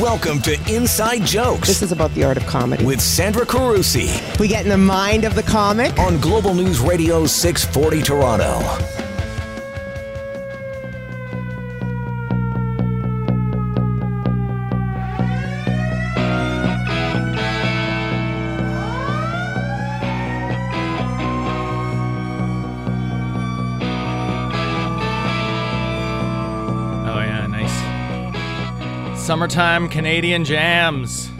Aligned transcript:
Welcome 0.00 0.40
to 0.42 0.54
Inside 0.74 1.24
Jokes 1.26 1.68
This 1.68 1.82
is 1.82 1.92
about 1.92 2.12
the 2.14 2.24
art 2.24 2.36
of 2.36 2.46
comedy. 2.46 2.84
with 2.84 3.00
Sandra 3.00 3.44
Carusi 3.46 4.38
we 4.40 4.48
get 4.48 4.64
in 4.64 4.70
the 4.70 4.78
mind 4.78 5.24
of 5.24 5.34
the 5.34 5.42
comic. 5.42 5.96
on 5.98 6.18
Global 6.20 6.54
News 6.54 6.80
Radio 6.80 7.26
640 7.26 8.02
Toronto. 8.02 9.03
Summertime 29.34 29.88
Canadian 29.88 30.44
jams. 30.44 31.28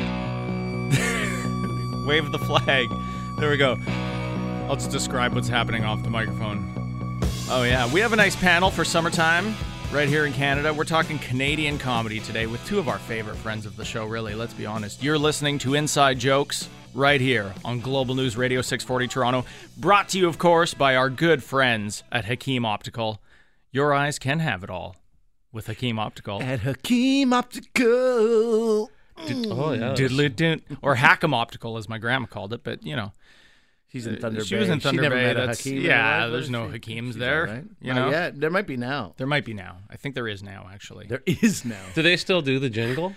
Wave 2.04 2.32
the 2.32 2.40
flag. 2.44 2.89
There 3.39 3.48
we 3.48 3.57
go. 3.57 3.79
I'll 4.68 4.75
just 4.75 4.90
describe 4.90 5.32
what's 5.32 5.46
happening 5.46 5.85
off 5.85 6.02
the 6.02 6.11
microphone. 6.11 7.21
Oh 7.49 7.62
yeah, 7.62 7.88
we 7.93 8.00
have 8.00 8.12
a 8.12 8.16
nice 8.16 8.35
panel 8.35 8.72
for 8.72 8.85
summertime 8.85 9.54
right 9.93 10.08
here 10.08 10.26
in 10.26 10.32
Canada. 10.32 10.75
We're 10.75 10.82
talking 10.82 11.21
Canadian 11.21 11.79
comedy 11.79 12.18
today 12.18 12.46
with 12.46 12.66
two 12.66 12.80
of 12.80 12.88
our 12.88 12.99
favorite 12.99 13.36
friends 13.36 13.64
of 13.64 13.76
the 13.76 13.85
show, 13.85 14.07
really, 14.07 14.35
let's 14.35 14.54
be 14.54 14.66
honest. 14.66 15.00
You're 15.00 15.16
listening 15.16 15.58
to 15.58 15.74
Inside 15.74 16.18
Jokes 16.18 16.68
right 16.94 17.21
here 17.21 17.54
on 17.64 17.79
Global 17.79 18.16
News 18.16 18.36
Radio 18.36 18.61
640 18.61 19.07
Toronto, 19.07 19.44
brought 19.76 20.08
to 20.08 20.18
you 20.18 20.26
of 20.26 20.38
course 20.38 20.74
by 20.74 20.96
our 20.96 21.11
good 21.11 21.44
friends 21.44 22.02
at 22.11 22.24
Hakim 22.24 22.64
Optical. 22.64 23.22
Your 23.71 23.94
eyes 23.94 24.18
can 24.18 24.40
have 24.40 24.64
it 24.64 24.71
all 24.71 24.96
with 25.54 25.67
Hakim 25.68 25.99
Optical. 25.99 26.43
At 26.43 26.61
Hakim 26.61 27.32
Optical. 27.32 28.90
Oh 29.17 29.72
yeah. 29.72 29.94
Doodle-doo, 29.94 30.61
or 30.82 30.96
Hackem 30.96 31.32
Optical, 31.32 31.77
as 31.79 31.89
my 31.89 31.99
grandma 31.99 32.27
called 32.27 32.52
it. 32.52 32.62
But 32.64 32.84
you 32.84 32.97
know, 32.97 33.12
She's 33.88 34.06
in 34.08 34.16
Thunder 34.16 34.41
Bay. 34.41 34.44
she 34.47 34.55
Bay. 34.56 34.60
was 34.60 34.69
in 34.70 34.80
Thunder 34.80 35.02
never 35.02 35.14
Bay. 35.14 35.22
met 35.22 35.36
a 35.36 35.41
That's- 35.41 35.58
Hakeem 35.64 35.78
in 35.78 35.84
yeah, 35.84 36.14
her 36.16 36.20
life, 36.25 36.32
there's 36.32 36.50
no 36.50 36.66
she? 36.72 36.78
Hakeems 36.78 37.06
She's 37.12 37.16
there, 37.16 37.47
all 37.47 37.55
right. 37.55 37.64
you 37.80 37.94
know? 37.94 38.10
yet. 38.10 38.41
There 38.41 38.50
might 38.50 38.66
be 38.66 38.77
now. 38.77 39.14
there 39.16 39.27
might 39.28 39.44
be 39.44 39.55
now. 39.55 39.77
I 39.88 39.97
think 39.97 40.16
there 40.16 40.27
is 40.27 40.42
now, 40.42 40.69
actually. 40.72 41.06
There 41.06 41.22
is 41.27 41.64
now. 41.64 41.80
Do 41.94 42.02
they 42.02 42.16
still 42.16 42.42
do 42.42 42.58
the 42.58 42.69
jingle? 42.70 43.14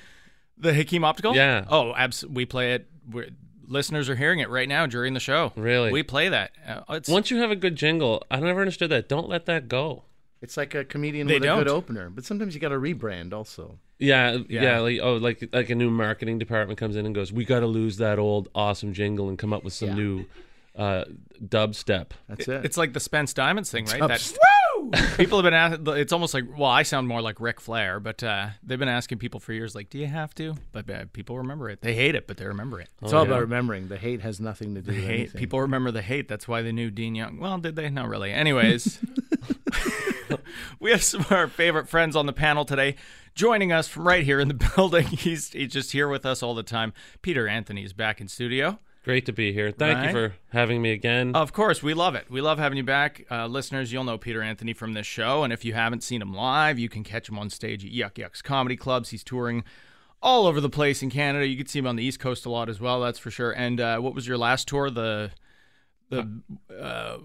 The 0.56 0.74
Hakim 0.76 1.04
Optical. 1.04 1.36
Yeah. 1.36 1.66
Oh, 1.68 1.96
abs- 1.96 2.26
we 2.28 2.46
play 2.46 2.74
it. 2.74 2.88
We're, 3.12 3.30
listeners 3.68 4.08
are 4.08 4.16
hearing 4.16 4.40
it 4.40 4.50
right 4.50 4.70
now 4.70 4.86
during 4.86 5.14
the 5.16 5.20
show. 5.20 5.52
Really? 5.56 5.92
We 5.92 6.04
play 6.04 6.30
that. 6.30 6.52
Uh, 6.68 6.82
it's, 6.92 7.10
Once 7.10 7.32
you 7.32 7.38
have 7.38 7.50
a 7.52 7.56
good 7.56 7.76
jingle, 7.76 8.24
I 8.30 8.40
never 8.40 8.60
understood 8.62 8.92
that. 8.92 9.10
Don't 9.10 9.28
let 9.28 9.46
that 9.48 9.68
go. 9.68 10.04
It's 10.42 10.56
like 10.58 10.76
a 10.76 10.86
comedian 10.86 11.28
They 11.28 11.36
with 11.40 11.44
a 11.50 11.56
good 11.56 11.68
opener, 11.68 12.10
but 12.10 12.24
sometimes 12.26 12.54
you 12.54 12.62
got 12.62 12.70
to 12.70 12.76
rebrand 12.76 13.34
also. 13.34 13.80
Yeah, 14.00 14.38
Yeah. 14.48 14.62
yeah, 14.62 14.80
like 14.80 15.00
oh, 15.02 15.16
like 15.16 15.50
like 15.52 15.70
a 15.70 15.76
new 15.76 15.90
marketing 15.90 16.38
department 16.38 16.78
comes 16.80 16.96
in 16.96 17.06
and 17.08 17.16
goes, 17.16 17.32
"We 17.34 17.44
got 17.46 17.62
to 17.62 17.68
lose 17.68 17.98
that 17.98 18.20
old 18.20 18.48
awesome 18.54 18.94
jingle 18.94 19.30
and 19.30 19.38
come 19.40 19.52
up 19.54 19.64
with 19.64 19.74
some 19.74 19.90
Yeah. 19.90 19.96
new 19.96 20.26
uh, 20.76 21.06
dubstep." 21.44 22.12
That's 22.30 22.48
it. 22.48 22.64
it's 22.66 22.78
like 22.78 22.94
the 22.94 23.00
Spence 23.00 23.34
Diamonds 23.34 23.72
thing, 23.72 23.86
right? 23.92 24.02
Ups- 24.02 24.32
That 24.34 24.40
woo. 24.92 25.08
People 25.18 25.38
have 25.38 25.44
been 25.44 25.54
asking. 25.54 25.88
It's 25.98 26.14
almost 26.14 26.34
like 26.34 26.46
well, 26.58 26.70
I 26.70 26.84
sound 26.84 27.08
more 27.08 27.22
like 27.22 27.40
Ric 27.40 27.60
Flair, 27.60 28.00
but 28.00 28.24
uh, 28.24 28.50
they've 28.64 28.80
been 28.80 28.88
asking 28.88 29.20
people 29.20 29.40
for 29.40 29.54
years, 29.54 29.76
like, 29.76 29.90
do 29.90 29.98
you 29.98 30.08
have 30.08 30.34
to? 30.36 30.56
But 30.72 30.90
uh, 30.90 31.06
people 31.14 31.38
remember 31.38 31.70
it. 31.70 31.82
They 31.82 31.94
hate 31.94 32.16
it, 32.16 32.28
but 32.28 32.38
they 32.38 32.46
remember 32.46 32.80
it. 32.80 32.90
it's 33.02 33.14
all 33.14 33.24
yeah. 33.24 33.30
about 33.30 33.42
remembering. 33.42 33.88
The 33.88 33.98
hate 33.98 34.22
has 34.22 34.40
nothing 34.40 34.76
to 34.76 34.82
do 34.82 34.92
with 34.92 35.04
hate. 35.04 35.14
anything. 35.20 35.40
People 35.40 35.62
remember 35.62 35.92
the 35.92 36.02
hate. 36.02 36.28
That's 36.28 36.48
why 36.48 36.62
they 36.62 36.72
knew 36.72 36.90
Dean 36.90 37.16
Young. 37.16 37.40
Well, 37.40 37.58
did 37.58 37.76
they? 37.76 37.90
Not 37.90 38.08
really. 38.08 38.32
Anyways, 38.32 39.00
we 40.80 40.92
have 40.92 41.04
some 41.04 41.22
of 41.22 41.32
our 41.32 41.48
favorite 41.48 41.90
friends 41.90 42.16
on 42.16 42.26
the 42.26 42.34
panel 42.34 42.66
today. 42.66 42.96
Joining 43.36 43.72
us 43.72 43.88
from 43.88 44.08
right 44.08 44.24
here 44.24 44.40
in 44.40 44.48
the 44.48 44.54
building. 44.76 45.08
He's 45.08 45.52
he's 45.52 45.72
just 45.72 45.92
here 45.92 46.08
with 46.08 46.26
us 46.26 46.42
all 46.42 46.56
the 46.56 46.64
time. 46.64 46.94
Peter 47.22 47.48
Anthony 47.48 47.84
is 47.84 47.94
back 47.94 48.20
in 48.22 48.28
studio. 48.28 48.80
Great 49.08 49.26
to 49.28 49.32
be 49.32 49.54
here. 49.54 49.72
Thank 49.72 49.98
Right. 50.00 50.06
you 50.08 50.12
for 50.12 50.36
having 50.50 50.82
me 50.82 50.92
again. 50.92 51.34
Of 51.34 51.54
course, 51.54 51.82
we 51.82 51.94
love 51.94 52.14
it. 52.16 52.30
We 52.30 52.42
love 52.42 52.60
having 52.60 52.78
you 52.78 52.84
back. 52.84 53.26
Uh, 53.32 53.48
listeners, 53.48 53.94
you'll 53.94 54.04
know 54.04 54.18
Peter 54.18 54.42
Anthony 54.42 54.74
from 54.74 54.92
this 54.92 55.08
show. 55.08 55.46
And 55.46 55.54
if 55.54 55.64
you 55.64 55.74
haven't 55.74 56.04
seen 56.04 56.22
him 56.22 56.34
live, 56.34 56.78
you 56.78 56.90
can 56.90 57.06
catch 57.06 57.30
him 57.30 57.40
on 57.40 57.50
stage 57.50 57.86
at 57.86 57.92
Yuk 57.92 58.18
Yuk's 58.18 58.42
Comedy 58.42 58.76
Clubs. 58.76 59.12
He's 59.12 59.24
touring 59.24 59.64
all 60.22 60.46
over 60.46 60.60
the 60.60 60.70
place 60.70 61.02
in 61.02 61.10
Canada. 61.10 61.48
You 61.48 61.56
can 61.56 61.68
see 61.68 61.80
him 61.80 61.88
on 61.88 61.96
the 61.96 62.04
East 62.04 62.20
Coast 62.20 62.46
a 62.46 62.50
lot 62.50 62.68
as 62.68 62.82
well, 62.82 63.00
that's 63.00 63.18
for 63.18 63.32
sure. 63.32 63.52
And 63.54 63.80
uh, 63.80 64.00
what 64.00 64.14
was 64.14 64.28
your 64.28 64.38
last 64.38 64.68
tour? 64.68 64.90
The 64.90 65.32
the 66.10 66.42
uh, 66.78 67.20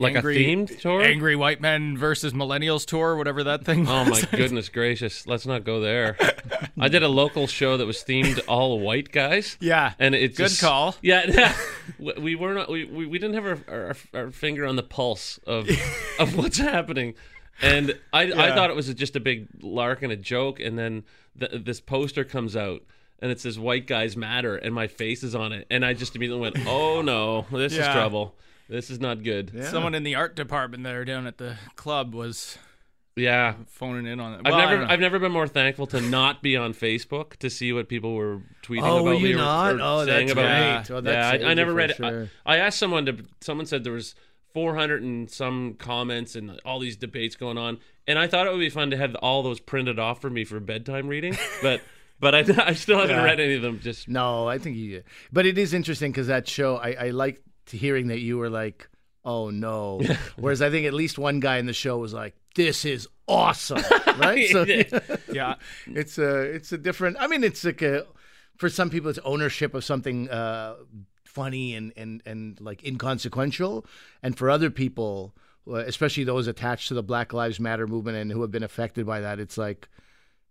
like 0.00 0.16
angry, 0.16 0.36
a 0.36 0.56
themed 0.56 0.80
tour. 0.80 1.02
Angry 1.02 1.36
White 1.36 1.60
Men 1.60 1.96
versus 1.96 2.32
Millennials 2.32 2.84
tour, 2.86 3.16
whatever 3.16 3.44
that 3.44 3.64
thing 3.64 3.86
oh, 3.88 4.08
was. 4.08 4.24
Oh 4.24 4.28
my 4.32 4.38
goodness 4.38 4.68
gracious! 4.68 5.26
Let's 5.26 5.46
not 5.46 5.62
go 5.64 5.80
there. 5.80 6.16
I 6.78 6.88
did 6.88 7.02
a 7.02 7.08
local 7.08 7.46
show 7.46 7.76
that 7.76 7.86
was 7.86 7.98
themed 7.98 8.40
all 8.48 8.80
white 8.80 9.12
guys. 9.12 9.56
Yeah. 9.60 9.92
and 9.98 10.14
it's 10.14 10.36
Good 10.36 10.48
just- 10.48 10.60
call. 10.60 10.96
Yeah, 11.02 11.54
we- 11.98 12.14
we 12.18 12.34
were 12.34 12.54
not. 12.54 12.70
We, 12.70 12.84
we, 12.86 13.06
we 13.06 13.18
didn't 13.18 13.34
have 13.34 13.46
our, 13.68 13.74
our, 13.74 13.96
our 14.14 14.30
finger 14.30 14.66
on 14.66 14.76
the 14.76 14.82
pulse 14.82 15.38
of 15.46 15.68
of 16.18 16.36
what's 16.36 16.58
happening, 16.58 17.14
and 17.60 17.96
I 18.12 18.22
I 18.32 18.54
thought 18.54 18.70
it 18.70 18.76
was 18.76 18.92
just 18.94 19.16
a 19.16 19.20
big 19.20 19.48
lark 19.60 20.02
and 20.02 20.12
a 20.12 20.16
joke, 20.16 20.58
and 20.60 20.78
then 20.78 21.04
th 21.38 21.64
this 21.64 21.80
poster 21.80 22.24
comes 22.24 22.56
out. 22.56 22.82
And 23.22 23.30
it 23.30 23.38
says 23.38 23.58
"White 23.58 23.86
Guys 23.86 24.16
Matter," 24.16 24.56
and 24.56 24.74
my 24.74 24.86
face 24.86 25.22
is 25.22 25.34
on 25.34 25.52
it, 25.52 25.66
and 25.70 25.84
I 25.84 25.92
just 25.92 26.16
immediately 26.16 26.40
went, 26.40 26.56
"Oh 26.66 27.02
no, 27.02 27.44
this 27.52 27.74
Yeah. 27.74 27.80
is 27.82 27.94
trouble. 27.94 28.34
This 28.70 28.88
is 28.90 29.00
not 29.00 29.22
good." 29.22 29.50
Yeah. 29.54 29.64
Someone 29.70 29.94
in 29.94 30.02
the 30.04 30.14
art 30.14 30.36
department 30.36 30.84
there 30.84 31.04
down 31.04 31.26
at 31.26 31.38
the 31.38 31.56
club 31.76 32.14
was 32.14 32.56
Yeah, 33.16 33.54
phoning 33.66 34.06
in 34.06 34.20
on 34.20 34.34
it. 34.34 34.40
I've 34.44 34.54
never. 34.70 34.84
I've 34.84 35.00
never 35.00 35.18
been 35.18 35.32
more 35.32 35.48
thankful 35.48 35.86
to 35.88 36.00
not 36.00 36.42
be 36.42 36.56
on 36.56 36.72
Facebook 36.72 37.36
to 37.38 37.50
see 37.50 37.72
what 37.72 37.88
people 37.88 38.14
were 38.14 38.40
tweeting 38.62 38.82
Oh, 38.82 38.98
about 39.00 39.04
were 39.04 39.12
me 39.20 39.28
you 39.30 39.34
or- 39.34 39.38
not? 39.38 39.74
or 39.74 39.78
Oh, 39.82 40.04
saying 40.06 40.28
that's 40.28 40.32
about 40.32 40.86
great. 40.86 40.90
me. 40.90 40.96
Oh, 40.96 41.00
that 41.02 41.40
yeah, 41.40 41.46
I, 41.48 41.50
I 41.50 41.54
never 41.54 41.72
for 41.72 41.76
read 41.76 41.90
it. 41.90 41.96
sure. 41.96 42.30
I, 42.46 42.54
I 42.54 42.58
asked 42.58 42.78
someone 42.78 43.04
to 43.06 43.16
someone 43.40 43.66
said 43.66 43.84
there 43.84 43.92
was 43.92 44.14
400 44.54 45.02
and 45.02 45.30
some 45.30 45.74
comments 45.74 46.34
and 46.34 46.60
all 46.64 46.78
these 46.80 46.96
debates 46.96 47.36
going 47.36 47.58
on, 47.58 47.78
and 48.06 48.18
I 48.18 48.26
thought 48.26 48.46
it 48.46 48.52
would 48.52 48.58
be 48.60 48.70
fun 48.70 48.90
to 48.90 48.96
have 48.96 49.14
all 49.16 49.42
those 49.42 49.60
printed 49.60 49.98
off 49.98 50.20
for 50.20 50.30
me 50.30 50.44
for 50.44 50.58
bedtime 50.60 51.08
reading, 51.08 51.36
but 51.62 51.82
but 52.20 52.34
I, 52.34 52.44
I 52.68 52.72
still 52.74 52.98
haven't 52.98 53.16
Yeah. 53.16 53.24
read 53.24 53.40
any 53.40 53.54
of 53.54 53.62
them. 53.62 53.80
Just 53.80 54.08
No, 54.08 54.46
I 54.48 54.58
think 54.58 54.76
you. 54.76 55.02
But 55.32 55.46
it 55.46 55.58
is 55.58 55.74
interesting 55.74 56.10
because 56.12 56.28
that 56.28 56.48
show, 56.48 56.76
I, 56.76 56.92
I 56.92 57.10
like 57.10 57.42
hearing 57.70 58.08
that 58.08 58.20
you 58.20 58.38
were 58.38 58.50
like, 58.50 58.88
"Oh 59.24 59.50
no," 59.50 60.00
whereas 60.36 60.62
I 60.62 60.70
think 60.70 60.86
at 60.86 60.94
least 60.94 61.18
one 61.18 61.40
guy 61.40 61.58
in 61.58 61.66
the 61.66 61.72
show 61.72 61.98
was 61.98 62.12
like, 62.12 62.34
"This 62.54 62.84
is 62.84 63.08
awesome," 63.26 63.82
right? 64.18 64.48
So 64.50 64.64
yeah. 65.32 65.54
it's 65.86 66.18
a 66.18 66.40
it's 66.40 66.72
a 66.72 66.78
different. 66.78 67.16
I 67.20 67.26
mean, 67.26 67.44
it's 67.44 67.64
like 67.64 67.82
a 67.82 68.06
for 68.56 68.68
some 68.68 68.90
people, 68.90 69.10
it's 69.10 69.18
ownership 69.24 69.74
of 69.74 69.84
something 69.84 70.28
uh, 70.30 70.76
funny 71.24 71.74
and 71.74 71.92
and 71.96 72.22
and 72.26 72.60
like 72.60 72.84
inconsequential, 72.84 73.86
and 74.22 74.36
for 74.36 74.50
other 74.50 74.70
people, 74.70 75.34
uh, 75.66 75.76
especially 75.76 76.24
those 76.24 76.46
attached 76.46 76.88
to 76.88 76.94
the 76.94 77.02
Black 77.02 77.32
Lives 77.32 77.60
Matter 77.60 77.86
movement 77.86 78.16
and 78.16 78.30
who 78.30 78.42
have 78.42 78.50
been 78.50 78.62
affected 78.62 79.06
by 79.06 79.20
that, 79.20 79.38
it's 79.40 79.58
like. 79.58 79.88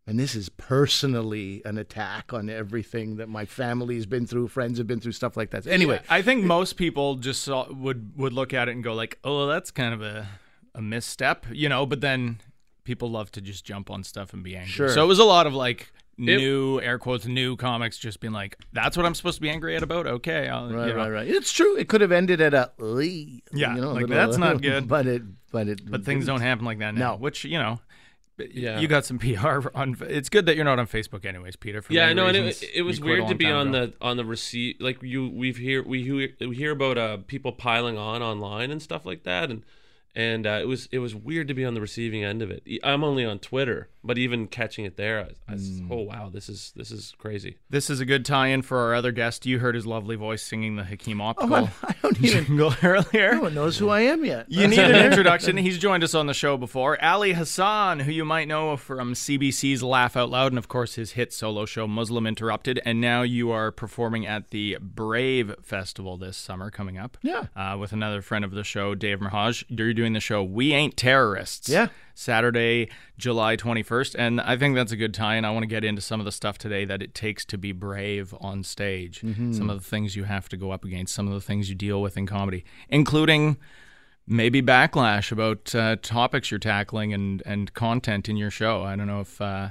And 0.09 0.19
this 0.19 0.33
is 0.33 0.49
personally 0.49 1.61
an 1.65 1.77
attack 1.77 2.33
on 2.33 2.49
everything 2.49 3.17
that 3.17 3.29
my 3.29 3.45
family's 3.45 4.07
been 4.07 4.25
through, 4.25 4.47
friends 4.47 4.79
have 4.79 4.87
been 4.87 4.99
through, 4.99 5.11
stuff 5.11 5.37
like 5.37 5.51
that. 5.51 5.67
Anyway, 5.67 6.01
I 6.09 6.23
think 6.23 6.43
most 6.43 6.77
people 6.77 7.15
just 7.15 7.43
saw, 7.43 7.71
would 7.71 8.13
would 8.17 8.33
look 8.33 8.51
at 8.51 8.67
it 8.67 8.71
and 8.71 8.83
go 8.83 8.95
like, 8.95 9.19
"Oh, 9.23 9.45
that's 9.45 9.69
kind 9.69 9.93
of 9.93 10.01
a 10.01 10.27
a 10.73 10.81
misstep," 10.81 11.45
you 11.51 11.69
know. 11.69 11.85
But 11.85 12.01
then 12.01 12.39
people 12.85 13.11
love 13.11 13.31
to 13.33 13.41
just 13.41 13.65
jump 13.65 13.91
on 13.91 14.03
stuff 14.03 14.33
and 14.33 14.43
be 14.43 14.55
angry. 14.55 14.71
Sure. 14.71 14.89
So 14.89 15.03
it 15.03 15.07
was 15.07 15.19
a 15.19 15.23
lot 15.25 15.45
of 15.45 15.53
like 15.53 15.91
new 16.17 16.81
air 16.81 16.97
quotes 16.97 17.25
new 17.27 17.55
comics 17.55 17.97
just 17.99 18.19
being 18.19 18.33
like, 18.33 18.57
"That's 18.73 18.97
what 18.97 19.05
I'm 19.05 19.13
supposed 19.13 19.35
to 19.35 19.41
be 19.43 19.49
angry 19.51 19.75
at 19.75 19.83
about." 19.83 20.07
Okay, 20.07 20.47
I'll, 20.47 20.71
Right, 20.73 20.87
you 20.87 20.93
know. 20.93 20.97
right, 20.97 21.09
right. 21.11 21.27
It's 21.27 21.51
true. 21.51 21.77
It 21.77 21.87
could 21.87 22.01
have 22.01 22.11
ended 22.11 22.41
at 22.41 22.55
a 22.55 22.71
"Lee," 22.79 23.43
Yeah, 23.53 23.75
you 23.75 23.81
know, 23.81 23.91
a 23.91 23.93
like, 23.93 24.01
little- 24.07 24.15
that's 24.15 24.37
not 24.37 24.59
good. 24.63 24.87
But 24.87 25.05
it, 25.05 25.21
but 25.51 25.67
it, 25.67 25.87
But 25.89 26.03
things 26.03 26.25
don't 26.25 26.41
happen 26.41 26.65
like 26.65 26.79
that 26.79 26.95
now. 26.95 27.11
No. 27.11 27.17
Which 27.17 27.43
you 27.45 27.59
know. 27.59 27.79
Yeah. 28.53 28.79
You 28.79 28.87
got 28.87 29.05
some 29.05 29.19
PR 29.19 29.69
on. 29.75 29.97
It's 30.01 30.29
good 30.29 30.45
that 30.45 30.55
you're 30.55 30.65
not 30.65 30.79
on 30.79 30.87
Facebook, 30.87 31.25
anyways, 31.25 31.55
Peter. 31.55 31.81
For 31.81 31.93
yeah, 31.93 32.05
many 32.07 32.15
no, 32.15 32.27
and 32.27 32.37
it, 32.37 32.63
it 32.73 32.81
was 32.83 32.97
You 32.97 33.03
quit 33.03 33.19
a 33.19 33.21
weird 33.23 33.29
to 33.29 33.35
be 33.35 33.45
on 33.47 33.73
ago. 33.73 33.87
the 33.87 33.93
on 34.05 34.17
the 34.17 34.25
receive 34.25 34.75
like 34.79 35.01
you 35.03 35.29
we've 35.29 35.57
hear 35.57 35.83
we 35.83 36.03
hear 36.03 36.29
we 36.39 36.55
hear 36.55 36.71
about 36.71 36.97
uh 36.97 37.17
people 37.27 37.51
piling 37.51 37.97
on 37.97 38.21
online 38.21 38.71
and 38.71 38.81
stuff 38.81 39.05
like 39.05 39.23
that 39.23 39.49
and 39.49 39.63
and 40.15 40.47
uh, 40.47 40.59
it 40.61 40.67
was 40.67 40.87
it 40.91 40.99
was 40.99 41.13
weird 41.15 41.47
to 41.47 41.53
be 41.53 41.63
on 41.63 41.75
the 41.75 41.81
receiving 41.81 42.23
end 42.23 42.41
of 42.41 42.49
it. 42.51 42.63
I'm 42.83 43.03
only 43.03 43.23
on 43.25 43.39
Twitter, 43.39 43.89
but 44.03 44.17
even 44.17 44.47
catching 44.47 44.85
it 44.85 44.95
there, 44.97 45.19
I, 45.47 45.51
I 45.51 45.53
was, 45.53 45.69
Mm. 45.81 45.87
oh 45.91 46.01
wow, 46.01 46.29
this 46.31 46.47
is 46.49 46.71
this 46.75 46.91
is 46.91 47.13
crazy. 47.17 47.57
This 47.69 47.89
is 47.89 47.99
a 47.99 48.05
good 48.05 48.25
tie-in 48.25 48.61
for 48.61 48.77
our 48.79 48.93
other 48.95 49.11
guest. 49.11 49.45
You 49.45 49.59
heard 49.59 49.75
his 49.75 49.85
lovely 49.85 50.15
voice 50.15 50.41
singing 50.41 50.75
the 50.77 50.83
Hakim 50.85 51.19
Optical 51.21 51.55
Oh, 51.55 51.71
I 51.83 51.95
don't 52.01 52.17
even. 52.23 52.45
jingle 52.45 52.73
earlier. 52.81 53.33
No 53.35 53.41
one 53.41 53.53
knows 53.55 53.77
who 53.77 53.89
I 53.89 54.01
am 54.01 54.23
yet. 54.25 54.45
You 54.49 54.67
need 54.67 54.79
an 54.79 55.05
introduction. 55.11 55.57
He's 55.57 55.77
joined 55.77 56.03
us 56.03 56.13
on 56.15 56.27
the 56.27 56.33
show 56.33 56.57
before. 56.57 57.01
Ali 57.03 57.33
Hassan, 57.33 57.99
who 58.01 58.11
you 58.11 58.23
might 58.25 58.47
know 58.47 58.77
from 58.77 59.13
CBC's 59.13 59.83
Laugh 59.83 60.15
Out 60.15 60.29
Loud 60.29 60.51
and, 60.51 60.57
of 60.59 60.67
course, 60.67 60.95
his 60.95 61.11
hit 61.11 61.33
solo 61.33 61.65
show 61.65 61.87
Muslim 61.87 62.25
Interrupted. 62.25 62.79
And 62.85 63.01
now 63.01 63.21
you 63.23 63.51
are 63.51 63.71
performing 63.71 64.25
at 64.25 64.49
the 64.51 64.77
Brave 64.81 65.53
Festival 65.61 66.17
this 66.17 66.37
summer 66.37 66.71
coming 66.71 66.97
up. 66.97 67.17
Yeah. 67.21 67.45
Uh, 67.55 67.77
with 67.79 67.91
another 67.91 68.21
friend 68.21 68.45
of 68.45 68.51
the 68.51 68.63
show, 68.63 68.95
Dave 68.95 69.19
Merheje. 69.19 69.63
You're 69.67 69.93
doing 69.93 70.13
the 70.13 70.19
show 70.19 70.43
We 70.43 70.73
Ain't 70.73 70.95
Terrorists. 70.97 71.69
Yeah. 71.69 71.87
Saturday, 72.19 72.89
July 73.17 73.55
21st. 73.55 74.15
And 74.19 74.41
I 74.41 74.57
think 74.57 74.75
that's 74.75 74.91
a 74.91 74.97
good 74.97 75.13
tie. 75.13 75.35
And 75.35 75.45
I 75.45 75.51
want 75.51 75.63
to 75.63 75.67
get 75.67 75.85
into 75.85 76.01
some 76.01 76.19
of 76.19 76.25
the 76.25 76.33
stuff 76.33 76.57
today 76.57 76.83
that 76.83 77.01
it 77.01 77.13
takes 77.15 77.45
to 77.45 77.57
be 77.57 77.71
brave 77.71 78.35
on 78.41 78.63
stage, 78.63 79.21
some 79.53 79.69
of 79.69 79.81
the 79.81 79.89
things 79.89 80.17
you 80.17 80.25
have 80.25 80.49
to 80.49 80.57
go 80.57 80.71
up 80.71 80.83
against, 80.83 81.15
some 81.15 81.27
of 81.27 81.33
the 81.33 81.39
things 81.39 81.69
you 81.69 81.75
deal 81.75 82.01
with 82.01 82.17
in 82.17 82.25
comedy, 82.25 82.65
including 82.89 83.55
maybe 84.27 84.61
backlash 84.61 85.31
about 85.31 85.73
uh, 85.73 85.95
topics 86.01 86.51
you're 86.51 86.59
tackling 86.59 87.13
and, 87.13 87.41
and 87.45 87.73
content 87.73 88.27
in 88.27 88.35
your 88.35 88.51
show. 88.51 88.83
I 88.83 88.97
don't 88.97 89.07
know 89.07 89.21
if. 89.21 89.39
Uh, 89.39 89.69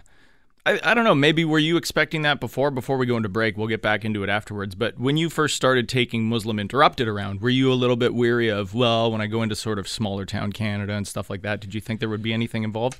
I, 0.68 0.78
I 0.90 0.92
don't 0.92 1.04
know. 1.04 1.14
Maybe 1.14 1.46
were 1.46 1.58
you 1.58 1.78
expecting 1.78 2.20
that 2.22 2.40
before? 2.40 2.70
Before 2.70 2.98
we 2.98 3.06
go 3.06 3.16
into 3.16 3.30
break, 3.30 3.56
we'll 3.56 3.68
get 3.68 3.80
back 3.80 4.04
into 4.04 4.22
it 4.22 4.28
afterwards. 4.28 4.74
But 4.74 4.98
when 4.98 5.16
you 5.16 5.30
first 5.30 5.56
started 5.56 5.88
taking 5.88 6.28
Muslim 6.28 6.58
Interrupted 6.58 7.08
around, 7.08 7.40
were 7.40 7.48
you 7.48 7.72
a 7.72 7.74
little 7.74 7.96
bit 7.96 8.12
weary 8.12 8.50
of, 8.50 8.74
well, 8.74 9.10
when 9.10 9.22
I 9.22 9.28
go 9.28 9.42
into 9.42 9.56
sort 9.56 9.78
of 9.78 9.88
smaller 9.88 10.26
town 10.26 10.52
Canada 10.52 10.92
and 10.92 11.08
stuff 11.08 11.30
like 11.30 11.40
that, 11.40 11.60
did 11.60 11.74
you 11.74 11.80
think 11.80 12.00
there 12.00 12.08
would 12.10 12.22
be 12.22 12.34
anything 12.34 12.64
involved? 12.64 12.98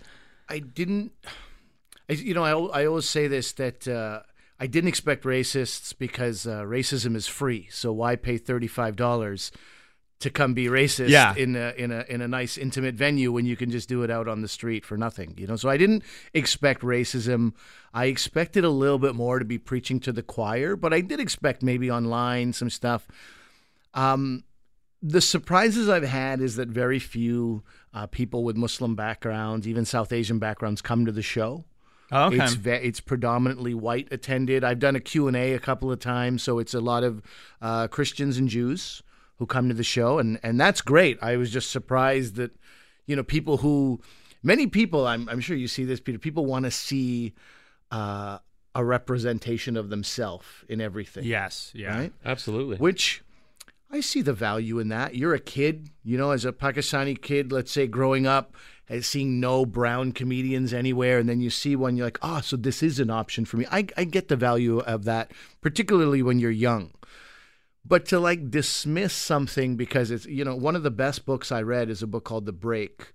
I 0.48 0.60
didn't. 0.60 1.12
I, 2.08 2.14
you 2.14 2.32
know, 2.32 2.70
I, 2.70 2.80
I 2.80 2.86
always 2.86 3.06
say 3.06 3.26
this 3.26 3.52
that 3.52 3.86
uh, 3.86 4.20
I 4.58 4.66
didn't 4.66 4.88
expect 4.88 5.24
racists 5.24 5.92
because 5.96 6.46
uh, 6.46 6.62
racism 6.62 7.14
is 7.14 7.26
free. 7.26 7.68
So 7.70 7.92
why 7.92 8.16
pay 8.16 8.38
thirty 8.38 8.66
five 8.66 8.96
dollars 8.96 9.52
to 10.20 10.30
come 10.30 10.52
be 10.52 10.66
racist 10.66 11.08
Yeah. 11.10 11.34
in 11.36 11.54
a 11.54 11.72
in 11.76 11.92
a 11.92 12.04
in 12.08 12.20
a 12.20 12.26
nice 12.28 12.58
intimate 12.58 12.96
venue 12.96 13.30
when 13.30 13.46
you 13.46 13.56
can 13.56 13.70
just 13.70 13.88
do 13.88 14.02
it 14.02 14.10
out 14.10 14.26
on 14.26 14.42
the 14.42 14.48
street 14.48 14.84
for 14.84 14.96
nothing? 14.96 15.34
You 15.38 15.46
know, 15.46 15.56
so 15.56 15.68
I 15.68 15.76
didn't 15.76 16.02
expect 16.34 16.82
racism. 16.82 17.52
I 17.94 18.06
expected 18.06 18.64
a 18.64 18.70
little 18.70 18.98
bit 18.98 19.14
more 19.14 19.38
to 19.38 19.44
be 19.44 19.58
preaching 19.58 20.00
to 20.00 20.12
the 20.12 20.22
choir, 20.22 20.74
but 20.76 20.92
I 20.92 21.00
did 21.02 21.20
expect 21.20 21.62
maybe 21.62 21.90
online 21.90 22.52
some 22.52 22.68
stuff. 22.70 23.06
Um, 23.94 24.44
the 25.02 25.20
surprises 25.20 25.88
I've 25.88 26.02
had 26.04 26.40
is 26.40 26.56
that 26.56 26.68
very 26.68 26.98
few 26.98 27.62
uh, 27.94 28.06
people 28.06 28.42
with 28.44 28.56
Muslim 28.56 28.96
backgrounds, 28.96 29.66
even 29.68 29.84
South 29.84 30.12
Asian 30.12 30.38
backgrounds, 30.38 30.82
come 30.82 31.06
to 31.06 31.12
the 31.12 31.22
show. 31.22 31.64
Oh, 32.10 32.24
okay. 32.26 32.42
It's 32.42 32.54
ve- 32.54 32.70
it's 32.72 33.00
predominantly 33.00 33.74
white 33.74 34.08
attended. 34.10 34.64
I've 34.64 34.78
done 34.78 34.96
a 34.96 35.00
Q&A 35.00 35.52
a 35.54 35.58
couple 35.58 35.92
of 35.92 36.00
times, 36.00 36.42
so 36.42 36.58
it's 36.58 36.74
a 36.74 36.80
lot 36.80 37.04
of 37.04 37.22
uh, 37.62 37.86
Christians 37.88 38.38
and 38.38 38.48
Jews 38.48 39.02
who 39.38 39.46
come 39.46 39.68
to 39.68 39.74
the 39.74 39.84
show, 39.84 40.18
and, 40.18 40.38
and 40.42 40.60
that's 40.60 40.80
great. 40.80 41.18
I 41.22 41.36
was 41.36 41.50
just 41.50 41.70
surprised 41.70 42.36
that, 42.36 42.50
you 43.06 43.16
know, 43.16 43.22
people 43.22 43.58
who, 43.58 44.00
many 44.42 44.66
people, 44.66 45.06
I'm, 45.06 45.28
I'm 45.28 45.40
sure 45.40 45.56
you 45.56 45.68
see 45.68 45.84
this, 45.84 46.00
Peter, 46.00 46.18
people 46.18 46.44
want 46.44 46.64
to 46.64 46.70
see 46.70 47.34
uh, 47.90 48.38
a 48.74 48.84
representation 48.84 49.76
of 49.76 49.90
themselves 49.90 50.46
in 50.68 50.80
everything. 50.80 51.24
yes. 51.24 51.72
Yeah. 51.74 51.96
Right? 51.96 52.12
Absolutely. 52.24 52.76
Which 52.78 53.22
I 53.90 54.00
see 54.00 54.22
the 54.22 54.32
value 54.32 54.78
in 54.78 54.88
that. 54.88 55.14
You're 55.14 55.34
a 55.34 55.40
kid, 55.40 55.88
you 56.04 56.18
know, 56.18 56.32
as 56.32 56.44
a 56.44 56.52
Pakistani 56.52 57.20
kid, 57.20 57.52
let's 57.52 57.72
say 57.72 57.86
growing 57.86 58.26
up, 58.26 58.54
and 58.88 59.04
seeing 59.04 59.38
no 59.38 59.66
brown 59.66 60.12
comedians 60.12 60.72
anywhere, 60.72 61.18
and 61.18 61.28
then 61.28 61.40
you 61.40 61.50
see 61.50 61.76
one, 61.76 61.96
you're 61.96 62.06
like, 62.06 62.18
oh, 62.22 62.40
so 62.40 62.56
this 62.56 62.82
is 62.82 62.98
an 62.98 63.10
option 63.10 63.44
for 63.44 63.58
me. 63.58 63.66
I, 63.70 63.86
I 63.96 64.04
get 64.04 64.28
the 64.28 64.36
value 64.36 64.78
of 64.80 65.04
that, 65.04 65.30
particularly 65.60 66.22
when 66.22 66.38
you're 66.38 66.50
young. 66.50 66.92
But 67.88 68.04
to 68.06 68.20
like 68.20 68.50
dismiss 68.50 69.14
something 69.14 69.76
because 69.76 70.10
it's, 70.10 70.26
you 70.26 70.44
know, 70.44 70.54
one 70.54 70.76
of 70.76 70.82
the 70.82 70.90
best 70.90 71.24
books 71.24 71.50
I 71.50 71.62
read 71.62 71.88
is 71.88 72.02
a 72.02 72.06
book 72.06 72.24
called 72.24 72.44
The 72.44 72.52
Break. 72.52 73.14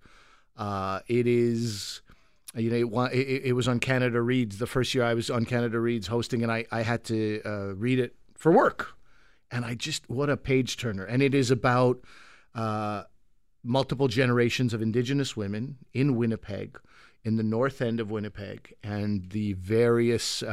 Uh, 0.57 1.01
it 1.07 1.27
is, 1.27 2.01
you 2.55 2.69
know, 2.71 3.03
it, 3.05 3.41
it, 3.45 3.53
was 3.53 3.67
on 3.67 3.79
Canada 3.79 4.19
Reads 4.21 4.57
the 4.57 4.67
first 4.67 4.93
year 4.95 5.03
I 5.03 5.13
was 5.13 5.29
on 5.29 5.45
Canada 5.45 5.79
Reads 5.79 6.07
hosting, 6.07 6.41
and 6.43 6.51
I, 6.51 6.65
I 6.71 6.81
had 6.81 7.03
to 7.05 7.41
uh, 7.45 7.75
read 7.75 7.99
it 7.99 8.15
for 8.35 8.51
work 8.51 8.95
and 9.53 9.63
I 9.63 9.75
just 9.75 10.09
what 10.09 10.29
a 10.29 10.35
page 10.35 10.77
turner. 10.77 11.05
And 11.05 11.21
it 11.21 11.35
is 11.35 11.51
about 11.51 11.99
uh, 12.55 13.03
multiple 13.63 14.07
generations 14.07 14.73
of 14.73 14.81
Indigenous 14.81 15.37
women 15.37 15.77
in 15.93 16.15
Winnipeg, 16.15 16.79
in 17.23 17.37
the 17.37 17.43
north 17.43 17.81
end 17.81 17.99
of 17.99 18.09
Winnipeg, 18.11 18.73
and 18.83 19.29
the 19.29 19.53
various. 19.53 20.43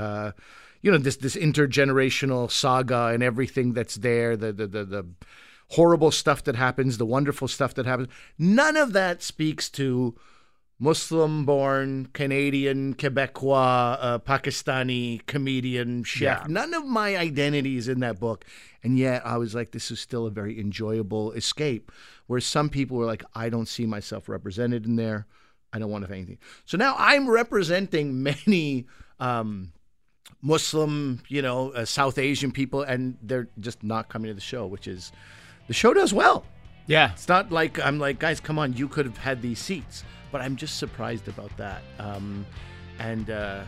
You 0.82 0.92
know 0.92 0.98
this 0.98 1.16
this 1.16 1.36
intergenerational 1.36 2.50
saga 2.50 3.06
and 3.06 3.22
everything 3.22 3.72
that's 3.74 3.96
there 3.96 4.36
the, 4.36 4.52
the 4.52 4.66
the 4.66 4.84
the 4.84 5.06
horrible 5.70 6.10
stuff 6.10 6.42
that 6.44 6.56
happens 6.56 6.98
the 6.98 7.06
wonderful 7.06 7.46
stuff 7.46 7.74
that 7.74 7.86
happens 7.86 8.08
none 8.38 8.76
of 8.76 8.92
that 8.92 9.22
speaks 9.22 9.68
to 9.70 10.16
Muslim 10.82 11.44
born, 11.44 12.08
Canadian, 12.14 12.94
Quebecois, 12.94 13.98
uh, 14.00 14.18
Pakistani 14.18 15.24
comedian, 15.26 16.02
chef. 16.04 16.40
Yeah. 16.40 16.46
None 16.48 16.72
of 16.72 16.86
my 16.86 17.18
identities 17.18 17.86
in 17.86 18.00
that 18.00 18.18
book. 18.18 18.46
And 18.82 18.98
yet 18.98 19.20
I 19.26 19.36
was 19.36 19.54
like, 19.54 19.72
this 19.72 19.90
is 19.90 20.00
still 20.00 20.24
a 20.26 20.30
very 20.30 20.58
enjoyable 20.58 21.32
escape. 21.32 21.92
where 22.28 22.40
some 22.40 22.68
people 22.68 22.96
were 22.96 23.06
like, 23.06 23.24
I 23.34 23.48
don't 23.48 23.66
see 23.66 23.86
myself 23.86 24.28
represented 24.28 24.86
in 24.86 24.94
there. 24.94 25.26
I 25.72 25.80
don't 25.80 25.90
want 25.90 26.04
to 26.04 26.06
have 26.06 26.16
anything. 26.16 26.38
So 26.64 26.78
now 26.78 26.94
I'm 26.96 27.28
representing 27.28 28.22
many 28.46 28.86
um, 29.18 29.72
Muslim, 30.42 31.22
you 31.28 31.42
know, 31.42 31.70
uh, 31.70 31.84
South 31.84 32.18
Asian 32.18 32.50
people, 32.52 32.82
and 32.82 33.16
they're 33.22 33.48
just 33.58 33.82
not 33.82 34.08
coming 34.08 34.28
to 34.28 34.34
the 34.34 34.40
show, 34.40 34.66
which 34.66 34.86
is 34.86 35.12
the 35.66 35.74
show 35.74 35.92
does 35.92 36.12
well. 36.12 36.44
Yeah. 36.86 37.12
It's 37.12 37.28
not 37.28 37.52
like 37.52 37.78
I'm 37.78 37.98
like, 37.98 38.18
guys, 38.18 38.40
come 38.40 38.58
on, 38.58 38.72
you 38.72 38.88
could 38.88 39.06
have 39.06 39.18
had 39.18 39.42
these 39.42 39.58
seats. 39.58 40.04
But 40.32 40.40
I'm 40.40 40.56
just 40.56 40.78
surprised 40.78 41.28
about 41.28 41.56
that. 41.56 41.82
Um, 41.98 42.46
and 42.98 43.30
uh, 43.30 43.62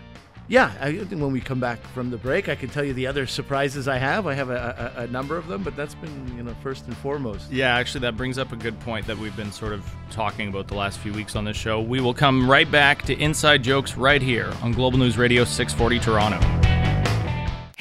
yeah, 0.48 0.72
I 0.80 0.92
think 0.92 1.20
when 1.22 1.32
we 1.32 1.40
come 1.40 1.60
back 1.60 1.82
from 1.88 2.10
the 2.10 2.16
break, 2.16 2.48
I 2.48 2.54
can 2.54 2.69
tell 2.69 2.84
you 2.84 2.92
the 2.92 3.06
other 3.06 3.26
surprises 3.26 3.88
I 3.88 3.98
have. 3.98 4.26
I 4.26 4.34
have 4.34 4.50
a, 4.50 4.92
a, 4.96 5.02
a 5.02 5.06
number 5.08 5.36
of 5.36 5.46
them, 5.48 5.62
but 5.62 5.76
that's 5.76 5.94
been 5.94 6.36
you 6.36 6.42
know 6.42 6.54
first 6.62 6.86
and 6.86 6.96
foremost. 6.96 7.50
Yeah, 7.50 7.76
actually, 7.76 8.02
that 8.02 8.16
brings 8.16 8.38
up 8.38 8.52
a 8.52 8.56
good 8.56 8.78
point 8.80 9.06
that 9.06 9.19
we've 9.19 9.36
been 9.36 9.52
sort 9.52 9.72
of 9.72 9.84
talking 10.10 10.48
about 10.48 10.69
the 10.69 10.74
last 10.74 10.98
few 10.98 11.12
weeks 11.12 11.36
on 11.36 11.44
this 11.44 11.56
show. 11.56 11.80
We 11.80 12.00
will 12.00 12.14
come 12.14 12.50
right 12.50 12.70
back 12.70 13.02
to 13.02 13.16
Inside 13.19 13.62
Jokes 13.62 13.96
right 13.96 14.22
here 14.22 14.52
on 14.62 14.72
Global 14.72 14.98
News 14.98 15.19
Radio 15.19 15.44
640 15.44 15.98
Toronto. 16.00 16.61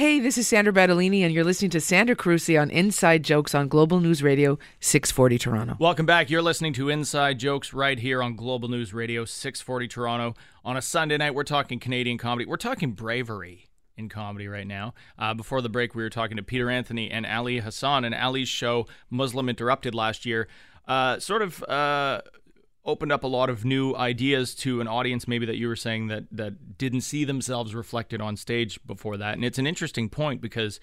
Hey, 0.01 0.19
this 0.19 0.35
is 0.35 0.47
Sandra 0.47 0.73
Battaglini, 0.73 1.21
and 1.21 1.31
you're 1.31 1.43
listening 1.43 1.69
to 1.69 1.79
Sandra 1.79 2.15
Carusi 2.15 2.59
on 2.59 2.71
Inside 2.71 3.23
Jokes 3.23 3.53
on 3.53 3.67
Global 3.67 3.99
News 3.99 4.23
Radio 4.23 4.57
640 4.79 5.37
Toronto. 5.37 5.77
Welcome 5.79 6.07
back. 6.07 6.31
You're 6.31 6.41
listening 6.41 6.73
to 6.73 6.89
Inside 6.89 7.37
Jokes 7.37 7.71
right 7.71 7.99
here 7.99 8.23
on 8.23 8.35
Global 8.35 8.67
News 8.67 8.95
Radio 8.95 9.25
640 9.25 9.87
Toronto. 9.87 10.33
On 10.65 10.75
a 10.75 10.81
Sunday 10.81 11.17
night, 11.17 11.35
we're 11.35 11.43
talking 11.43 11.77
Canadian 11.77 12.17
comedy. 12.17 12.47
We're 12.47 12.57
talking 12.57 12.93
bravery 12.93 13.69
in 13.95 14.09
comedy 14.09 14.47
right 14.47 14.65
now. 14.65 14.95
Uh, 15.19 15.35
before 15.35 15.61
the 15.61 15.69
break, 15.69 15.93
we 15.93 16.01
were 16.01 16.09
talking 16.09 16.35
to 16.35 16.41
Peter 16.41 16.67
Anthony 16.67 17.11
and 17.11 17.23
Ali 17.23 17.59
Hassan, 17.59 18.03
and 18.03 18.15
Ali's 18.15 18.49
show, 18.49 18.87
Muslim 19.11 19.49
Interrupted, 19.49 19.93
last 19.93 20.25
year, 20.25 20.47
uh, 20.87 21.19
sort 21.19 21.43
of 21.43 21.61
uh, 21.65 22.21
opened 22.85 23.11
up 23.11 23.23
a 23.23 23.27
lot 23.27 23.49
of 23.49 23.63
new 23.63 23.93
ideas 23.95 24.55
to 24.55 24.81
an 24.81 24.87
audience 24.87 25.27
maybe 25.27 25.45
that 25.45 25.57
you 25.57 25.67
were 25.67 25.75
saying 25.75 26.07
that, 26.07 26.23
that 26.31 26.77
didn't 26.77 27.01
see 27.01 27.23
themselves 27.23 27.75
reflected 27.75 28.21
on 28.21 28.35
stage 28.35 28.79
before 28.87 29.17
that. 29.17 29.35
And 29.35 29.45
it's 29.45 29.59
an 29.59 29.67
interesting 29.67 30.09
point 30.09 30.41
because 30.41 30.79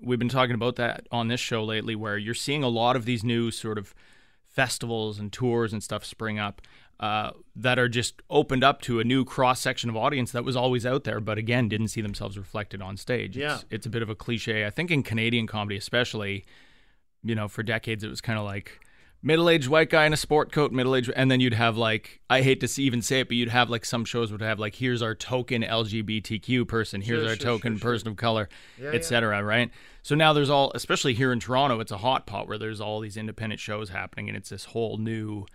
we've 0.00 0.18
been 0.18 0.28
talking 0.28 0.54
about 0.54 0.76
that 0.76 1.06
on 1.10 1.28
this 1.28 1.40
show 1.40 1.64
lately 1.64 1.96
where 1.96 2.16
you're 2.16 2.34
seeing 2.34 2.62
a 2.62 2.68
lot 2.68 2.94
of 2.94 3.04
these 3.04 3.24
new 3.24 3.50
sort 3.50 3.78
of 3.78 3.94
festivals 4.46 5.18
and 5.18 5.32
tours 5.32 5.72
and 5.72 5.82
stuff 5.82 6.04
spring 6.04 6.38
up 6.38 6.62
uh, 7.00 7.32
that 7.56 7.78
are 7.78 7.88
just 7.88 8.22
opened 8.30 8.62
up 8.62 8.80
to 8.82 9.00
a 9.00 9.04
new 9.04 9.24
cross 9.24 9.60
section 9.60 9.90
of 9.90 9.96
audience 9.96 10.30
that 10.30 10.44
was 10.44 10.54
always 10.54 10.86
out 10.86 11.02
there, 11.02 11.18
but 11.18 11.36
again 11.36 11.68
didn't 11.68 11.88
see 11.88 12.00
themselves 12.00 12.38
reflected 12.38 12.80
on 12.80 12.96
stage. 12.96 13.36
Yeah. 13.36 13.56
It's, 13.56 13.64
it's 13.70 13.86
a 13.86 13.90
bit 13.90 14.02
of 14.02 14.08
a 14.08 14.14
cliche. 14.14 14.64
I 14.64 14.70
think 14.70 14.92
in 14.92 15.02
Canadian 15.02 15.48
comedy, 15.48 15.76
especially, 15.76 16.44
you 17.24 17.34
know, 17.34 17.48
for 17.48 17.64
decades 17.64 18.04
it 18.04 18.08
was 18.08 18.20
kind 18.20 18.38
of 18.38 18.44
like 18.44 18.78
middle-aged 19.24 19.66
white 19.68 19.90
guy 19.90 20.04
in 20.06 20.12
a 20.12 20.16
sport 20.16 20.52
coat, 20.52 20.70
middle-aged, 20.70 21.10
and 21.16 21.30
then 21.30 21.40
you'd 21.40 21.54
have 21.54 21.76
like 21.76 22.20
I 22.30 22.42
hate 22.42 22.60
to 22.60 22.68
see- 22.68 22.84
even 22.84 23.02
say 23.02 23.20
it, 23.20 23.28
but 23.28 23.36
you'd 23.36 23.48
have 23.48 23.70
like 23.70 23.84
some 23.84 24.04
shows 24.04 24.30
would 24.30 24.42
have 24.42 24.60
like 24.60 24.74
here's 24.76 25.02
our 25.02 25.14
token 25.14 25.62
LGBTQ 25.62 26.68
person, 26.68 27.00
here's 27.00 27.22
Sure, 27.22 27.30
our 27.30 27.36
sure, 27.36 27.44
token 27.44 27.76
sure, 27.78 27.90
person 27.90 28.08
of 28.08 28.16
color, 28.16 28.48
etc. 28.80 29.42
Right? 29.42 29.70
So 30.02 30.14
now 30.14 30.32
there's 30.34 30.50
all, 30.50 30.70
especially 30.74 31.14
here 31.14 31.32
in 31.32 31.40
Toronto, 31.40 31.80
it's 31.80 31.90
a 31.90 31.96
hot 31.98 32.26
pot 32.26 32.46
where 32.46 32.58
there's 32.58 32.80
all 32.80 33.00
these 33.00 33.16
independent 33.16 33.58
shows 33.58 33.88
happening, 33.88 34.28
and 34.28 34.36
it's 34.36 34.50
this 34.50 34.66
whole 34.66 34.98
new 34.98 35.46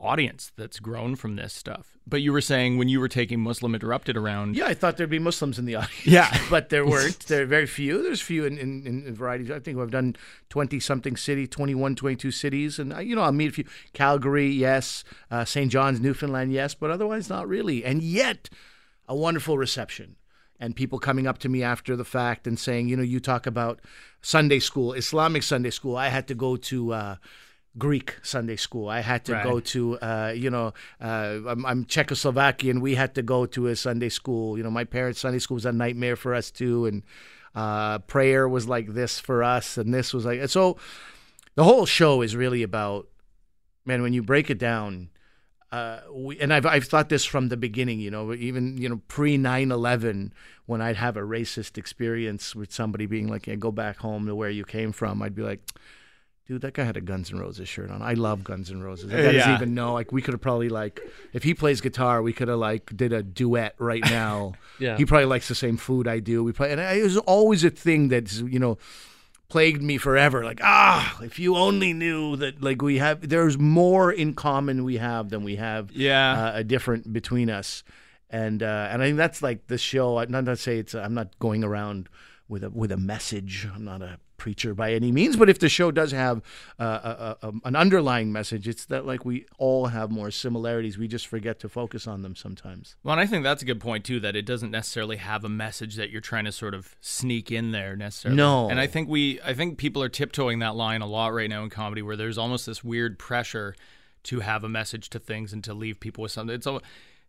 audience 0.00 0.52
that's 0.56 0.80
grown 0.80 1.14
from 1.14 1.36
this 1.36 1.52
stuff. 1.52 1.98
But 2.06 2.22
you 2.22 2.32
were 2.32 2.40
saying 2.40 2.78
when 2.78 2.88
you 2.88 2.98
were 2.98 3.08
taking 3.08 3.40
Muslim 3.40 3.74
Interrupted 3.74 4.16
around, 4.16 4.56
Yeah, 4.56 4.66
I 4.66 4.74
thought 4.74 4.96
there'd 4.96 5.10
be 5.10 5.18
Muslims 5.18 5.58
in 5.58 5.64
the 5.66 5.76
audience. 5.76 6.06
Yeah. 6.06 6.36
but 6.50 6.70
there 6.70 6.84
weren't. 6.86 7.18
There 7.28 7.42
are 7.42 7.46
very 7.46 7.66
few. 7.66 8.02
There's 8.02 8.20
few 8.20 8.44
in, 8.44 8.58
in, 8.58 8.86
in 8.86 9.14
varieties. 9.14 9.50
I 9.50 9.60
think 9.60 9.78
I've 9.78 9.90
done 9.90 10.16
20 10.48 10.80
something 10.80 11.16
city, 11.16 11.46
21, 11.46 11.94
22 11.94 12.30
cities. 12.30 12.78
And, 12.78 12.96
you 13.06 13.14
know, 13.14 13.22
I'll 13.22 13.32
meet 13.32 13.50
a 13.50 13.52
few. 13.52 13.64
Calgary, 13.92 14.48
yes. 14.48 15.04
Uh, 15.30 15.44
St. 15.44 15.70
John's, 15.70 16.00
Newfoundland, 16.00 16.52
yes. 16.52 16.74
But 16.74 16.90
otherwise, 16.90 17.28
not 17.28 17.46
really. 17.46 17.84
And 17.84 18.02
yet, 18.02 18.48
a 19.06 19.14
wonderful 19.14 19.58
reception. 19.58 20.16
And 20.58 20.76
people 20.76 20.98
coming 20.98 21.26
up 21.26 21.38
to 21.38 21.48
me 21.48 21.62
after 21.62 21.96
the 21.96 22.04
fact 22.04 22.46
and 22.46 22.58
saying, 22.58 22.88
you 22.88 22.96
know, 22.96 23.02
you 23.02 23.20
talk 23.20 23.46
about 23.46 23.80
Sunday 24.20 24.58
school, 24.58 24.92
Islamic 24.92 25.42
Sunday 25.42 25.70
school. 25.70 25.96
I 25.96 26.08
had 26.08 26.26
to 26.28 26.34
go 26.34 26.56
to. 26.56 26.92
Uh, 26.92 27.16
Greek 27.78 28.16
Sunday 28.22 28.56
school. 28.56 28.88
I 28.88 29.00
had 29.00 29.24
to 29.26 29.32
Right. 29.34 29.44
go 29.44 29.60
to, 29.60 29.98
uh, 29.98 30.32
you 30.36 30.50
know, 30.50 30.74
uh, 31.00 31.38
I'm, 31.46 31.64
I'm 31.64 31.84
Czechoslovakian. 31.84 32.80
We 32.80 32.96
had 32.96 33.14
to 33.14 33.22
go 33.22 33.46
to 33.46 33.68
a 33.68 33.76
Sunday 33.76 34.08
school. 34.08 34.56
You 34.58 34.64
know, 34.64 34.70
my 34.70 34.84
parents' 34.84 35.20
Sunday 35.20 35.38
school 35.38 35.54
was 35.54 35.66
a 35.66 35.72
nightmare 35.72 36.16
for 36.16 36.34
us 36.34 36.50
too, 36.50 36.86
and 36.86 37.02
uh, 37.54 37.98
prayer 38.00 38.48
was 38.48 38.66
like 38.68 38.94
this 38.94 39.18
for 39.20 39.42
us, 39.44 39.78
and 39.78 39.94
this 39.94 40.12
was 40.12 40.24
like 40.24 40.48
so. 40.48 40.76
The 41.54 41.64
whole 41.64 41.86
show 41.86 42.22
is 42.22 42.34
really 42.36 42.62
about, 42.62 43.08
man. 43.84 44.02
When 44.02 44.12
you 44.12 44.22
break 44.22 44.50
it 44.50 44.58
down, 44.58 45.10
uh, 45.72 46.00
we, 46.12 46.38
and 46.40 46.52
I've 46.52 46.66
I've 46.66 46.84
thought 46.84 47.08
this 47.08 47.24
from 47.24 47.48
the 47.48 47.56
beginning, 47.56 48.00
you 48.00 48.10
know, 48.10 48.32
even 48.34 48.78
you 48.78 48.88
know 48.88 49.00
pre 49.08 49.36
9/11 49.36 50.32
when 50.66 50.80
I'd 50.80 50.96
have 50.96 51.16
a 51.16 51.22
racist 51.22 51.76
experience 51.78 52.54
with 52.56 52.72
somebody 52.72 53.06
being 53.06 53.28
like, 53.28 53.46
yeah, 53.46 53.56
"Go 53.56 53.70
back 53.72 53.98
home 53.98 54.26
to 54.26 54.34
where 54.34 54.50
you 54.50 54.64
came 54.64 54.92
from," 54.92 55.22
I'd 55.22 55.34
be 55.34 55.42
like, 55.42 55.60
"Dude, 56.50 56.62
that 56.62 56.74
guy 56.74 56.82
had 56.82 56.96
a 56.96 57.00
Guns 57.00 57.30
N' 57.32 57.38
Roses 57.38 57.68
shirt 57.68 57.90
on. 57.92 58.02
I 58.02 58.14
love 58.14 58.42
Guns 58.42 58.72
N' 58.72 58.82
Roses. 58.82 59.08
That 59.08 59.22
guy 59.22 59.32
doesn't 59.32 59.54
even 59.54 59.72
know. 59.74 59.92
Like, 59.94 60.10
we 60.10 60.20
could 60.20 60.34
have 60.34 60.40
probably 60.40 60.68
like, 60.68 61.00
if 61.32 61.44
he 61.44 61.54
plays 61.54 61.80
guitar, 61.80 62.22
we 62.22 62.32
could 62.32 62.48
have 62.48 62.58
like 62.58 62.94
did 62.96 63.12
a 63.12 63.22
duet 63.22 63.76
right 63.78 64.02
now. 64.04 64.54
Yeah. 64.80 64.96
he 64.96 65.04
probably 65.04 65.26
likes 65.26 65.46
the 65.46 65.54
same 65.54 65.76
food 65.76 66.08
I 66.08 66.18
do. 66.20 66.42
We 66.42 66.52
play, 66.52 66.72
and 66.72 66.80
it 66.80 67.02
was 67.04 67.18
always 67.18 67.62
a 67.64 67.70
thing 67.70 68.08
that's 68.08 68.40
you 68.40 68.58
know." 68.58 68.78
plagued 69.48 69.82
me 69.82 69.98
forever. 69.98 70.44
Like, 70.44 70.60
ah, 70.62 71.18
if 71.22 71.38
you 71.40 71.56
only 71.56 71.92
knew 71.92 72.36
that, 72.36 72.62
like, 72.62 72.82
we 72.82 72.98
have, 72.98 73.28
there's 73.28 73.58
more 73.58 74.12
in 74.12 74.32
common 74.34 74.84
we 74.84 74.98
have 74.98 75.28
than 75.30 75.42
we 75.42 75.56
have, 75.56 75.90
Yeah. 75.90 76.44
uh, 76.54 76.58
a 76.58 76.62
different 76.62 77.12
between 77.12 77.50
us. 77.50 77.82
And, 78.30 78.62
uh, 78.62 78.88
and 78.92 79.02
I 79.02 79.06
think 79.06 79.16
that's 79.16 79.42
like 79.42 79.66
the 79.66 79.76
show. 79.76 80.18
I'm 80.18 80.30
not 80.30 80.44
to 80.44 80.56
say 80.56 80.78
it's, 80.78 80.94
I'm 80.94 81.14
not 81.14 81.36
going 81.40 81.64
around 81.64 82.08
with 82.48 82.62
a, 82.62 82.70
with 82.70 82.92
a 82.92 82.96
message. 82.96 83.66
I'm 83.74 83.84
not 83.84 84.02
a 84.02 84.18
preacher 84.40 84.74
by 84.74 84.92
any 84.92 85.12
means, 85.12 85.36
but 85.36 85.48
if 85.48 85.58
the 85.58 85.68
show 85.68 85.92
does 85.92 86.12
have 86.12 86.42
uh, 86.80 87.36
a, 87.42 87.46
a, 87.46 87.52
an 87.64 87.76
underlying 87.76 88.32
message, 88.32 88.66
it's 88.66 88.86
that 88.86 89.06
like 89.06 89.24
we 89.24 89.44
all 89.58 89.86
have 89.86 90.10
more 90.10 90.30
similarities. 90.30 90.96
We 90.98 91.06
just 91.06 91.26
forget 91.26 91.60
to 91.60 91.68
focus 91.68 92.06
on 92.06 92.22
them 92.22 92.34
sometimes. 92.34 92.96
Well, 93.04 93.12
and 93.12 93.20
I 93.20 93.26
think 93.26 93.44
that's 93.44 93.62
a 93.62 93.66
good 93.66 93.80
point 93.80 94.04
too. 94.04 94.18
That 94.18 94.34
it 94.34 94.46
doesn't 94.46 94.70
necessarily 94.70 95.18
have 95.18 95.44
a 95.44 95.48
message 95.48 95.96
that 95.96 96.10
you're 96.10 96.22
trying 96.22 96.46
to 96.46 96.52
sort 96.52 96.74
of 96.74 96.96
sneak 97.00 97.52
in 97.52 97.70
there 97.70 97.94
necessarily. 97.96 98.36
No. 98.36 98.70
and 98.70 98.80
I 98.80 98.86
think 98.86 99.08
we, 99.08 99.40
I 99.42 99.52
think 99.52 99.76
people 99.78 100.02
are 100.02 100.08
tiptoeing 100.08 100.58
that 100.60 100.74
line 100.74 101.02
a 101.02 101.06
lot 101.06 101.34
right 101.34 101.50
now 101.50 101.62
in 101.62 101.70
comedy, 101.70 102.02
where 102.02 102.16
there's 102.16 102.38
almost 102.38 102.64
this 102.64 102.82
weird 102.82 103.18
pressure 103.18 103.76
to 104.22 104.40
have 104.40 104.64
a 104.64 104.68
message 104.68 105.10
to 105.10 105.18
things 105.18 105.52
and 105.52 105.62
to 105.64 105.74
leave 105.74 106.00
people 106.00 106.22
with 106.22 106.32
something. 106.32 106.54
It's 106.54 106.66
a, 106.66 106.80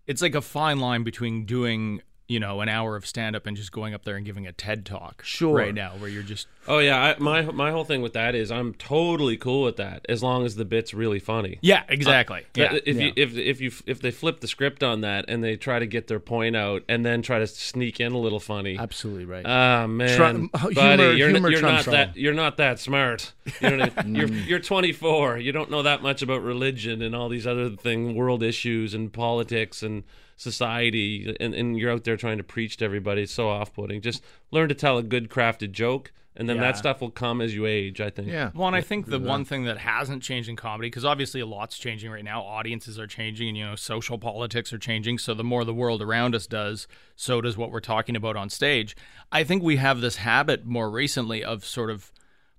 it's 0.07 0.21
like 0.21 0.35
a 0.35 0.41
fine 0.41 0.79
line 0.79 1.03
between 1.03 1.45
doing, 1.45 2.01
you 2.31 2.39
know, 2.39 2.61
an 2.61 2.69
hour 2.69 2.95
of 2.95 3.05
stand 3.05 3.35
up 3.35 3.45
and 3.45 3.57
just 3.57 3.71
going 3.73 3.93
up 3.93 4.05
there 4.05 4.15
and 4.15 4.25
giving 4.25 4.47
a 4.47 4.53
TED 4.53 4.85
talk. 4.85 5.21
Sure. 5.25 5.53
Right 5.55 5.73
now, 5.73 5.91
where 5.99 6.09
you're 6.09 6.23
just 6.23 6.47
Oh 6.67 6.77
yeah, 6.79 6.97
I, 6.97 7.19
my 7.19 7.41
my 7.41 7.71
whole 7.71 7.83
thing 7.83 8.01
with 8.01 8.13
that 8.13 8.35
is 8.35 8.51
I'm 8.51 8.73
totally 8.75 9.35
cool 9.35 9.63
with 9.63 9.75
that 9.77 10.05
as 10.07 10.21
long 10.23 10.45
as 10.45 10.55
the 10.55 10.63
bit's 10.63 10.93
really 10.93 11.19
funny. 11.19 11.57
yeah, 11.61 11.83
exactly. 11.89 12.45
yeah. 12.55 12.73
That- 12.73 12.89
If 12.89 12.97
you 13.01 13.11
if 13.15 13.35
if 13.37 13.59
you 13.61 13.71
if 13.85 13.99
they 14.01 14.11
flip 14.11 14.39
the 14.39 14.47
script 14.47 14.81
on 14.83 15.01
that 15.01 15.25
and 15.27 15.43
they 15.43 15.55
try 15.57 15.79
to 15.79 15.85
get 15.87 16.07
their 16.07 16.19
point 16.21 16.55
out 16.55 16.83
and 16.87 17.05
then 17.05 17.21
try 17.21 17.39
to 17.39 17.47
sneak 17.47 17.99
in 17.99 18.11
a 18.13 18.17
little 18.17 18.39
funny. 18.39 18.77
Absolutely 18.79 19.25
right. 19.25 19.45
Ah 19.45 19.87
man, 19.87 20.15
Trump- 20.15 20.51
buddy, 20.73 20.75
humor- 20.75 21.11
you're, 21.13 21.29
humor 21.29 21.49
you're 21.49 21.59
trumps 21.59 21.87
not 21.87 21.91
that 21.91 22.15
you're 22.17 22.33
not 22.33 22.57
that 22.57 22.79
smart. 22.79 23.33
You 23.59 23.75
know 23.77 23.89
I 23.97 24.03
mean? 24.05 24.15
you're 24.15 24.27
you're 24.29 24.59
24. 24.59 25.39
You 25.39 25.51
don't 25.51 25.69
know 25.69 25.81
that 25.83 26.01
much 26.01 26.21
about 26.21 26.43
religion 26.43 27.01
and 27.01 27.13
all 27.15 27.27
these 27.27 27.45
other 27.47 27.69
thing, 27.71 28.15
world 28.15 28.41
issues 28.43 28.93
and 28.93 29.11
politics 29.11 29.83
and 29.83 30.03
society, 30.41 31.35
and, 31.39 31.53
and 31.53 31.77
you're 31.77 31.91
out 31.91 32.03
there 32.03 32.17
trying 32.17 32.37
to 32.37 32.43
preach 32.43 32.77
to 32.77 32.85
everybody. 32.85 33.21
It's 33.23 33.31
so 33.33 33.49
off-putting. 33.49 34.01
Just 34.01 34.23
learn 34.49 34.69
to 34.69 34.75
tell 34.75 34.97
a 34.97 35.03
good 35.03 35.29
crafted 35.29 35.71
joke, 35.71 36.11
and 36.35 36.49
then 36.49 36.55
Yeah. 36.55 36.63
that 36.63 36.77
stuff 36.77 36.99
will 36.99 37.11
come 37.11 37.41
as 37.41 37.53
you 37.53 37.65
age. 37.67 38.01
I 38.01 38.09
think. 38.09 38.27
yeah. 38.29 38.49
Well, 38.55 38.67
and 38.67 38.75
I 38.75 38.81
think 38.81 39.05
the 39.05 39.19
one 39.19 39.45
thing 39.45 39.65
that 39.65 39.77
hasn't 39.77 40.23
changed 40.23 40.49
in 40.49 40.55
comedy, 40.55 40.87
because 40.89 41.05
obviously 41.05 41.41
a 41.41 41.45
lot's 41.45 41.77
changing 41.77 42.09
right 42.09 42.23
now, 42.23 42.41
audiences 42.41 42.97
are 42.97 43.05
changing, 43.07 43.49
and 43.49 43.57
you 43.57 43.65
know, 43.65 43.75
social 43.75 44.17
politics 44.17 44.73
are 44.73 44.79
changing. 44.79 45.19
So 45.19 45.33
the 45.35 45.43
more 45.43 45.63
the 45.63 45.73
world 45.73 46.01
around 46.01 46.33
us 46.33 46.47
does, 46.47 46.87
so 47.15 47.39
does 47.41 47.55
what 47.55 47.71
we're 47.71 47.79
talking 47.79 48.15
about 48.15 48.35
on 48.35 48.49
stage. 48.49 48.95
I 49.31 49.43
think 49.43 49.61
we 49.61 49.75
have 49.77 50.01
this 50.01 50.15
habit 50.17 50.65
more 50.65 50.89
recently 50.89 51.43
of 51.43 51.63
sort 51.65 51.91
of 51.91 52.11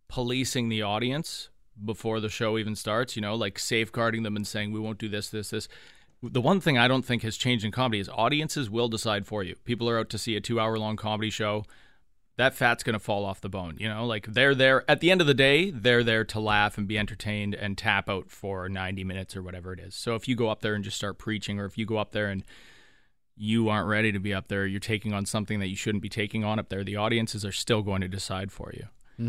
policing 0.08 0.68
the 0.68 0.82
audience 0.82 1.48
before 1.82 2.20
the 2.20 2.28
show 2.28 2.58
even 2.58 2.76
starts. 2.76 3.16
You 3.16 3.22
know, 3.22 3.34
like 3.34 3.58
safeguarding 3.58 4.22
them 4.22 4.36
and 4.36 4.46
saying 4.46 4.70
we 4.70 4.78
won't 4.80 4.98
do 4.98 5.08
this, 5.08 5.30
this, 5.30 5.50
this. 5.50 5.68
The 6.22 6.40
one 6.40 6.60
thing 6.60 6.78
I 6.78 6.86
don't 6.86 7.04
think 7.04 7.22
has 7.22 7.36
changed 7.36 7.64
in 7.64 7.72
comedy 7.72 7.98
is 7.98 8.08
audiences 8.08 8.70
will 8.70 8.88
decide 8.88 9.26
for 9.26 9.42
you. 9.42 9.56
People 9.64 9.88
are 9.90 9.98
out 9.98 10.08
to 10.10 10.18
see 10.18 10.36
a 10.36 10.40
two-hour-long 10.40 10.96
comedy 10.96 11.30
show 11.30 11.64
that 12.36 12.54
fat's 12.54 12.82
going 12.82 12.94
to 12.94 13.00
fall 13.00 13.24
off 13.24 13.40
the 13.40 13.48
bone. 13.48 13.76
You 13.78 13.88
know, 13.88 14.06
like 14.06 14.26
they're 14.26 14.54
there 14.54 14.88
at 14.90 15.00
the 15.00 15.10
end 15.10 15.20
of 15.20 15.26
the 15.26 15.34
day, 15.34 15.70
they're 15.70 16.04
there 16.04 16.24
to 16.24 16.40
laugh 16.40 16.78
and 16.78 16.88
be 16.88 16.98
entertained 16.98 17.54
and 17.54 17.76
tap 17.76 18.08
out 18.08 18.30
for 18.30 18.68
90 18.68 19.04
minutes 19.04 19.36
or 19.36 19.42
whatever 19.42 19.72
it 19.72 19.80
is. 19.80 19.94
So 19.94 20.14
if 20.14 20.28
you 20.28 20.36
go 20.36 20.48
up 20.48 20.60
there 20.62 20.74
and 20.74 20.84
just 20.84 20.96
start 20.96 21.18
preaching, 21.18 21.58
or 21.58 21.66
if 21.66 21.76
you 21.76 21.84
go 21.84 21.98
up 21.98 22.12
there 22.12 22.28
and 22.28 22.44
you 23.36 23.68
aren't 23.68 23.88
ready 23.88 24.12
to 24.12 24.18
be 24.18 24.32
up 24.32 24.48
there, 24.48 24.66
you're 24.66 24.80
taking 24.80 25.12
on 25.12 25.26
something 25.26 25.58
that 25.60 25.68
you 25.68 25.76
shouldn't 25.76 26.02
be 26.02 26.08
taking 26.08 26.44
on 26.44 26.58
up 26.58 26.68
there, 26.68 26.84
the 26.84 26.96
audiences 26.96 27.44
are 27.44 27.52
still 27.52 27.82
going 27.82 28.00
to 28.00 28.08
decide 28.08 28.50
for 28.50 28.72
you. 28.72 28.86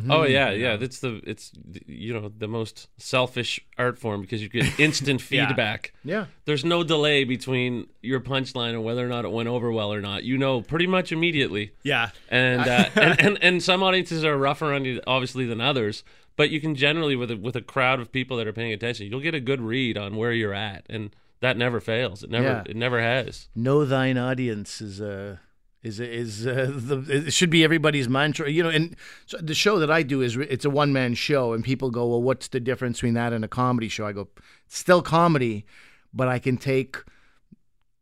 Oh 0.10 0.24
yeah, 0.24 0.52
yeah. 0.52 0.76
That's 0.78 1.00
the 1.00 1.22
it's 1.26 1.52
you 1.86 2.14
know 2.14 2.32
the 2.38 2.48
most 2.48 2.88
selfish 2.98 3.60
art 3.78 3.98
form 4.00 4.22
because 4.22 4.42
you 4.42 4.50
get 4.50 4.80
instant 4.80 5.22
feedback. 5.32 5.94
Yeah. 6.04 6.26
There's 6.46 6.66
no 6.66 6.84
delay 6.84 7.24
between 7.24 7.88
your 8.02 8.20
punchline 8.20 8.72
and 8.72 8.84
whether 8.84 9.06
or 9.06 9.10
not 9.10 9.26
it 9.26 9.32
went 9.32 9.50
over 9.50 9.72
well 9.72 9.94
or 9.94 10.02
not. 10.02 10.24
You 10.24 10.38
know 10.38 10.62
pretty 10.62 10.88
much 10.88 11.12
immediately. 11.12 11.72
Yeah. 11.84 12.10
And 12.30 12.62
uh, 12.62 12.90
and, 12.96 13.20
and 13.22 13.38
and 13.44 13.64
some 13.64 13.84
audiences 13.84 14.24
are 14.26 14.38
rougher 14.38 14.74
on 14.74 14.86
you 14.86 15.02
obviously 15.06 15.46
than 15.46 15.62
others, 15.62 16.04
but 16.36 16.50
you 16.50 16.60
can 16.62 16.76
generally 16.76 17.16
with 17.16 17.32
a, 17.32 17.38
with 17.38 17.56
a 17.56 17.62
crowd 17.62 18.00
of 18.00 18.12
people 18.12 18.38
that 18.38 18.48
are 18.48 18.54
paying 18.54 18.74
attention, 18.74 19.08
you'll 19.08 19.20
get 19.20 19.36
a 19.36 19.40
good 19.40 19.62
read 19.62 19.98
on 19.98 20.16
where 20.16 20.32
you're 20.32 20.54
at, 20.54 20.86
and 20.90 21.16
that 21.42 21.58
never 21.58 21.80
fails. 21.82 22.24
It 22.24 22.30
never 22.30 22.46
Yeah. 22.48 22.64
it 22.68 22.76
never 22.76 23.02
has. 23.02 23.48
know 23.56 23.86
thine 23.86 24.18
audience 24.18 24.80
is 24.82 25.02
uh, 25.02 25.38
is 25.84 26.00
is 26.00 26.48
uh, 26.48 26.72
the 26.74 26.98
it 27.28 27.34
should 27.34 27.50
be 27.50 27.64
everybody's 27.64 28.08
mantra 28.08 28.50
you 28.50 28.64
know 28.64 28.70
and 28.70 28.96
so 29.26 29.38
the 29.38 29.54
show 29.54 29.78
that 29.80 29.92
I 29.92 30.02
do 30.02 30.22
is 30.22 30.38
it's 30.38 30.66
a 30.66 30.70
one 30.70 30.94
man 30.94 31.14
show 31.14 31.54
and 31.54 31.64
people 31.64 31.92
go 31.92 32.08
well 32.08 32.22
what's 32.22 32.48
the 32.48 32.60
difference 32.60 32.98
between 32.98 33.14
that 33.16 33.34
and 33.34 33.44
a 33.44 33.48
comedy 33.50 33.90
show? 33.90 34.06
I 34.08 34.14
go 34.14 34.30
still 34.68 35.02
comedy 35.02 35.66
but 36.14 36.28
I 36.28 36.40
can 36.40 36.58
take 36.58 36.98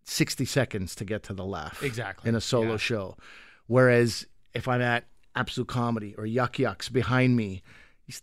60 0.05 0.45
seconds 0.45 0.95
to 0.95 1.05
get 1.05 1.23
to 1.23 1.33
the 1.33 1.45
laugh 1.45 1.81
Exactly. 1.83 2.27
in 2.29 2.35
a 2.35 2.41
solo 2.41 2.71
Yeah. 2.71 2.77
show. 2.77 3.17
Whereas 3.67 4.25
if 4.53 4.67
I'm 4.67 4.81
at 4.81 5.05
absolute 5.35 5.67
comedy 5.67 6.13
or 6.17 6.25
Yuk 6.25 6.59
Yuk's 6.59 6.89
behind 6.89 7.35
me 7.35 7.61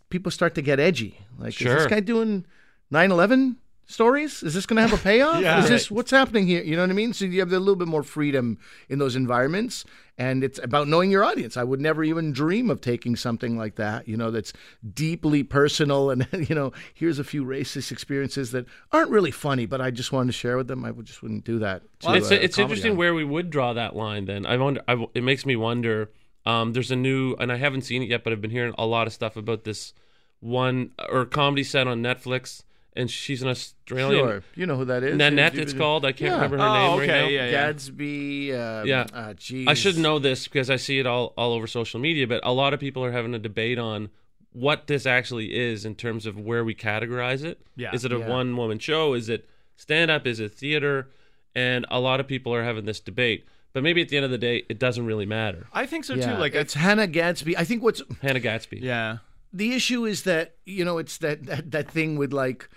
people 0.09 0.31
start 0.31 0.53
to 0.55 0.61
get 0.61 0.79
edgy. 0.79 1.19
Like 1.37 1.59
is 1.59 1.67
this 1.67 1.87
guy 1.87 1.99
doing 1.99 2.45
9/11 2.93 3.55
stories 3.89 4.43
is 4.43 4.53
this 4.53 4.65
going 4.67 4.75
to 4.75 4.87
have 4.87 4.93
a 4.93 5.01
payoff 5.09 5.41
Yeah. 5.41 5.63
is 5.63 5.67
this 5.69 5.89
what's 5.89 6.11
happening 6.11 6.45
here 6.45 6.61
you 6.63 6.75
know 6.75 6.83
what 6.83 6.91
i 6.91 6.93
mean 6.93 7.11
so 7.11 7.25
you 7.25 7.39
have 7.39 7.51
a 7.51 7.57
little 7.59 7.75
bit 7.75 7.87
more 7.87 8.03
freedom 8.03 8.59
in 8.87 8.99
those 8.99 9.15
environments 9.15 9.83
and 10.17 10.43
it's 10.43 10.59
about 10.61 10.87
knowing 10.87 11.09
your 11.09 11.23
audience 11.23 11.57
i 11.57 11.63
would 11.63 11.81
never 11.81 12.03
even 12.03 12.31
dream 12.31 12.69
of 12.69 12.81
taking 12.81 13.15
something 13.15 13.57
like 13.57 13.75
that 13.77 14.07
you 14.07 14.15
know 14.15 14.29
that's 14.29 14.53
deeply 14.93 15.41
personal 15.41 16.11
and 16.11 16.27
you 16.49 16.53
know 16.53 16.71
here's 16.93 17.17
a 17.17 17.23
few 17.23 17.43
racist 17.43 17.91
experiences 17.91 18.51
that 18.51 18.65
aren't 18.91 19.09
really 19.09 19.31
funny 19.31 19.65
but 19.65 19.81
i 19.81 19.89
just 19.89 20.11
wanted 20.11 20.27
to 20.27 20.33
share 20.37 20.55
with 20.55 20.67
them 20.67 20.85
i 20.85 20.91
just 21.01 21.23
wouldn't 21.23 21.43
do 21.43 21.57
that 21.57 21.81
to, 21.99 22.13
it's 22.13 22.31
uh, 22.31 22.35
it's 22.35 22.59
interesting 22.59 22.91
on. 22.91 22.97
where 22.97 23.15
we 23.15 23.23
would 23.23 23.49
draw 23.49 23.73
that 23.73 23.95
line. 23.95 24.25
Then 24.25 24.45
I 24.45 24.55
wonder. 24.57 24.81
I, 24.87 25.05
it 25.15 25.23
makes 25.23 25.45
me 25.45 25.55
wonder. 25.55 26.09
Um, 26.45 26.71
there's 26.71 26.91
a 26.91 26.95
new, 26.95 27.35
and 27.39 27.51
I 27.51 27.57
haven't 27.57 27.81
seen 27.81 28.01
it 28.01 28.07
yet, 28.09 28.23
but 28.23 28.31
I've 28.31 28.39
been 28.39 28.51
hearing 28.51 28.73
a 28.77 28.85
lot 28.85 29.05
of 29.07 29.11
stuff 29.13 29.35
about 29.35 29.65
this 29.65 29.93
one 30.39 30.91
or 31.09 31.25
comedy 31.25 31.63
set 31.63 31.87
on 31.87 32.01
Netflix, 32.01 32.63
and 32.99 33.09
she's 33.09 33.41
an 33.41 33.47
Australian. 33.49 34.25
sure 34.25 34.43
you 34.55 34.65
know 34.65 34.75
who 34.75 34.85
that 34.85 35.03
is 35.03 35.15
Nanette, 35.17 35.57
it's 35.57 35.73
called. 35.73 36.05
I 36.05 36.11
can't 36.11 36.29
Yeah. 36.31 36.35
remember 36.35 36.57
her 36.57 36.63
Oh, 36.63 36.73
name 36.73 36.91
okay, 37.01 37.11
right 37.11 37.21
now. 37.23 37.27
yeah, 37.29 37.45
yeah. 37.45 37.51
gadsby 37.51 38.53
um, 38.53 38.87
Yeah. 38.87 39.07
uh, 39.13 39.33
geez. 39.33 39.67
I 39.67 39.73
should 39.73 39.97
know 39.97 40.19
this 40.19 40.47
because 40.47 40.69
I 40.69 40.75
see 40.75 40.99
it 40.99 41.07
all 41.07 41.33
all 41.37 41.53
over 41.53 41.67
social 41.67 41.99
media. 41.99 42.27
But 42.27 42.41
a 42.43 42.51
lot 42.53 42.73
of 42.73 42.79
people 42.79 43.03
are 43.03 43.11
having 43.11 43.33
a 43.33 43.39
debate 43.39 43.79
on 43.79 44.09
what 44.51 44.87
this 44.87 45.05
actually 45.05 45.55
is 45.57 45.85
in 45.85 45.95
terms 45.95 46.25
of 46.25 46.37
where 46.39 46.63
we 46.63 46.73
categorize 46.75 47.43
it. 47.43 47.61
Yeah. 47.75 47.93
Is 47.93 48.03
it 48.05 48.11
a 48.11 48.19
Yeah. 48.19 48.27
one 48.27 48.55
woman 48.57 48.79
show? 48.79 49.13
Is 49.13 49.29
it 49.29 49.47
stand 49.75 50.09
up? 50.11 50.25
Is 50.27 50.39
it 50.39 50.51
theater? 50.51 51.07
And 51.55 51.85
a 51.89 51.99
lot 51.99 52.19
of 52.19 52.27
people 52.27 52.53
are 52.53 52.63
having 52.63 52.85
this 52.85 52.99
debate. 52.99 53.45
But 53.73 53.83
maybe 53.83 54.01
at 54.01 54.09
the 54.09 54.17
end 54.17 54.25
of 54.25 54.31
the 54.31 54.37
day, 54.39 54.63
it 54.67 54.79
doesn't 54.79 55.05
really 55.05 55.27
matter. 55.27 55.67
I 55.73 55.85
think 55.85 56.03
so 56.03 56.15
yeah, 56.15 56.33
too. 56.33 56.39
Like 56.39 56.55
it's 56.55 56.73
hannah 56.73 57.05
gadsby 57.07 57.55
i 57.57 57.63
think 57.63 57.83
what's 57.83 58.01
Hannah 58.21 58.39
Gadsby. 58.39 58.79
yeah. 58.81 59.17
the 59.53 59.73
issue 59.73 60.05
is 60.05 60.23
that 60.23 60.55
you 60.65 60.83
know 60.85 60.97
it's 60.97 61.17
that 61.19 61.45
that, 61.45 61.71
that 61.71 61.87
thing 61.91 62.17
with 62.17 62.33
like 62.33 62.61
th- 62.69 62.71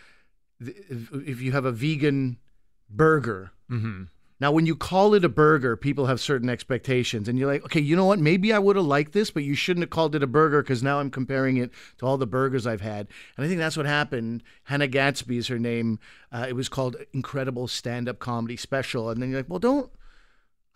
if, 0.68 1.40
you 1.40 1.52
have 1.52 1.64
a 1.64 1.72
vegan 1.72 2.38
burger 2.90 3.50
Mm-hmm. 3.70 4.02
now 4.38 4.52
when 4.52 4.66
you 4.66 4.76
call 4.76 5.14
it 5.14 5.24
a 5.24 5.30
burger 5.30 5.76
people 5.78 6.04
have 6.04 6.20
certain 6.20 6.50
expectations 6.50 7.26
and 7.26 7.38
you're 7.38 7.50
like 7.50 7.64
okay 7.64 7.80
you 7.80 7.96
know 7.96 8.04
what 8.04 8.18
maybe 8.18 8.52
i 8.52 8.58
would 8.58 8.76
have 8.76 8.84
liked 8.84 9.12
this 9.12 9.30
but 9.30 9.44
you 9.44 9.54
shouldn't 9.54 9.82
have 9.82 9.88
called 9.88 10.14
it 10.14 10.22
a 10.22 10.26
burger 10.26 10.62
because 10.62 10.82
now 10.82 10.98
i'm 11.00 11.10
comparing 11.10 11.56
it 11.56 11.70
to 11.96 12.04
all 12.04 12.18
the 12.18 12.26
burgers 12.26 12.66
i've 12.66 12.82
had 12.82 13.06
and 13.38 13.46
i 13.46 13.48
think 13.48 13.58
that's 13.58 13.78
what 13.78 13.86
happened 13.86 14.42
Hannah 14.64 14.88
Gadsby 14.88 15.38
is 15.38 15.48
her 15.48 15.58
name 15.58 15.98
uh, 16.32 16.44
it 16.46 16.52
was 16.52 16.68
called 16.68 16.96
incredible 17.14 17.66
stand-up 17.66 18.18
comedy 18.18 18.58
special 18.58 19.08
and 19.08 19.22
then 19.22 19.30
you're 19.30 19.38
like 19.38 19.48
well 19.48 19.58
don't 19.58 19.90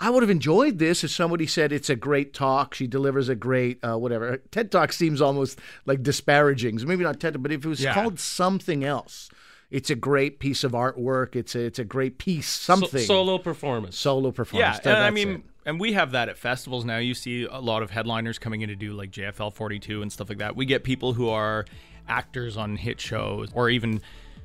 I 0.01 0.11
would 0.11 0.23
have 0.23 0.29
enjoyed 0.31 0.79
this 0.79 1.05
if 1.05 1.11
somebody 1.11 1.47
said 1.47 1.73
it's 1.73 1.89
a 1.89 1.97
great 1.97 2.35
talk. 2.35 2.75
She 2.75 2.87
delivers 2.87 3.31
a 3.31 3.35
great 3.35 3.83
uh, 3.83 3.97
whatever. 3.97 4.37
TED 4.51 4.71
Talk 4.71 4.93
seems 4.93 5.23
almost 5.23 5.59
like 5.87 6.03
disparaging. 6.03 6.79
So 6.79 6.85
maybe 6.87 7.03
not 7.03 7.19
TED, 7.19 7.43
but 7.43 7.51
if 7.51 7.65
it 7.65 7.69
was 7.69 7.81
Yeah. 7.83 7.95
called 7.95 8.21
something 8.21 8.85
else, 8.85 9.31
it's 9.71 9.91
a 9.91 9.95
great 9.95 10.39
piece 10.39 10.65
of 10.65 10.73
artwork. 10.73 11.35
It's 11.37 11.55
a 11.55 11.61
it's 11.61 11.79
a 11.79 11.85
great 11.85 12.19
piece. 12.19 12.49
So- 12.49 12.77
Something 12.77 13.03
solo 13.03 13.39
performance. 13.39 13.97
solo 13.99 14.31
performance. 14.31 14.81
Yeah, 14.85 14.93
and 14.93 15.03
I 15.03 15.11
mean, 15.11 15.29
it. 15.31 15.41
and 15.67 15.81
we 15.81 15.93
have 15.95 16.13
that 16.13 16.29
at 16.29 16.39
festivals 16.39 16.85
now. 16.85 16.99
You 16.99 17.15
see 17.15 17.45
a 17.45 17.59
lot 17.59 17.83
of 17.83 17.91
headliners 17.91 18.39
coming 18.39 18.61
in 18.63 18.69
to 18.69 18.77
do 18.77 18.93
like 18.93 19.11
JFL 19.11 19.53
42 19.53 20.03
and 20.03 20.13
stuff 20.13 20.29
like 20.29 20.39
that. 20.39 20.57
We 20.57 20.67
get 20.67 20.85
people 20.85 21.15
who 21.15 21.29
are 21.29 21.65
actors 22.09 22.57
on 22.57 22.77
hit 22.77 23.01
shows 23.01 23.49
or 23.55 23.69
even 23.69 24.01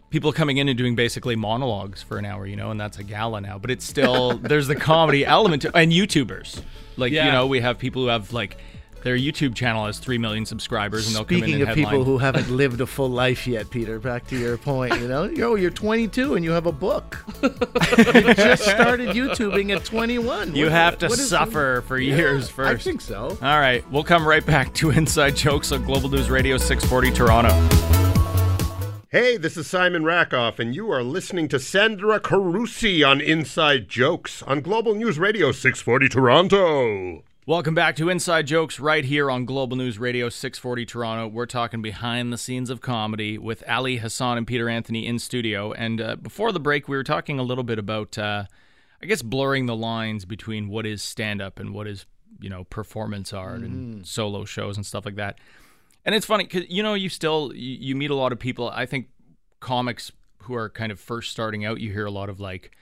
people 0.10 0.34
coming 0.34 0.58
in 0.58 0.68
and 0.68 0.78
doing 0.78 0.96
basically 0.96 1.36
monologues 1.36 2.02
for 2.02 2.18
an 2.18 2.26
hour, 2.26 2.46
you 2.46 2.56
know, 2.56 2.72
and 2.72 2.80
that's 2.80 2.98
a 2.98 3.04
gala 3.04 3.40
now. 3.42 3.58
But 3.58 3.72
it's 3.72 3.86
still 3.86 4.38
there's 4.38 4.68
the 4.68 4.76
comedy 4.76 5.26
element 5.26 5.62
to, 5.62 5.78
and 5.78 5.92
YouTubers. 5.92 6.62
Like 6.98 7.14
you 7.14 7.24
know, 7.24 7.48
we 7.48 7.62
have 7.62 7.78
people 7.78 8.02
who 8.02 8.08
have 8.10 8.34
like 8.34 8.58
their 9.04 9.18
YouTube 9.18 9.56
channel 9.56 9.86
has 9.86 10.00
three 10.00 10.18
million 10.18 10.46
subscribers, 10.46 11.08
and 11.08 11.16
they'll 11.16 11.26
come 11.26 11.38
in 11.38 11.44
Speaking 11.44 11.54
and 11.62 11.64
of 11.64 11.68
headline. 11.70 11.86
people 11.86 12.04
who 12.04 12.18
haven't 12.20 12.50
lived 12.50 12.82
a 12.82 12.86
full 12.88 13.10
life 13.10 13.48
yet, 13.48 13.70
Peter, 13.70 14.00
back 14.00 14.28
to 14.28 14.38
your 14.38 14.58
point, 14.58 15.00
you 15.00 15.08
know, 15.08 15.24
yo, 15.24 15.56
you're 15.56 15.72
22 15.72 16.36
and 16.36 16.44
you 16.46 16.52
have 16.52 16.66
a 16.68 16.72
book. 16.72 17.24
you 17.44 17.50
just 18.34 18.64
started 18.64 19.10
YouTubing 19.16 19.76
at 19.76 19.84
21. 19.86 20.56
you 20.56 20.66
What- 20.66 20.72
have 20.72 20.98
to 21.00 21.08
what 21.08 21.20
is- 21.20 21.30
suffer 21.30 21.84
for 21.88 21.98
years 21.98 22.48
I 22.50 22.52
first. 22.52 22.84
think 22.84 23.02
so. 23.02 23.38
All 23.42 23.60
right, 23.60 23.84
we'll 23.92 24.04
come 24.04 24.28
right 24.28 24.46
back 24.46 24.74
to 24.76 24.92
Inside 24.92 25.36
Jokes 25.36 25.72
on 25.72 25.84
Global 25.84 26.10
News 26.10 26.30
Radio 26.30 26.58
640 26.58 27.12
Toronto. 27.12 27.52
Hey, 29.10 29.36
this 29.36 29.58
is 29.58 29.68
Simon 29.68 30.06
Rakoff, 30.06 30.58
and 30.58 30.74
you 30.74 30.90
are 30.90 31.04
listening 31.04 31.50
to 31.50 31.60
Sandra 31.60 32.18
Carusi 32.20 33.06
on 33.06 33.20
Inside 33.20 33.90
Jokes 33.90 34.42
on 34.44 34.62
Global 34.62 34.96
News 34.96 35.20
Radio 35.20 35.52
640 35.52 36.08
Toronto. 36.08 37.24
Welcome 37.48 37.74
back 37.74 37.96
to 37.96 38.10
Inside 38.10 38.46
Jokes 38.46 38.80
right 38.80 39.04
here 39.04 39.32
on 39.32 39.46
Global 39.46 39.76
News 39.76 39.98
Radio 39.98 40.30
640 40.30 40.86
Toronto. 40.86 41.28
We're 41.28 41.48
talking 41.48 41.82
behind 41.82 42.32
the 42.32 42.38
scenes 42.38 42.70
of 42.70 42.82
comedy 42.82 43.40
with 43.40 43.64
Ali 43.68 43.98
Hassan 43.98 44.38
and 44.38 44.46
Peter 44.46 44.70
Anthony 44.70 45.08
in 45.08 45.18
studio. 45.18 45.72
And 45.72 46.00
uh, 46.00 46.18
before 46.18 46.52
the 46.52 46.60
break, 46.60 46.88
we 46.88 46.96
were 46.96 47.04
talking 47.04 47.40
a 47.40 47.44
little 47.44 47.64
bit 47.64 47.80
about, 47.80 48.16
uh, 48.16 48.46
I 49.02 49.06
guess, 49.08 49.24
blurring 49.24 49.66
the 49.66 49.76
lines 49.76 50.24
between 50.24 50.70
what 50.70 50.86
is 50.86 51.02
stand 51.02 51.42
up 51.42 51.60
and 51.60 51.74
what 51.74 51.88
is, 51.88 52.06
you 52.40 52.48
know, 52.48 52.66
performance 52.66 53.34
art 53.34 53.62
and 53.62 54.06
solo 54.06 54.46
shows 54.46 54.78
and 54.78 54.86
stuff 54.86 55.04
like 55.04 55.16
that. 55.16 55.40
And 56.06 56.14
it's 56.14 56.28
funny 56.28 56.44
because, 56.44 56.70
you 56.70 56.84
know, 56.84 56.94
you 56.94 57.10
still, 57.10 57.54
you, 57.56 57.76
you 57.80 57.96
meet 57.96 58.12
a 58.12 58.16
lot 58.16 58.32
of 58.32 58.38
people. 58.38 58.70
I 58.70 58.86
think 58.86 59.08
comics 59.60 60.12
who 60.44 60.54
are 60.54 60.70
kind 60.70 60.92
of 60.92 61.00
first 61.00 61.32
starting 61.32 61.66
out, 61.66 61.80
you 61.80 61.92
hear 61.92 62.06
a 62.06 62.12
lot 62.12 62.30
of 62.30 62.40
like, 62.40 62.78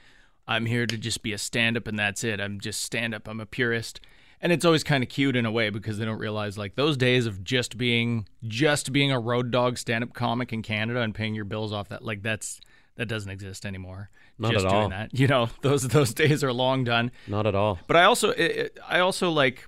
I'm 0.49 0.65
here 0.65 0.85
to 0.85 0.97
just 0.97 1.23
be 1.23 1.31
a 1.31 1.37
stand 1.37 1.77
up 1.77 1.87
and 1.87 1.97
that's 1.97 2.25
it. 2.25 2.41
I'm 2.41 2.59
just 2.59 2.81
stand 2.81 3.15
up. 3.15 3.25
I'm 3.29 3.39
a 3.39 3.45
purist. 3.45 4.01
And 4.41 4.51
it's 4.53 4.63
always 4.63 4.83
kind 4.83 5.03
of 5.03 5.09
cute 5.09 5.35
in 5.35 5.45
a 5.45 5.51
way 5.51 5.69
because 5.69 5.97
they 5.97 6.05
don't 6.05 6.19
realize 6.19 6.57
like 6.57 6.75
those 6.75 6.95
days 6.95 7.25
of 7.25 7.43
just 7.43 7.77
being 7.77 8.27
just 8.47 8.93
being 8.93 9.11
a 9.11 9.19
road 9.19 9.51
dog 9.51 9.77
stand 9.77 10.03
up 10.03 10.13
comic 10.13 10.53
in 10.53 10.61
Canada 10.61 11.01
and 11.01 11.13
paying 11.13 11.35
your 11.35 11.45
bills 11.45 11.73
off 11.73 11.89
that 11.89 12.03
like 12.05 12.21
that's 12.23 12.61
that 12.95 13.07
doesn't 13.07 13.29
exist 13.31 13.65
anymore. 13.65 14.09
Not 14.37 14.51
just 14.53 14.65
at 14.65 14.69
doing 14.71 14.83
all. 14.83 14.89
that. 14.89 15.13
You 15.13 15.27
know, 15.27 15.49
those 15.61 15.83
those 15.83 16.13
days 16.13 16.43
are 16.43 16.53
long 16.53 16.83
done. 16.85 17.11
Not 17.27 17.47
at 17.47 17.55
all. 17.55 17.79
But 17.87 17.97
I 17.97 18.03
also 18.03 18.29
it- 18.29 18.77
I 18.87 18.99
also 18.99 19.29
like 19.29 19.67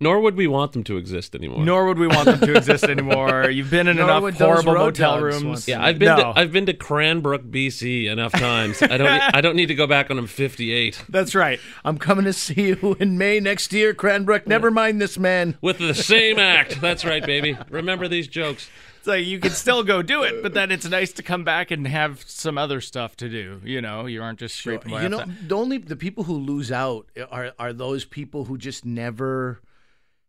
Nor 0.00 0.20
would 0.20 0.34
we 0.36 0.46
want 0.48 0.72
them 0.72 0.82
to 0.84 0.96
exist 0.96 1.34
anymore. 1.36 1.64
nor 1.64 1.86
would 1.86 1.98
we 1.98 2.08
want 2.08 2.24
them 2.24 2.40
to 2.40 2.54
exist 2.56 2.84
anymore. 2.84 3.48
You've 3.48 3.70
been 3.70 3.86
in 3.86 3.96
Nor 3.96 4.04
enough 4.28 4.34
horrible 4.38 4.72
road 4.74 4.98
motel 4.98 5.20
rooms. 5.20 5.68
Yeah. 5.68 5.82
I've 5.84 5.98
been 6.00 6.16
No. 6.16 6.32
to 6.32 6.38
I've 6.40 6.50
been 6.52 6.66
to 6.66 6.74
Cranbrook, 6.74 7.42
BC 7.44 8.06
enough 8.10 8.32
times. 8.32 8.82
I 8.82 8.96
don't 8.96 9.08
I 9.36 9.40
don't 9.40 9.54
need 9.54 9.66
to 9.66 9.74
go 9.76 9.86
back 9.86 10.08
when 10.08 10.18
I'm 10.18 10.26
58 10.26 11.04
That's 11.08 11.34
right. 11.34 11.60
I'm 11.84 11.98
coming 11.98 12.24
to 12.24 12.32
see 12.32 12.68
you 12.68 12.96
in 12.98 13.18
May 13.18 13.38
next 13.38 13.72
year, 13.72 13.94
Cranbrook. 13.94 14.46
Never 14.48 14.70
mind 14.70 15.00
this 15.00 15.16
man. 15.18 15.56
with 15.60 15.78
the 15.78 15.94
same 15.94 16.38
act. 16.38 16.80
That's 16.80 17.04
right, 17.04 17.24
baby. 17.24 17.56
Remember 17.70 18.08
these 18.08 18.26
jokes. 18.26 18.68
It's 19.02 19.08
like 19.08 19.26
you 19.26 19.40
can 19.40 19.50
still 19.50 19.82
go 19.82 20.00
do 20.00 20.22
it, 20.22 20.44
but 20.44 20.54
then 20.54 20.70
it's 20.70 20.88
nice 20.88 21.12
to 21.14 21.24
come 21.24 21.42
back 21.42 21.72
and 21.72 21.84
have 21.88 22.22
some 22.24 22.56
other 22.56 22.80
stuff 22.80 23.16
to 23.16 23.28
do. 23.28 23.60
You 23.64 23.80
know, 23.80 24.06
you 24.06 24.22
aren't 24.22 24.38
just 24.38 24.54
scraping 24.54 24.92
by 24.92 25.02
You 25.02 25.08
know, 25.08 25.18
that. 25.18 25.48
the 25.48 25.56
only 25.56 25.78
the 25.78 25.96
people 25.96 26.22
who 26.22 26.34
lose 26.34 26.70
out 26.70 27.08
are 27.28 27.52
are 27.58 27.72
those 27.72 28.04
people 28.04 28.44
who 28.44 28.56
just 28.56 28.84
never 28.84 29.60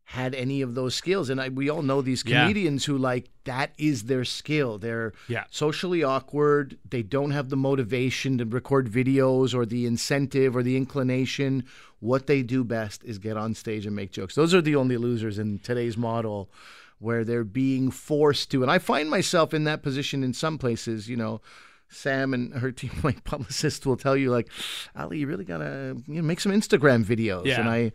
had 0.05 0.33
any 0.33 0.63
of 0.63 0.73
those 0.73 0.95
skills. 0.95 1.29
And 1.29 1.39
I, 1.39 1.49
we 1.49 1.69
all 1.69 1.83
know 1.83 2.01
these 2.01 2.23
Yeah. 2.25 2.41
comedians 2.41 2.85
who 2.85 2.97
like 2.97 3.29
that 3.43 3.73
is 3.77 4.05
their 4.05 4.25
skill. 4.25 4.79
They're 4.79 5.13
Yeah. 5.27 5.43
socially 5.51 6.03
awkward. 6.03 6.79
They 6.89 7.03
don't 7.03 7.29
have 7.29 7.49
the 7.49 7.55
motivation 7.55 8.39
to 8.39 8.45
record 8.45 8.91
videos 8.91 9.53
or 9.53 9.67
the 9.67 9.85
incentive 9.85 10.55
or 10.55 10.63
the 10.63 10.75
inclination. 10.77 11.63
What 11.99 12.25
they 12.25 12.41
do 12.41 12.63
best 12.63 13.03
is 13.05 13.19
get 13.19 13.37
on 13.37 13.53
stage 13.53 13.85
and 13.85 13.95
make 13.95 14.11
jokes. 14.11 14.33
Those 14.33 14.55
are 14.55 14.61
the 14.63 14.75
only 14.75 14.97
losers 14.97 15.37
in 15.37 15.59
today's 15.59 15.95
model 15.95 16.49
where 17.03 17.23
they're 17.23 17.43
being 17.43 17.91
forced 17.91 18.49
to. 18.51 18.61
And 18.61 18.71
I 18.71 18.79
find 18.79 19.09
myself 19.09 19.53
in 19.53 19.65
that 19.65 19.83
position 19.83 20.23
in 20.23 20.33
some 20.33 20.57
places, 20.57 21.09
you 21.09 21.17
know. 21.17 21.41
Sam 21.89 22.33
and 22.33 22.53
her 22.55 22.71
team, 22.79 22.91
my 23.03 23.11
publicist, 23.23 23.85
will 23.85 23.97
tell 23.97 24.17
you 24.17 24.31
like, 24.31 24.49
Ali, 24.95 25.19
you 25.19 25.27
really 25.27 25.45
gotta 25.45 25.95
you 26.07 26.15
know, 26.15 26.21
make 26.23 26.39
some 26.39 26.51
Instagram 26.51 27.05
videos. 27.05 27.45
Yeah. 27.45 27.59
And 27.59 27.69
I, 27.69 27.91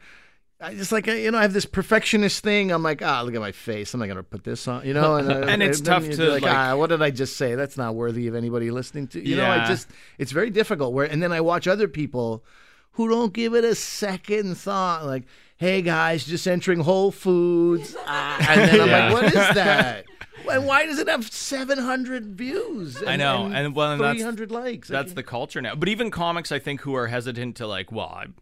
I 0.61 0.75
just 0.75 0.93
like 0.93 1.07
you 1.07 1.31
know 1.31 1.39
I 1.39 1.43
have 1.43 1.53
this 1.53 1.67
perfectionist 1.67 2.45
thing. 2.45 2.71
I'm 2.71 2.83
like, 2.83 3.03
ah, 3.03 3.23
look 3.23 3.35
at 3.35 3.41
my 3.41 3.53
face. 3.53 3.95
I'm 3.95 4.01
not 4.01 4.07
gonna 4.07 4.23
put 4.23 4.45
this 4.45 4.69
on, 4.69 4.87
you 4.87 4.95
know. 4.95 5.17
And, 5.17 5.33
uh, 5.33 5.47
And 5.49 5.63
it's 5.63 5.81
tough 5.81 6.09
to, 6.09 6.31
like, 6.31 6.43
like- 6.43 6.53
ah, 6.55 6.77
what 6.77 6.91
did 6.91 7.03
I 7.03 7.11
just 7.11 7.37
say? 7.37 7.55
That's 7.57 7.77
not 7.77 7.95
worthy 7.97 8.29
of 8.29 8.35
anybody 8.35 8.71
listening 8.71 9.09
to. 9.09 9.27
You 9.27 9.37
know, 9.37 9.51
I 9.51 9.67
just 9.67 9.89
it's 10.19 10.33
very 10.33 10.51
difficult. 10.51 10.93
Where 10.95 11.07
and 11.07 11.23
then 11.23 11.33
I 11.33 11.41
watch 11.41 11.67
other 11.67 11.89
people 11.89 12.45
who 12.93 13.09
don't 13.09 13.33
give 13.33 13.55
it 13.55 13.65
a 13.65 13.75
second 13.75 14.57
thought. 14.59 15.07
Like, 15.07 15.25
hey 15.59 15.83
guys, 15.83 16.25
just 16.25 16.47
entering 16.47 16.81
Whole 16.81 17.11
Foods, 17.13 17.95
ah, 18.07 18.47
and 18.51 18.61
then 18.71 18.81
I'm 18.81 18.89
Yeah. 18.89 19.05
like, 19.05 19.13
what 19.13 19.25
is 19.27 19.33
that? 19.55 20.05
And 20.51 20.67
why 20.67 20.87
does 20.87 20.99
it 20.99 21.09
have 21.09 21.31
700 21.31 22.37
views? 22.37 22.97
And, 22.97 23.11
I 23.11 23.17
know, 23.17 23.45
and, 23.47 23.55
and, 23.55 23.75
well, 23.77 23.93
and 23.93 24.01
that's 24.01 24.17
300 24.19 24.51
likes. 24.51 24.89
that's 24.89 25.13
the 25.13 25.23
culture 25.23 25.61
now. 25.61 25.75
But 25.75 25.89
even 25.91 26.11
comics, 26.11 26.51
I 26.51 26.59
think, 26.59 26.81
who 26.83 26.95
are 26.95 27.09
hesitant 27.09 27.57
to 27.57 27.67
like, 27.67 27.93
well, 27.93 28.11
I'm, 28.17 28.35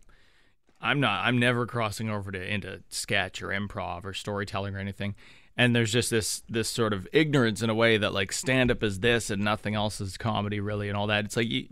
I'm 0.81 1.01
not, 1.01 1.25
I'm 1.27 1.39
never 1.39 1.67
crossing 1.67 2.09
over 2.09 2.31
to 2.31 2.41
into 2.55 2.83
sketch 2.91 3.43
or 3.43 3.49
improv 3.49 4.05
or 4.05 4.13
storytelling 4.15 4.77
or 4.77 4.79
anything. 4.79 5.17
And 5.57 5.75
there's 5.75 5.91
just 5.91 6.11
this 6.11 6.43
this 6.51 6.69
sort 6.69 6.93
of 6.93 7.09
ignorance 7.15 7.63
in 7.63 7.71
a 7.71 7.75
way 7.75 7.97
that 7.97 8.13
like 8.13 8.31
stand 8.31 8.71
up 8.71 8.83
is 8.83 9.01
this 9.01 9.31
and 9.31 9.43
nothing 9.43 9.75
else 9.75 10.03
is 10.03 10.19
comedy 10.19 10.61
really 10.61 10.89
and 10.89 10.97
all 10.99 11.07
that. 11.07 11.25
It's 11.25 11.35
like 11.37 11.49
you, 11.49 11.67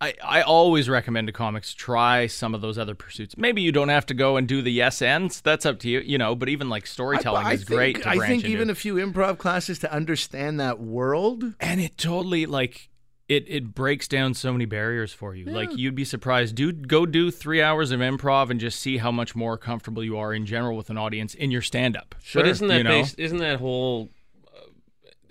I, 0.00 0.14
I 0.22 0.42
always 0.42 0.88
recommend 0.88 1.26
to 1.26 1.32
comics 1.32 1.74
try 1.74 2.28
some 2.28 2.54
of 2.54 2.60
those 2.60 2.78
other 2.78 2.94
pursuits. 2.94 3.36
Maybe 3.36 3.62
you 3.62 3.72
don't 3.72 3.88
have 3.88 4.06
to 4.06 4.14
go 4.14 4.36
and 4.36 4.46
do 4.46 4.62
the 4.62 4.70
yes 4.70 5.02
ends. 5.02 5.40
That's 5.40 5.66
up 5.66 5.80
to 5.80 5.88
you, 5.88 6.00
you 6.00 6.18
know. 6.18 6.36
But 6.36 6.48
even 6.48 6.68
like 6.68 6.86
storytelling 6.86 7.44
I, 7.46 7.50
I 7.50 7.52
is 7.54 7.64
think, 7.64 7.76
great. 7.76 8.02
To 8.02 8.08
I 8.08 8.18
think 8.18 8.44
into. 8.44 8.48
even 8.54 8.70
a 8.70 8.76
few 8.76 8.94
improv 8.94 9.38
classes 9.38 9.78
to 9.80 9.92
understand 9.92 10.60
that 10.60 10.78
world. 10.78 11.54
and 11.60 11.80
it 11.80 11.98
totally 11.98 12.46
like 12.46 12.90
it 13.28 13.44
it 13.48 13.74
breaks 13.74 14.06
down 14.08 14.34
so 14.34 14.52
many 14.52 14.64
barriers 14.64 15.12
for 15.12 15.34
you 15.34 15.44
like 15.44 15.76
you'd 15.76 15.94
be 15.94 16.04
surprised 16.04 16.54
dude 16.54 16.88
go 16.88 17.04
do 17.04 17.30
three 17.30 17.60
hours 17.60 17.90
of 17.90 18.00
improv 18.00 18.48
and 18.48 18.58
just 18.58 18.80
see 18.80 18.96
how 18.96 19.10
much 19.12 19.36
more 19.36 19.58
comfortable 19.58 20.02
you 20.02 20.16
are 20.16 20.32
in 20.32 20.46
general 20.46 20.74
with 20.78 20.88
an 20.88 20.96
audience 20.96 21.34
in 21.34 21.50
your 21.50 21.60
stand-up 21.60 22.14
But 22.32 22.48
isn't 22.48 22.66
that 22.68 22.78
you 22.78 22.84
know? 22.84 22.90
based, 23.02 23.18
isn't 23.18 23.36
that 23.38 23.58
whole 23.58 24.08
uh, 24.46 24.60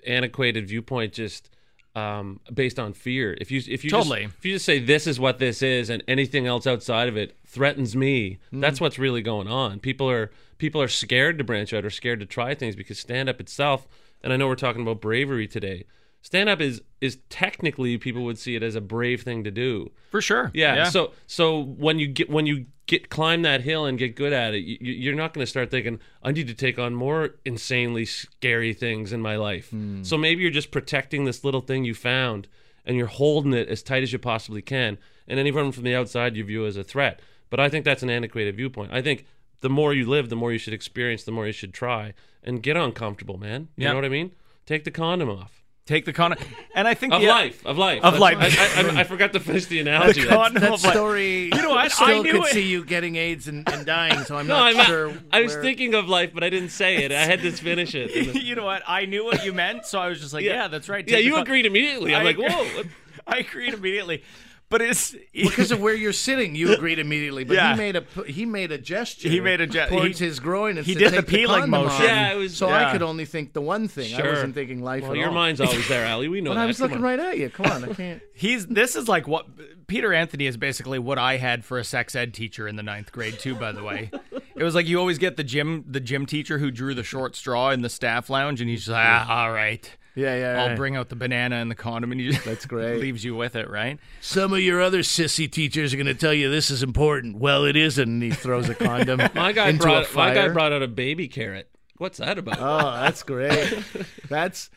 antiquated 0.06 0.68
viewpoint 0.68 1.12
just 1.12 1.50
um, 1.98 2.40
based 2.52 2.78
on 2.78 2.92
fear? 2.92 3.36
If 3.40 3.50
you 3.50 3.60
if 3.68 3.84
you 3.84 3.90
Totally. 3.90 4.24
just, 4.24 4.36
if 4.38 4.44
you 4.44 4.52
just 4.54 4.64
say 4.64 4.78
this 4.78 5.06
is 5.06 5.18
what 5.20 5.38
this 5.38 5.62
is 5.62 5.90
and 5.90 6.02
anything 6.08 6.46
else 6.46 6.66
outside 6.66 7.08
of 7.08 7.16
it 7.16 7.36
threatens 7.46 7.96
me, 7.96 8.38
Hmm. 8.50 8.60
that's 8.60 8.80
what's 8.80 8.98
really 8.98 9.22
going 9.22 9.48
on. 9.48 9.80
People 9.80 10.08
are 10.10 10.30
people 10.58 10.80
are 10.82 10.88
scared 10.88 11.38
to 11.38 11.44
branch 11.44 11.72
out 11.72 11.84
or 11.84 11.90
scared 11.90 12.20
to 12.20 12.26
try 12.26 12.54
things 12.54 12.74
because 12.76 12.98
stand 12.98 13.28
up 13.28 13.40
itself. 13.40 13.86
And 14.22 14.32
I 14.32 14.36
know 14.36 14.48
we're 14.48 14.56
talking 14.56 14.82
about 14.82 15.00
bravery 15.00 15.46
today. 15.46 15.84
Stand 16.22 16.48
up 16.48 16.60
is 16.60 16.82
is 17.00 17.18
technically 17.30 17.96
people 17.96 18.24
would 18.24 18.38
see 18.38 18.56
it 18.56 18.62
as 18.62 18.74
a 18.74 18.80
brave 18.80 19.22
thing 19.22 19.44
to 19.44 19.50
do. 19.50 19.90
for 20.10 20.20
sure 20.20 20.50
Yeah. 20.54 20.84
So 20.90 21.12
so 21.26 21.62
when 21.62 21.98
you 21.98 22.06
get 22.08 22.28
when 22.28 22.46
you 22.46 22.66
get 22.86 23.08
climb 23.10 23.42
that 23.42 23.60
hill 23.62 23.84
and 23.84 23.98
get 23.98 24.16
good 24.16 24.32
at 24.32 24.54
it, 24.54 24.58
you, 24.60 24.78
you're 24.80 25.14
not 25.14 25.32
going 25.34 25.42
to 25.44 25.50
start 25.50 25.70
thinking 25.70 26.00
I 26.22 26.32
need 26.32 26.48
to 26.48 26.54
take 26.54 26.78
on 26.78 26.94
more 26.94 27.36
insanely 27.44 28.04
scary 28.04 28.72
things 28.74 29.12
in 29.12 29.20
my 29.20 29.36
life. 29.36 29.70
Hmm. 29.70 30.02
So 30.02 30.16
maybe 30.18 30.42
you're 30.42 30.50
just 30.50 30.70
protecting 30.70 31.24
this 31.24 31.44
little 31.44 31.60
thing 31.60 31.84
you 31.84 31.94
found 31.94 32.48
and 32.84 32.96
you're 32.96 33.06
holding 33.06 33.52
it 33.52 33.68
as 33.68 33.82
tight 33.82 34.02
as 34.02 34.12
you 34.12 34.18
possibly 34.18 34.62
can. 34.62 34.98
And 35.26 35.38
anyone 35.38 35.72
from 35.72 35.84
the 35.84 35.94
outside 35.94 36.36
you 36.36 36.44
view 36.44 36.64
as 36.66 36.76
a 36.78 36.84
threat. 36.84 37.20
But 37.50 37.60
I 37.60 37.68
think 37.68 37.84
that's 37.84 38.02
an 38.02 38.10
antiquated 38.10 38.56
viewpoint. 38.56 38.92
I 38.92 39.02
think 39.02 39.26
the 39.60 39.68
more 39.70 39.92
you 39.92 40.08
live, 40.08 40.30
the 40.30 40.36
more 40.36 40.52
you 40.52 40.58
should 40.58 40.72
experience, 40.74 41.22
the 41.24 41.32
more 41.32 41.46
you 41.46 41.52
should 41.52 41.74
try 41.74 42.14
and 42.42 42.62
get 42.62 42.76
uncomfortable, 42.76 43.36
man. 43.38 43.68
You 43.76 43.84
Yeah. 43.84 43.90
know 43.90 43.96
what 43.96 44.04
I 44.06 44.08
mean? 44.08 44.32
Take 44.64 44.84
the 44.84 44.90
condom 44.90 45.28
off. 45.28 45.57
Take 45.88 46.04
the 46.04 46.12
con 46.12 46.34
and 46.74 46.86
i 46.86 46.92
think 46.94 47.12
Of 47.14 47.22
the, 47.22 47.28
uh, 47.28 47.32
life, 47.34 47.64
of 47.66 47.78
life, 47.78 48.04
Of 48.04 48.18
life. 48.18 48.36
I, 48.38 48.82
I, 48.82 48.96
I, 48.96 49.00
I 49.00 49.04
forgot 49.04 49.32
to 49.32 49.40
finish 49.40 49.64
the 49.66 49.80
analogy. 49.80 50.20
the 50.20 50.28
That's- 50.28 50.36
condom 50.52 50.60
That 50.62 50.72
of 50.74 50.84
life. 50.84 50.92
story. 50.92 51.44
You 51.46 51.62
know 51.62 51.70
what? 51.70 51.78
I 51.78 51.88
Still 51.88 52.22
knew 52.22 52.32
could 52.32 52.44
it. 52.44 52.52
see 52.52 52.66
you 52.68 52.84
getting 52.84 53.16
AIDS 53.16 53.48
and, 53.48 53.66
and 53.72 53.86
dying. 53.86 54.18
So 54.24 54.36
I'm 54.36 54.46
No, 54.46 54.54
not 54.58 54.76
I'm 54.76 54.84
sure. 54.84 55.12
I 55.32 55.40
was 55.40 55.54
thinking 55.56 55.94
of 55.94 56.06
life, 56.08 56.30
but 56.34 56.44
I 56.44 56.50
didn't 56.50 56.68
say 56.70 57.04
it. 57.04 57.10
I 57.10 57.24
had 57.24 57.40
to 57.42 57.50
finish 57.52 57.94
it. 57.94 58.10
You 58.48 58.54
know 58.54 58.64
what 58.64 58.82
i 58.86 59.04
knew 59.06 59.24
what 59.24 59.44
you 59.44 59.52
meant 59.52 59.84
so 59.86 59.98
i 59.98 60.08
was 60.08 60.20
just 60.20 60.32
like 60.32 60.44
yeah, 60.44 60.68
that's 60.68 60.88
right 60.88 61.04
Yeah, 61.08 61.16
Take 61.16 61.24
the 61.24 61.28
you 61.28 61.32
con- 61.34 61.42
agreed 61.42 61.66
immediately. 61.66 62.14
I'm 62.14 62.20
I 62.22 62.24
like, 62.24 62.36
whoa. 62.44 62.82
i 63.26 63.38
agreed 63.38 63.74
immediately 63.74 64.22
but 64.70 64.82
it's 64.82 65.14
because 65.32 65.70
of 65.70 65.80
where 65.80 65.94
you're 65.94 66.12
sitting, 66.12 66.54
you 66.54 66.72
agreed 66.72 66.98
immediately. 66.98 67.44
But 67.44 67.54
Yeah. 67.54 67.72
he 67.72 67.78
made 67.78 67.96
a 67.96 68.04
he 68.26 68.44
made 68.46 68.72
a 68.72 68.78
gesture. 68.78 69.28
He 69.28 69.40
made 69.40 69.60
a 69.60 69.66
gesture 69.66 69.96
towards 69.96 70.18
he- 70.18 70.24
his 70.26 70.40
groin. 70.40 70.76
And 70.78 70.86
he 70.86 70.92
said, 70.94 70.98
did 71.00 71.12
the 71.12 71.16
"Take 71.22 71.26
peeling 71.28 71.60
condom 71.62 71.70
motion." 71.70 72.04
Yeah, 72.04 72.32
it 72.32 72.36
was- 72.36 72.56
So 72.56 72.68
yeah. 72.68 72.88
I 72.88 72.92
could 72.92 73.02
only 73.02 73.24
think 73.24 73.52
the 73.52 73.60
one 73.62 73.88
thing. 73.88 74.14
I 74.14 74.22
wasn't 74.28 74.54
thinking 74.54 74.82
life. 74.82 75.02
Well, 75.02 75.12
at 75.12 75.18
your 75.18 75.28
all. 75.28 75.34
mind's 75.34 75.60
always 75.60 75.88
there, 75.88 76.06
Ali. 76.06 76.28
We 76.28 76.40
know 76.40 76.50
But 76.50 76.54
that. 76.56 76.60
I 76.62 76.66
was 76.66 76.78
Come 76.78 76.84
looking 76.84 76.98
on. 76.98 77.02
right 77.04 77.18
at 77.20 77.38
you. 77.38 77.50
Come 77.50 77.66
on, 77.66 77.84
I 77.84 77.92
can't. 77.94 78.22
He's 78.34 78.66
this 78.66 78.94
is 78.96 79.08
like 79.08 79.26
what 79.26 79.46
Peter 79.86 80.12
Anthony 80.12 80.46
is 80.46 80.56
basically 80.56 80.98
what 80.98 81.18
I 81.18 81.38
had 81.38 81.64
for 81.64 81.78
a 81.78 81.84
sex 81.84 82.14
ed 82.14 82.34
teacher 82.34 82.68
in 82.68 82.76
the 82.76 82.82
ninth 82.82 83.10
grade 83.10 83.38
too. 83.38 83.54
By 83.54 83.72
the 83.72 83.82
way, 83.82 84.10
it 84.56 84.62
was 84.64 84.74
like 84.74 84.86
you 84.86 84.98
always 84.98 85.18
get 85.18 85.36
the 85.36 85.44
gym 85.44 85.84
the 85.88 86.00
gym 86.00 86.26
teacher 86.26 86.58
who 86.58 86.70
drew 86.70 86.94
the 86.94 87.02
short 87.02 87.34
straw 87.36 87.70
in 87.70 87.82
the 87.82 87.88
staff 87.88 88.28
lounge, 88.30 88.60
and 88.60 88.68
he's 88.70 88.80
just 88.80 88.90
like, 88.90 89.04
ah, 89.06 89.42
all 89.44 89.52
right, 89.52 89.90
Yeah, 90.18 90.36
yeah, 90.36 90.62
I'll 90.62 90.68
right. 90.70 90.76
bring 90.76 90.96
out 90.96 91.10
the 91.10 91.16
banana 91.16 91.56
and 91.56 91.70
the 91.70 91.76
condom, 91.76 92.10
and 92.10 92.20
you 92.20 92.32
That's 92.32 92.66
great. 92.74 93.00
leaves 93.00 93.22
you 93.24 93.36
with 93.36 93.54
it, 93.54 93.70
right? 93.70 93.98
Some 94.20 94.52
of 94.52 94.58
your 94.58 94.82
other 94.82 95.00
sissy 95.00 95.48
teachers 95.50 95.94
are 95.94 95.96
going 95.96 96.06
to 96.06 96.14
tell 96.14 96.34
you 96.34 96.50
this 96.50 96.70
is 96.70 96.82
important. 96.82 97.36
Well, 97.38 97.64
it 97.64 97.76
isn't. 97.76 98.08
And 98.08 98.22
he 98.22 98.30
throws 98.32 98.68
a 98.68 98.74
condom 98.74 99.20
My 99.34 99.52
guy 99.52 99.68
into 99.68 99.82
brought 99.82 100.02
a 100.02 100.06
fire. 100.06 100.34
my 100.34 100.34
guy 100.34 100.48
brought 100.52 100.72
out 100.72 100.82
a 100.82 100.88
baby 100.88 101.28
carrot. 101.28 101.70
What's 101.98 102.18
that 102.18 102.36
about? 102.36 102.58
Oh, 102.60 103.00
that's 103.00 103.22
great. 103.22 103.78
That's 104.28 104.70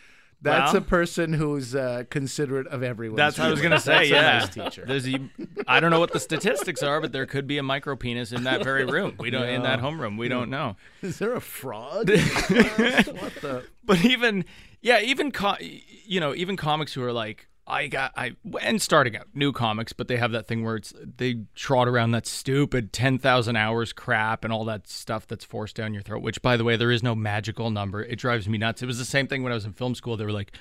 that's 0.43 0.73
Well- 0.73 0.81
a 0.81 0.85
person 0.85 1.33
who's 1.33 1.75
uh, 1.75 2.03
considerate 2.09 2.65
of 2.65 2.81
everyone. 2.81 3.15
That's 3.15 3.37
what 3.37 3.47
I 3.47 3.51
was 3.51 3.61
gonna 3.61 3.79
say. 3.79 4.09
That's 4.09 4.11
a 4.11 4.13
yeah, 4.13 4.39
nice 4.39 4.49
teacher. 4.49 4.85
There's 4.87 5.07
a, 5.07 5.19
I 5.67 5.79
don't 5.79 5.91
know 5.91 5.99
what 5.99 6.13
the 6.13 6.19
statistics 6.19 6.81
are, 6.81 6.99
but 6.99 7.11
there 7.11 7.27
could 7.27 7.45
be 7.45 7.59
a 7.59 7.63
micro 7.63 7.95
penis 7.95 8.31
in 8.31 8.45
that 8.45 8.63
very 8.63 8.85
room. 8.85 9.15
We 9.19 9.29
don't 9.29 9.47
in 9.47 9.61
that 9.63 9.81
homeroom. 9.81 10.17
We 10.17 10.29
don't 10.29 10.49
know. 10.49 10.77
Is 11.03 11.19
there 11.19 11.33
a 11.33 11.41
fraud? 11.41 12.09
what 12.09 13.35
the? 13.41 13.63
But 13.85 14.03
even 14.03 14.45
yeah, 14.81 14.99
even 14.99 15.31
co- 15.31 15.57
you 15.59 16.19
know, 16.19 16.33
even 16.33 16.57
comics 16.57 16.93
who 16.93 17.03
are 17.03 17.13
like 17.13 17.47
I 17.67 17.87
got 17.87 18.11
I 18.17 18.35
and 18.61 18.81
starting 18.81 19.15
out 19.15 19.27
new 19.33 19.53
comics, 19.53 19.93
but 19.93 20.07
they 20.07 20.17
have 20.17 20.31
that 20.31 20.47
thing 20.47 20.63
where 20.63 20.75
it's 20.75 20.93
they 20.97 21.43
trot 21.55 21.87
around 21.87 22.11
that 22.11 22.25
stupid 22.27 22.91
ten 22.91 23.17
thousand 23.17 23.55
hours 23.55 23.93
crap 23.93 24.43
and 24.43 24.51
all 24.51 24.65
that 24.65 24.87
stuff 24.87 25.27
that's 25.27 25.45
forced 25.45 25.75
down 25.75 25.93
your 25.93 26.03
throat. 26.03 26.21
Which, 26.21 26.41
by 26.41 26.57
the 26.57 26.63
way, 26.63 26.75
there 26.75 26.91
is 26.91 27.03
no 27.03 27.15
magical 27.15 27.69
number. 27.69 28.03
It 28.03 28.17
drives 28.17 28.49
me 28.49 28.57
nuts. 28.57 28.81
It 28.81 28.87
was 28.87 28.97
the 28.97 29.05
same 29.05 29.27
thing 29.27 29.43
when 29.43 29.51
I 29.51 29.55
was 29.55 29.65
in 29.65 29.73
film 29.73 29.95
school. 29.95 30.17
They 30.17 30.25
were 30.25 30.31
like. 30.31 30.53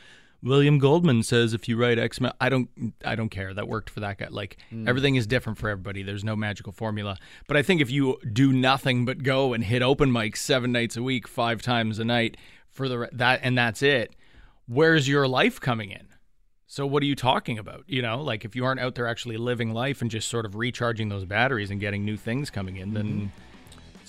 William 0.42 0.78
Goldman 0.78 1.22
says 1.22 1.52
if 1.52 1.68
you 1.68 1.76
write 1.76 1.98
X 1.98 2.18
Men, 2.18 2.32
I 2.40 2.48
don't, 2.48 2.94
I 3.04 3.14
don't 3.14 3.28
care. 3.28 3.52
That 3.52 3.68
worked 3.68 3.90
for 3.90 4.00
that 4.00 4.16
guy. 4.16 4.28
Like 4.30 4.56
hmm. 4.70 4.88
everything 4.88 5.16
is 5.16 5.26
different 5.26 5.58
for 5.58 5.68
everybody. 5.68 6.02
There's 6.02 6.24
no 6.24 6.34
magical 6.34 6.72
formula. 6.72 7.18
But 7.46 7.58
I 7.58 7.62
think 7.62 7.82
if 7.82 7.90
you 7.90 8.16
do 8.32 8.50
nothing 8.50 9.04
but 9.04 9.22
go 9.22 9.52
and 9.52 9.62
hit 9.62 9.82
open 9.82 10.10
mics 10.10 10.38
seven 10.38 10.72
nights 10.72 10.96
a 10.96 11.02
week, 11.02 11.28
five 11.28 11.60
times 11.60 11.98
a 11.98 12.06
night 12.06 12.38
for 12.70 12.88
the 12.88 13.08
that, 13.12 13.40
and 13.42 13.56
that's 13.56 13.82
it. 13.82 14.14
Where's 14.66 15.08
your 15.08 15.26
life 15.26 15.60
coming 15.60 15.90
in? 15.90 16.08
So 16.66 16.86
what 16.86 17.02
are 17.02 17.06
you 17.06 17.16
talking 17.16 17.58
about? 17.58 17.82
You 17.88 18.00
know, 18.00 18.22
like 18.22 18.44
if 18.44 18.54
you 18.54 18.64
aren't 18.64 18.80
out 18.80 18.94
there 18.94 19.08
actually 19.08 19.36
living 19.36 19.74
life 19.74 20.02
and 20.02 20.10
just 20.10 20.28
sort 20.28 20.46
of 20.46 20.54
recharging 20.54 21.08
those 21.08 21.24
batteries 21.24 21.70
and 21.70 21.80
getting 21.80 22.04
new 22.04 22.16
things 22.16 22.48
coming 22.48 22.76
in, 22.76 22.94
then 22.94 23.06
mm-hmm. 23.06 23.26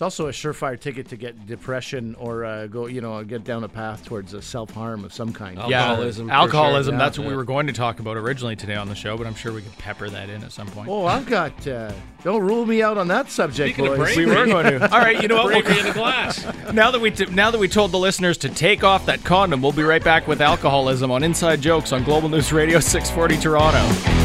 It's 0.01 0.17
also 0.17 0.29
a 0.29 0.31
surefire 0.31 0.79
ticket 0.79 1.09
to 1.09 1.15
get 1.15 1.45
depression 1.45 2.15
or 2.17 2.43
uh, 2.43 2.65
go, 2.65 2.87
you 2.87 3.01
know, 3.01 3.23
get 3.23 3.43
down 3.43 3.63
a 3.63 3.67
path 3.67 4.03
towards 4.03 4.33
a 4.33 4.41
self 4.41 4.71
harm 4.71 5.05
of 5.05 5.13
some 5.13 5.31
kind. 5.31 5.59
yeah, 5.69 5.83
Alcoholism, 5.89 6.27
for 6.27 6.33
alcoholism. 6.33 6.93
sure. 6.93 6.97
That's 6.97 7.19
what 7.19 7.27
we 7.27 7.35
were 7.35 7.43
going 7.43 7.67
to 7.67 7.73
talk 7.73 7.99
about 7.99 8.17
originally 8.17 8.55
today 8.55 8.73
on 8.73 8.89
the 8.89 8.95
show, 8.95 9.15
but 9.15 9.27
I'm 9.27 9.35
sure 9.35 9.53
we 9.53 9.61
could 9.61 9.77
pepper 9.77 10.09
that 10.09 10.27
in 10.27 10.43
at 10.43 10.51
some 10.53 10.65
point. 10.69 10.89
Oh, 10.89 11.05
I've 11.05 11.27
got. 11.27 11.67
Uh, 11.67 11.93
don't 12.23 12.41
rule 12.41 12.65
me 12.65 12.81
out 12.81 12.97
on 12.97 13.09
that 13.09 13.29
subject, 13.29 13.75
Speaking 13.75 13.95
boys. 13.95 14.15
bravery, 14.15 14.25
we 14.25 14.35
were 14.35 14.45
going 14.47 14.65
to. 14.79 14.91
All 14.91 14.99
right, 15.01 15.21
you 15.21 15.27
know 15.27 15.35
what? 15.35 15.53
We'll- 15.53 15.61
bravery 15.61 15.81
in 15.81 15.85
the 15.85 15.93
glass. 15.93 16.43
now 16.73 16.89
that 16.89 16.99
we 16.99 17.11
t- 17.11 17.25
now 17.27 17.51
that 17.51 17.59
we 17.59 17.67
told 17.67 17.91
the 17.91 17.99
listeners 17.99 18.39
to 18.39 18.49
take 18.49 18.83
off 18.83 19.05
that 19.05 19.23
condom, 19.23 19.61
we'll 19.61 19.71
be 19.71 19.83
right 19.83 20.03
back 20.03 20.27
with 20.27 20.41
alcoholism 20.41 21.11
on 21.11 21.21
Inside 21.21 21.61
Jokes 21.61 21.91
on 21.93 22.03
Global 22.03 22.27
News 22.27 22.51
Radio 22.51 22.79
640 22.79 23.37
Toronto. 23.37 24.20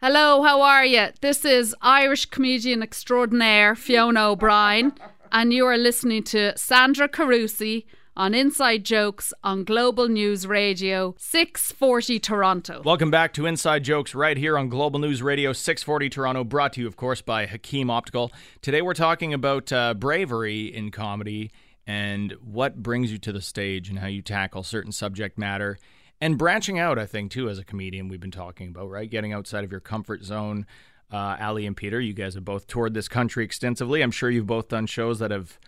Hello, 0.00 0.44
how 0.44 0.62
are 0.62 0.84
you? 0.84 1.08
This 1.22 1.44
is 1.44 1.74
Irish 1.82 2.26
comedian 2.26 2.84
extraordinaire 2.84 3.74
Fiona 3.74 4.30
O'Brien, 4.30 4.92
and 5.32 5.52
you 5.52 5.66
are 5.66 5.76
listening 5.76 6.22
to 6.22 6.56
Sandra 6.56 7.08
Carusi 7.08 7.84
on 8.16 8.32
Inside 8.32 8.84
Jokes 8.84 9.34
on 9.42 9.64
Global 9.64 10.06
News 10.06 10.46
Radio 10.46 11.16
640 11.18 12.20
Toronto. 12.20 12.82
Welcome 12.84 13.10
back 13.10 13.32
to 13.32 13.46
Inside 13.46 13.82
Jokes 13.82 14.14
right 14.14 14.36
here 14.36 14.56
on 14.56 14.68
Global 14.68 15.00
News 15.00 15.20
Radio 15.20 15.52
640 15.52 16.08
Toronto, 16.10 16.44
brought 16.44 16.74
to 16.74 16.82
you, 16.82 16.86
of 16.86 16.96
course, 16.96 17.20
by 17.20 17.46
Hakim 17.46 17.90
Optical. 17.90 18.30
Today 18.62 18.82
we're 18.82 18.94
talking 18.94 19.34
about 19.34 19.72
uh, 19.72 19.94
bravery 19.94 20.72
in 20.72 20.92
comedy 20.92 21.50
and 21.88 22.36
what 22.40 22.84
brings 22.84 23.10
you 23.10 23.18
to 23.18 23.32
the 23.32 23.42
stage 23.42 23.88
and 23.88 23.98
how 23.98 24.06
you 24.06 24.22
tackle 24.22 24.62
certain 24.62 24.92
subject 24.92 25.36
matter. 25.36 25.76
And 26.20 26.36
branching 26.36 26.78
out, 26.78 26.98
I 26.98 27.06
think, 27.06 27.30
too, 27.30 27.48
as 27.48 27.58
a 27.58 27.64
comedian, 27.64 28.08
we've 28.08 28.20
been 28.20 28.30
talking 28.30 28.68
about, 28.68 28.90
right? 28.90 29.08
Getting 29.08 29.32
outside 29.32 29.64
of 29.64 29.70
your 29.70 29.80
comfort 29.80 30.24
zone. 30.24 30.66
Uh, 31.10 31.36
Ali 31.40 31.64
and 31.64 31.76
Peter, 31.76 32.00
you 32.00 32.12
guys 32.12 32.34
have 32.34 32.44
both 32.44 32.66
toured 32.66 32.92
this 32.92 33.08
country 33.08 33.44
extensively. 33.44 34.02
I'm 34.02 34.10
sure 34.10 34.28
you've 34.28 34.46
both 34.46 34.68
done 34.68 34.86
shows 34.86 35.20
that 35.20 35.30
have 35.30 35.58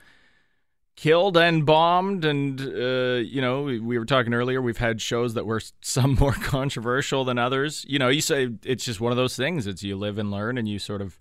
killed 0.96 1.34
and 1.38 1.64
bombed 1.64 2.26
and 2.26 2.60
uh, 2.60 3.22
you 3.24 3.40
know 3.40 3.62
we, 3.62 3.80
we 3.80 3.98
were 3.98 4.04
talking 4.04 4.34
earlier 4.34 4.60
we've 4.60 4.76
had 4.76 5.00
shows 5.00 5.32
that 5.32 5.46
were 5.46 5.60
some 5.80 6.14
more 6.16 6.32
controversial 6.32 7.24
than 7.24 7.38
others 7.38 7.86
you 7.88 7.98
know 7.98 8.08
you 8.08 8.20
say 8.20 8.50
it's 8.64 8.84
just 8.84 9.00
one 9.00 9.10
of 9.10 9.16
those 9.16 9.34
things 9.34 9.66
it's 9.66 9.82
you 9.82 9.96
live 9.96 10.18
and 10.18 10.30
learn 10.30 10.58
and 10.58 10.68
you 10.68 10.78
sort 10.78 11.00
of 11.00 11.18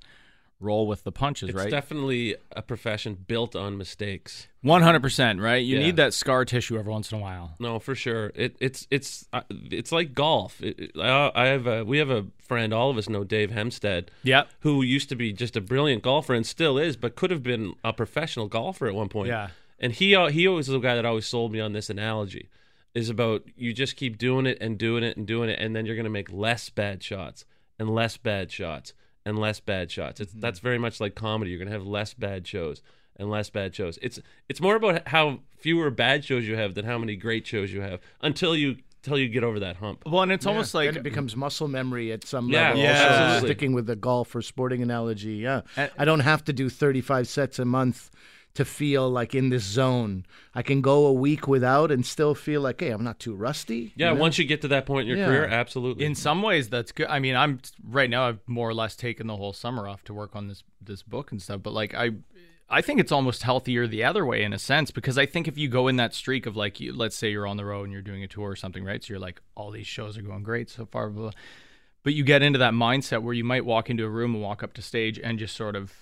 roll 0.60 0.88
with 0.88 1.04
the 1.04 1.12
punches 1.12 1.50
It's 1.50 1.56
right 1.58 1.65
It's 1.67 1.72
definitely 1.72 2.36
a 2.52 2.62
profession 2.62 3.15
built 3.28 3.56
on 3.56 3.78
mistakes. 3.78 4.48
100% 4.63 5.41
right 5.41 5.63
you 5.63 5.78
Yeah. 5.78 5.84
need 5.86 5.95
that 5.95 6.13
scar 6.13 6.43
tissue 6.45 6.78
every 6.78 6.91
once 6.91 7.12
in 7.12 7.17
a 7.17 7.22
while 7.22 7.56
No, 7.60 7.80
for 7.80 7.95
sure. 7.95 8.32
It, 8.36 8.56
it's 8.60 8.88
it's 8.91 9.26
uh, 9.32 9.41
it's 9.50 9.91
like 9.91 10.13
golf. 10.13 10.62
It, 10.62 10.91
I, 11.00 11.32
I 11.34 11.45
have 11.48 11.65
a, 11.67 11.84
we 11.86 11.98
have 12.00 12.10
a 12.10 12.26
friend. 12.41 12.74
All 12.74 12.89
of 12.89 12.98
us 12.98 13.08
know 13.08 13.24
Dave 13.24 13.52
Hemstad. 13.52 14.08
Yep. 14.24 14.50
Who 14.62 14.82
used 14.82 15.10
to 15.10 15.15
be 15.15 15.32
just 15.32 15.56
a 15.56 15.62
brilliant 15.62 16.04
golfer 16.04 16.34
and 16.34 16.45
still 16.45 16.78
is, 16.78 16.98
but 16.98 17.15
could 17.15 17.32
have 17.32 17.43
been 17.43 17.74
a 17.84 17.93
professional 17.93 18.48
golfer 18.48 18.88
at 18.88 18.95
one 18.95 19.10
point. 19.10 19.30
Yeah. 19.30 19.50
And 19.80 19.93
he 19.93 20.10
he 20.32 20.45
always 20.48 20.67
was 20.67 20.74
the 20.74 20.80
guy 20.80 20.95
that 20.95 21.06
always 21.06 21.26
sold 21.26 21.54
me 21.54 21.60
on 21.62 21.72
this 21.72 21.89
analogy, 21.89 22.50
is 22.93 23.10
about 23.10 23.43
you 23.56 23.74
just 23.74 23.95
keep 23.95 24.17
doing 24.17 24.45
it 24.45 24.58
and 24.60 24.78
doing 24.78 25.04
it 25.04 25.15
and 25.15 25.26
doing 25.26 25.50
it, 25.50 25.58
and 25.60 25.74
then 25.74 25.86
you're 25.86 25.95
gonna 25.95 26.10
make 26.10 26.32
less 26.34 26.69
bad 26.69 27.02
shots 27.02 27.45
and 27.78 27.89
less 27.89 28.17
bad 28.17 28.52
shots 28.52 28.93
and 29.25 29.38
less 29.38 29.60
bad 29.60 29.91
shots. 29.91 30.19
It's 30.19 30.34
that's 30.34 30.60
mm-hmm. 30.60 30.67
very 30.67 30.77
much 30.79 30.99
like 30.99 31.15
comedy. 31.15 31.51
You're 31.51 31.60
gonna 31.60 31.71
have 31.71 31.86
less 31.86 32.13
bad 32.13 32.47
shows 32.47 32.82
and 33.15 33.29
less 33.29 33.49
bad 33.49 33.75
shows. 33.75 33.99
It's 34.01 34.19
it's 34.47 34.62
more 34.62 34.75
about 34.75 35.08
how 35.10 35.39
fewer 35.58 35.89
bad 35.89 36.23
shows 36.25 36.47
you 36.47 36.55
have 36.55 36.73
than 36.73 36.86
how 36.86 36.97
many 36.97 37.15
great 37.15 37.45
shows 37.45 37.71
you 37.71 37.82
have 37.82 37.99
until 38.21 38.55
you 38.55 38.77
until 39.03 39.17
you 39.17 39.29
get 39.29 39.43
over 39.43 39.60
that 39.62 39.77
hump. 39.77 40.03
well 40.05 40.21
and 40.23 40.32
it's 40.32 40.45
almost 40.45 40.73
Then 40.73 40.86
like 40.88 40.95
it 40.97 41.03
becomes 41.03 41.36
muscle 41.36 41.67
memory 41.69 42.12
at 42.12 42.25
some 42.25 42.49
Yeah, 42.49 42.69
level. 42.69 42.84
yeah, 42.84 42.91
Also, 42.91 43.05
absolutely. 43.05 43.47
sticking 43.49 43.73
with 43.73 43.86
the 43.88 43.95
golf 43.95 44.36
or 44.36 44.41
sporting 44.41 44.82
analogy, 44.82 45.36
yeah. 45.36 45.62
And- 45.77 45.91
I 45.97 46.03
don't 46.05 46.19
have 46.19 46.43
to 46.45 46.53
do 46.53 46.69
35 46.69 47.27
sets 47.27 47.60
a 47.60 47.65
month 47.65 48.10
to 48.55 48.65
feel 48.65 49.09
like 49.09 49.35
in 49.35 49.49
this 49.49 49.63
zone. 49.63 50.25
I 50.55 50.63
can 50.63 50.81
go 50.81 51.05
a 51.05 51.13
week 51.13 51.47
without 51.47 51.91
and 51.91 52.05
still 52.05 52.33
feel 52.35 52.62
like, 52.62 52.81
hey, 52.81 52.89
I'm 52.89 53.03
not 53.03 53.19
too 53.19 53.35
rusty. 53.35 53.93
Yeah, 53.95 54.09
you 54.09 54.15
know? 54.15 54.21
once 54.21 54.38
you 54.38 54.45
get 54.45 54.62
to 54.62 54.67
that 54.69 54.85
point 54.85 55.03
in 55.03 55.15
your 55.15 55.17
Yeah. 55.17 55.27
career, 55.27 55.45
absolutely. 55.45 56.03
in 56.05 56.15
some 56.15 56.41
ways 56.41 56.67
that's 56.69 56.91
good 56.91 57.07
i 57.07 57.19
mean 57.19 57.35
i'm 57.35 57.59
right 57.83 58.09
now 58.09 58.27
i've 58.27 58.39
more 58.47 58.67
or 58.67 58.73
less 58.73 58.95
taken 58.95 59.27
the 59.27 59.35
whole 59.38 59.53
summer 59.53 59.88
off 59.88 60.03
to 60.05 60.13
work 60.13 60.35
on 60.35 60.47
this 60.47 60.63
this 60.81 61.03
book 61.03 61.31
and 61.31 61.41
stuff 61.41 61.62
but 61.63 61.73
like 61.73 61.93
i 61.93 62.09
i 62.69 62.81
think 62.81 62.99
it's 62.99 63.12
almost 63.12 63.43
healthier 63.43 63.85
the 63.88 64.03
other 64.03 64.25
way 64.25 64.43
in 64.43 64.51
a 64.53 64.59
sense 64.59 64.89
because 64.91 65.17
i 65.17 65.25
think 65.25 65.47
if 65.47 65.57
you 65.57 65.67
go 65.69 65.88
in 65.88 65.95
that 65.97 66.13
streak 66.13 66.45
of 66.45 66.55
like 66.57 66.79
you, 66.79 66.91
let's 66.93 67.15
say 67.15 67.29
you're 67.31 67.47
on 67.47 67.57
the 67.57 67.65
road 67.65 67.83
and 67.83 67.93
you're 67.93 68.01
doing 68.01 68.23
a 68.23 68.27
tour 68.27 68.49
or 68.49 68.55
something 68.55 68.83
right 68.83 69.03
so 69.03 69.13
you're 69.13 69.19
like 69.19 69.41
all 69.55 69.71
these 69.71 69.88
shows 69.88 70.17
are 70.17 70.21
going 70.23 70.43
great 70.43 70.69
so 70.69 70.85
far 70.85 71.09
blah, 71.09 71.23
blah. 71.29 71.31
but 72.03 72.13
you 72.13 72.23
get 72.23 72.41
into 72.41 72.59
that 72.59 72.73
mindset 72.73 73.21
where 73.21 73.33
you 73.33 73.43
might 73.43 73.65
walk 73.65 73.89
into 73.89 74.03
a 74.05 74.09
room 74.09 74.33
and 74.33 74.43
walk 74.43 74.63
up 74.63 74.73
to 74.73 74.81
stage 74.81 75.19
and 75.23 75.38
just 75.39 75.55
sort 75.55 75.75
of 75.75 75.93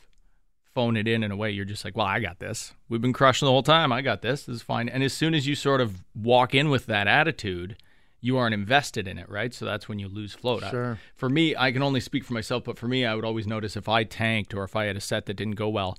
phone 0.78 0.96
it 0.96 1.08
in 1.08 1.24
in 1.24 1.32
a 1.32 1.36
way 1.36 1.50
you're 1.50 1.66
just 1.66 1.84
like 1.84 1.98
well 1.98 2.06
i 2.06 2.20
got 2.20 2.38
this 2.40 2.74
we've 2.88 3.02
been 3.02 3.12
crushing 3.14 3.48
the 3.48 3.52
whole 3.52 3.64
time 3.64 3.92
i 3.92 4.00
got 4.02 4.22
this 4.22 4.44
this 4.44 4.58
is 4.58 4.62
fine 4.62 4.88
and 4.88 5.02
as 5.04 5.12
soon 5.12 5.34
as 5.34 5.48
you 5.48 5.56
sort 5.56 5.82
of 5.82 6.04
walk 6.14 6.54
in 6.54 6.70
with 6.70 6.86
that 6.86 7.08
attitude 7.08 7.76
you 8.22 8.38
aren't 8.38 8.54
invested 8.54 9.08
in 9.08 9.18
it 9.18 9.28
right 9.28 9.54
so 9.56 9.66
that's 9.66 9.90
when 9.90 9.98
you 9.98 10.08
lose 10.08 10.34
float 10.34 10.62
I- 10.64 10.70
Sure. 10.70 11.00
for 11.16 11.30
me 11.30 11.56
i 11.56 11.72
can 11.72 11.82
only 11.82 12.00
speak 12.00 12.24
for 12.24 12.34
myself 12.34 12.64
but 12.64 12.78
for 12.78 12.88
me 12.88 13.06
i 13.06 13.16
would 13.16 13.26
always 13.26 13.48
notice 13.48 13.76
if 13.76 13.90
i 13.90 14.04
tanked 14.04 14.54
or 14.54 14.64
if 14.64 14.76
i 14.76 14.86
had 14.86 14.96
a 14.96 15.02
set 15.02 15.26
that 15.26 15.34
didn't 15.34 15.56
go 15.56 15.68
well 15.70 15.98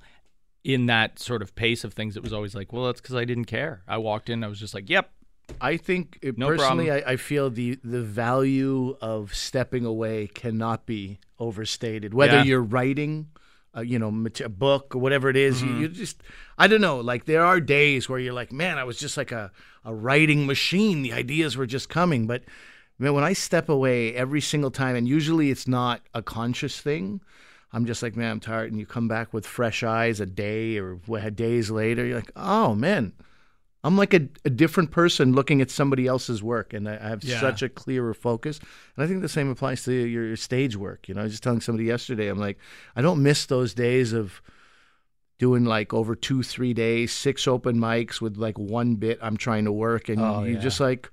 in 0.63 0.85
that 0.85 1.19
sort 1.19 1.41
of 1.41 1.55
pace 1.55 1.83
of 1.83 1.93
things 1.93 2.15
it 2.15 2.23
was 2.23 2.31
always 2.31 2.55
like 2.55 2.71
well 2.71 2.85
that's 2.85 3.01
because 3.01 3.15
i 3.15 3.25
didn't 3.25 3.45
care 3.45 3.81
i 3.87 3.97
walked 3.97 4.29
in 4.29 4.43
i 4.43 4.47
was 4.47 4.59
just 4.59 4.73
like 4.73 4.89
yep 4.89 5.11
I 5.59 5.77
think 5.77 6.19
uh, 6.23 6.31
No 6.37 6.47
personally. 6.49 6.91
I, 6.91 6.97
I 7.13 7.15
feel 7.15 7.49
the 7.49 7.79
the 7.83 8.03
value 8.03 8.95
of 9.01 9.33
stepping 9.33 9.83
away 9.83 10.27
cannot 10.27 10.85
be 10.85 11.17
overstated. 11.39 12.13
Whether 12.13 12.37
Yeah. 12.37 12.43
you're 12.43 12.61
writing, 12.61 13.29
uh, 13.75 13.81
you 13.81 13.99
know, 13.99 14.09
a 14.43 14.49
book 14.49 14.95
or 14.95 14.99
whatever 14.99 15.29
it 15.29 15.37
is, 15.37 15.61
Mm-hmm. 15.61 15.75
you, 15.75 15.81
you 15.81 15.87
just 15.89 16.21
I 16.57 16.67
don't 16.67 16.81
know. 16.81 16.99
Like 16.99 17.25
there 17.25 17.45
are 17.45 17.59
days 17.59 18.09
where 18.09 18.19
you're 18.19 18.33
like, 18.33 18.51
man, 18.51 18.77
I 18.77 18.83
was 18.83 18.97
just 18.97 19.17
like 19.17 19.31
a 19.31 19.51
a 19.85 19.93
writing 19.93 20.45
machine. 20.45 21.01
The 21.03 21.13
ideas 21.13 21.55
were 21.55 21.65
just 21.65 21.87
coming, 21.89 22.27
but 22.27 22.43
man, 22.97 23.13
when 23.13 23.23
I 23.23 23.33
step 23.33 23.69
away 23.69 24.13
every 24.13 24.41
single 24.41 24.71
time, 24.71 24.95
and 24.95 25.07
usually 25.07 25.51
it's 25.51 25.67
not 25.67 26.01
a 26.13 26.21
conscious 26.21 26.79
thing. 26.81 27.21
I'm 27.71 27.85
just 27.85 28.01
like, 28.01 28.15
man, 28.15 28.31
I'm 28.31 28.39
tired, 28.39 28.71
and 28.71 28.79
you 28.79 28.85
come 28.87 29.07
back 29.07 29.31
with 29.31 29.45
fresh 29.45 29.83
eyes 29.83 30.19
a 30.19 30.25
day 30.25 30.77
or 30.77 30.95
days 31.35 31.69
later. 31.69 32.03
You're 32.05 32.17
like, 32.17 32.31
oh 32.35 32.73
man, 32.75 33.13
I'm 33.83 33.95
like 33.95 34.13
a, 34.13 34.27
a 34.43 34.49
different 34.49 34.91
person 34.91 35.33
looking 35.33 35.61
at 35.61 35.71
somebody 35.71 36.05
else's 36.05 36.43
work, 36.43 36.73
and 36.73 36.87
I, 36.89 36.95
I 36.95 37.07
have 37.09 37.23
Yeah. 37.23 37.39
such 37.39 37.61
a 37.61 37.69
clearer 37.69 38.13
focus. 38.13 38.59
And 38.95 39.05
I 39.05 39.07
think 39.07 39.21
the 39.21 39.29
same 39.29 39.49
applies 39.49 39.83
to 39.85 39.93
your, 39.93 40.25
your 40.27 40.35
stage 40.35 40.75
work. 40.75 41.07
You 41.07 41.15
know, 41.15 41.21
I 41.21 41.23
was 41.23 41.33
just 41.33 41.43
telling 41.43 41.61
somebody 41.61 41.85
yesterday, 41.85 42.27
I'm 42.27 42.39
like, 42.39 42.57
I 42.95 43.01
don't 43.01 43.23
miss 43.23 43.45
those 43.45 43.73
days 43.73 44.11
of 44.11 44.41
doing 45.37 45.63
like 45.63 45.93
over 45.93 46.13
two, 46.15 46.43
three 46.43 46.73
days, 46.73 47.13
six 47.13 47.47
open 47.47 47.77
mics 47.77 48.19
with 48.19 48.35
like 48.35 48.59
one 48.59 48.95
bit 48.95 49.17
I'm 49.21 49.37
trying 49.37 49.63
to 49.65 49.71
work, 49.71 50.09
and 50.09 50.19
Oh, 50.21 50.43
you 50.43 50.55
yeah. 50.55 50.59
just 50.59 50.79
like. 50.81 51.09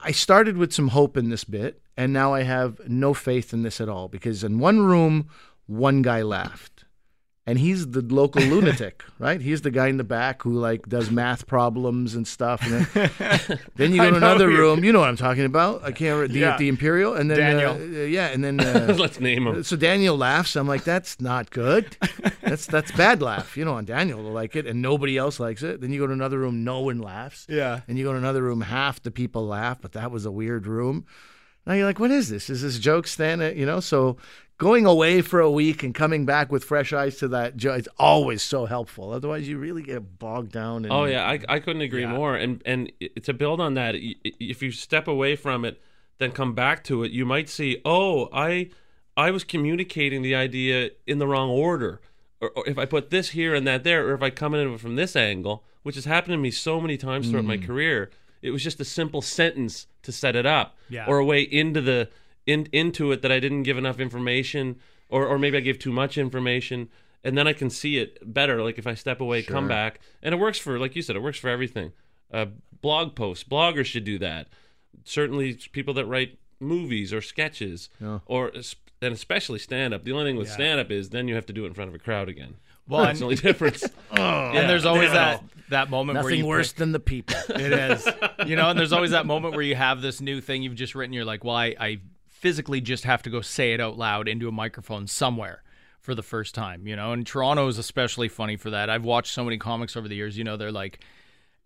I 0.00 0.12
started 0.12 0.56
with 0.56 0.72
some 0.72 0.88
hope 0.88 1.16
in 1.16 1.28
this 1.28 1.44
bit, 1.44 1.82
and 1.96 2.12
now 2.12 2.32
I 2.32 2.42
have 2.42 2.80
no 2.88 3.14
faith 3.14 3.52
in 3.52 3.62
this 3.62 3.80
at 3.80 3.88
all 3.88 4.08
because 4.08 4.44
in 4.44 4.58
one 4.60 4.80
room, 4.80 5.28
one 5.66 6.02
guy 6.02 6.22
laughed 6.22 6.77
and 7.48 7.58
he's 7.58 7.88
the 7.90 8.02
local 8.02 8.42
lunatic, 8.52 9.02
right? 9.18 9.40
He's 9.40 9.62
the 9.62 9.70
guy 9.70 9.88
in 9.88 9.96
the 9.96 10.04
back 10.04 10.42
who 10.42 10.52
like 10.52 10.86
does 10.88 11.10
math 11.10 11.46
problems 11.46 12.14
and 12.14 12.26
stuff. 12.28 12.60
And 12.62 12.84
then, 12.86 13.58
then 13.76 13.90
you 13.92 13.96
go 13.98 14.10
to 14.10 14.16
another 14.16 14.50
you- 14.50 14.58
room. 14.58 14.84
You 14.84 14.92
know 14.92 15.00
what 15.00 15.08
I'm 15.08 15.16
talking 15.16 15.44
about? 15.44 15.82
I 15.82 15.92
can't. 15.92 16.30
The, 16.30 16.38
Yeah. 16.38 16.56
the 16.58 16.68
Imperial, 16.68 17.14
and 17.14 17.30
then 17.30 17.38
Daniel. 17.38 17.72
uh, 17.72 18.04
yeah, 18.04 18.26
and 18.28 18.44
then 18.44 18.60
uh, 18.68 18.94
Let's 18.98 19.18
name 19.18 19.46
him. 19.46 19.62
so 19.64 19.76
Daniel 19.76 20.16
laughs. 20.16 20.54
I'm 20.56 20.68
like, 20.68 20.84
that's 20.84 21.20
not 21.20 21.50
good. 21.50 21.96
That's 22.42 22.66
that's 22.66 22.92
bad 22.92 23.22
laugh. 23.22 23.56
You 23.56 23.64
know, 23.64 23.76
and 23.78 23.86
Daniel 23.86 24.22
will 24.22 24.32
like 24.32 24.54
it, 24.54 24.66
and 24.66 24.82
nobody 24.82 25.16
else 25.16 25.40
likes 25.40 25.62
it. 25.62 25.80
Then 25.80 25.90
you 25.92 26.00
go 26.00 26.06
to 26.06 26.12
another 26.12 26.38
room, 26.38 26.62
no 26.64 26.80
one 26.80 26.98
laughs. 26.98 27.46
Yeah. 27.48 27.80
And 27.88 27.96
you 27.98 28.04
go 28.04 28.12
to 28.12 28.18
another 28.18 28.42
room, 28.42 28.60
half 28.60 29.02
the 29.02 29.10
people 29.10 29.46
laugh, 29.46 29.78
but 29.80 29.92
that 29.92 30.10
was 30.10 30.26
a 30.26 30.30
weird 30.30 30.66
room. 30.66 31.06
Now 31.66 31.74
you're 31.74 31.84
like, 31.86 31.98
what 31.98 32.10
is 32.10 32.28
this? 32.30 32.48
Is 32.48 32.62
this 32.62 32.78
joke 32.78 33.06
stand? 33.06 33.42
You 33.58 33.66
know, 33.66 33.80
so 33.80 34.16
going 34.58 34.84
away 34.84 35.22
for 35.22 35.40
a 35.40 35.50
week 35.50 35.82
and 35.82 35.94
coming 35.94 36.26
back 36.26 36.50
with 36.50 36.64
fresh 36.64 36.92
eyes 36.92 37.16
to 37.18 37.28
that 37.28 37.56
joke, 37.56 37.78
it's 37.78 37.88
always 37.96 38.42
so 38.42 38.66
helpful. 38.66 39.12
Otherwise, 39.12 39.48
you 39.48 39.56
really 39.56 39.82
get 39.82 40.18
bogged 40.18 40.52
down. 40.52 40.84
In, 40.84 40.92
Oh 40.92 41.04
yeah, 41.04 41.24
I, 41.24 41.40
I 41.48 41.60
couldn't 41.60 41.82
agree 41.82 42.04
more. 42.04 42.34
And 42.34 42.60
and 42.66 42.92
to 43.22 43.32
build 43.32 43.60
on 43.60 43.74
that, 43.74 43.94
if 43.96 44.62
you 44.62 44.72
step 44.72 45.08
away 45.08 45.36
from 45.36 45.64
it, 45.64 45.80
then 46.18 46.32
come 46.32 46.54
back 46.54 46.82
to 46.84 47.04
it, 47.04 47.12
you 47.12 47.24
might 47.24 47.48
see, 47.48 47.80
oh, 47.84 48.28
I 48.32 48.70
I 49.16 49.30
was 49.30 49.44
communicating 49.44 50.22
the 50.22 50.34
idea 50.34 50.90
in 51.06 51.18
the 51.18 51.26
wrong 51.26 51.48
order, 51.48 52.00
or, 52.40 52.50
or 52.50 52.68
if 52.68 52.78
I 52.78 52.84
put 52.84 53.10
this 53.10 53.30
here 53.30 53.54
and 53.54 53.66
that 53.66 53.84
there, 53.84 54.06
or 54.06 54.14
if 54.14 54.22
I 54.22 54.30
come 54.30 54.54
in 54.54 54.76
from 54.78 54.96
this 54.96 55.16
angle, 55.16 55.64
which 55.82 55.94
has 55.94 56.04
happened 56.04 56.34
to 56.34 56.38
me 56.38 56.50
so 56.50 56.80
many 56.80 56.96
times 56.96 57.30
throughout 57.30 57.44
my 57.44 57.56
mm. 57.56 57.66
career. 57.66 58.10
It 58.40 58.52
was 58.52 58.62
just 58.62 58.78
a 58.78 58.84
simple 58.84 59.20
sentence 59.20 59.88
to 60.04 60.12
set 60.12 60.36
it 60.36 60.46
up, 60.46 60.76
Yeah. 60.88 61.06
or 61.08 61.18
a 61.18 61.24
way 61.24 61.42
into 61.42 61.80
the 61.80 62.08
in, 62.48 62.66
into 62.72 63.12
it 63.12 63.20
that 63.22 63.30
I 63.30 63.38
didn't 63.38 63.64
give 63.64 63.76
enough 63.78 64.00
information, 64.00 64.80
or 65.08 65.26
or 65.26 65.38
maybe 65.38 65.58
I 65.58 65.60
gave 65.60 65.78
too 65.78 65.92
much 65.92 66.16
information, 66.18 66.88
and 67.22 67.36
then 67.36 67.46
I 67.46 67.52
can 67.52 67.70
see 67.70 67.98
it 67.98 68.18
better. 68.24 68.62
Like 68.62 68.78
if 68.78 68.86
I 68.86 68.94
step 68.94 69.20
away, 69.20 69.42
come 69.42 69.68
back, 69.68 70.00
and 70.22 70.34
it 70.34 70.38
works 70.38 70.58
for, 70.58 70.78
like 70.78 70.96
you 70.96 71.02
said, 71.02 71.14
it 71.14 71.22
works 71.22 71.38
for 71.38 71.48
everything. 71.48 71.92
Uh, 72.32 72.46
blog 72.80 73.14
posts, 73.14 73.44
bloggers 73.44 73.84
should 73.84 74.04
do 74.04 74.18
that. 74.18 74.48
Certainly, 75.04 75.60
people 75.72 75.94
that 75.94 76.06
write 76.06 76.38
movies 76.58 77.12
or 77.12 77.20
sketches, 77.20 77.90
or 78.26 78.50
and 79.00 79.14
especially 79.14 79.58
stand 79.58 79.92
up. 79.94 80.04
The 80.04 80.12
only 80.12 80.24
thing 80.24 80.36
with 80.36 80.50
stand 80.50 80.80
up 80.80 80.90
is 80.90 81.10
then 81.10 81.28
you 81.28 81.34
have 81.34 81.46
to 81.46 81.52
do 81.52 81.64
it 81.64 81.68
in 81.68 81.74
front 81.74 81.88
of 81.88 81.94
a 81.94 81.98
crowd 81.98 82.28
again. 82.28 82.56
Well, 82.88 83.04
that's 83.04 83.18
the 83.18 83.26
only 83.26 83.36
difference. 83.36 83.84
and 84.10 84.68
there's 84.68 84.86
always 84.86 85.12
that 85.12 85.44
that 85.68 85.90
moment 85.90 86.16
where 86.16 86.24
nothing 86.24 86.38
you 86.38 86.46
worse 86.46 86.72
pick- 86.72 86.78
than 86.78 86.92
the 86.92 87.00
people. 87.00 87.36
It 87.50 87.72
is. 87.72 88.08
You 88.46 88.56
know, 88.56 88.70
and 88.70 88.78
there's 88.78 88.92
always 88.92 89.10
that 89.10 89.26
moment 89.26 89.54
where 89.54 89.62
you 89.62 89.74
have 89.74 90.00
this 90.00 90.20
new 90.22 90.40
thing 90.40 90.62
you've 90.62 90.74
just 90.74 90.94
written. 90.94 91.12
You're 91.12 91.26
like, 91.26 91.44
well, 91.44 91.56
I, 91.56 91.74
I 91.78 92.00
physically 92.38 92.80
just 92.80 93.04
have 93.04 93.22
to 93.22 93.30
go 93.30 93.40
say 93.40 93.72
it 93.72 93.80
out 93.80 93.98
loud 93.98 94.28
into 94.28 94.48
a 94.48 94.52
microphone 94.52 95.06
somewhere 95.06 95.62
for 96.00 96.14
the 96.14 96.22
first 96.22 96.54
time, 96.54 96.86
you 96.86 96.94
know? 96.94 97.12
And 97.12 97.26
Toronto 97.26 97.66
is 97.66 97.78
especially 97.78 98.28
funny 98.28 98.56
for 98.56 98.70
that. 98.70 98.88
I've 98.88 99.04
watched 99.04 99.34
so 99.34 99.44
many 99.44 99.58
comics 99.58 99.96
over 99.96 100.06
the 100.06 100.14
years, 100.14 100.38
you 100.38 100.44
know, 100.44 100.56
they're 100.56 100.70
like 100.70 101.00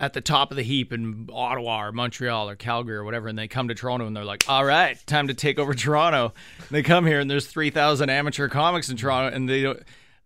at 0.01 0.15
the 0.15 0.21
top 0.21 0.51
of 0.51 0.57
the 0.57 0.63
heap 0.63 0.93
in 0.93 1.29
Ottawa 1.31 1.85
or 1.85 1.93
Montreal 1.93 2.49
or 2.49 2.57
Calgary 2.57 2.97
or 2.97 3.05
whatever, 3.05 3.29
and 3.29 3.39
they 3.39 3.49
come 3.49 3.69
to 3.69 3.75
Toronto 3.75 4.07
and 4.07 4.17
they're 4.17 4.25
like, 4.25 4.45
all 4.49 4.65
right, 4.65 4.99
time 5.07 5.29
to 5.29 5.35
take 5.35 5.59
over 5.59 5.75
Toronto. 5.75 6.33
And 6.59 6.69
they 6.71 6.83
come 6.83 7.07
here 7.07 7.21
and 7.21 7.31
there's 7.31 7.47
3,000 7.47 8.09
amateur 8.09 8.49
comics 8.49 8.89
in 8.89 8.97
Toronto, 8.97 9.35
and 9.35 9.49
they 9.49 9.63
don't. 9.63 9.83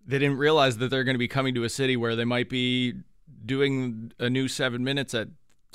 They 0.08 0.20
didn't 0.20 0.38
realize 0.38 0.78
that 0.78 0.88
they're 0.88 1.02
going 1.02 1.16
to 1.16 1.18
be 1.18 1.26
coming 1.26 1.56
to 1.56 1.64
a 1.64 1.68
city 1.68 1.96
where 1.96 2.14
they 2.14 2.24
might 2.24 2.48
be 2.48 2.94
doing 3.44 4.12
a 4.20 4.30
new 4.30 4.46
seven 4.46 4.84
minutes 4.84 5.14
at 5.14 5.26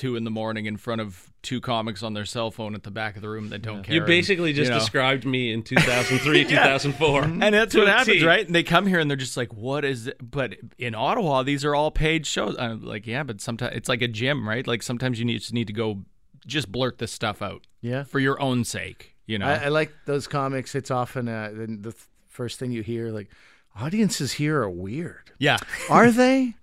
two 0.02 0.16
in 0.16 0.24
the 0.24 0.32
morning 0.32 0.66
in 0.66 0.78
front 0.78 1.00
of 1.02 1.32
two 1.42 1.62
comics 1.62 2.04
on 2.04 2.14
their 2.14 2.26
cell 2.26 2.52
phone 2.52 2.76
at 2.76 2.84
the 2.84 2.92
back 2.92 3.16
of 3.16 3.22
the 3.22 3.30
room 3.30 3.50
that 3.50 3.62
don't 3.62 3.84
care. 3.84 3.96
you 3.96 4.02
and, 4.02 4.08
basically 4.08 4.54
just 4.54 4.66
you 4.70 4.74
know. 4.74 4.80
described 4.80 5.26
me 5.26 5.52
in 5.54 5.64
2003, 5.64 6.44
2004. 6.50 7.22
And 7.24 7.42
that's 7.56 7.76
what 7.76 7.88
happens, 7.88 8.18
T. 8.20 8.26
right? 8.26 8.46
And 8.46 8.54
they 8.54 8.64
come 8.64 8.86
here 8.86 9.00
and 9.00 9.10
they're 9.10 9.16
just 9.18 9.38
like, 9.38 9.54
"What 9.54 9.86
is?" 9.86 10.08
It? 10.08 10.18
But 10.22 10.56
in 10.78 10.94
Ottawa, 10.96 11.44
these 11.44 11.64
are 11.66 11.74
all 11.76 11.92
paid 11.92 12.26
shows. 12.26 12.56
I'm 12.60 12.84
like, 12.84 13.08
yeah, 13.08 13.24
but 13.24 13.42
sometimes 13.42 13.76
it's 13.76 13.90
like 13.90 14.02
a 14.02 14.08
gym, 14.08 14.48
right? 14.48 14.66
Like 14.68 14.84
sometimes 14.84 15.20
you 15.20 15.26
need, 15.26 15.40
just 15.40 15.54
need 15.54 15.68
to 15.68 15.74
go, 15.74 16.02
just 16.46 16.72
blurt 16.72 16.98
this 16.98 17.12
stuff 17.12 17.42
out, 17.42 17.66
Yeah. 17.82 18.04
for 18.04 18.20
your 18.20 18.42
own 18.42 18.64
sake, 18.64 19.16
you 19.26 19.38
know. 19.40 19.46
I, 19.48 19.66
I 19.66 19.68
like 19.70 19.92
those 20.06 20.28
comics. 20.28 20.76
It's 20.76 20.92
often 20.92 21.28
uh, 21.28 21.52
the, 21.54 21.68
the 21.92 21.96
first 22.28 22.60
thing 22.60 22.72
you 22.72 22.82
hear, 22.84 23.10
like, 23.12 23.30
audiences 23.76 24.34
here 24.34 24.62
are 24.62 24.70
weird. 24.70 25.32
yeah, 25.40 25.58
Are 25.90 26.12
they? 26.12 26.56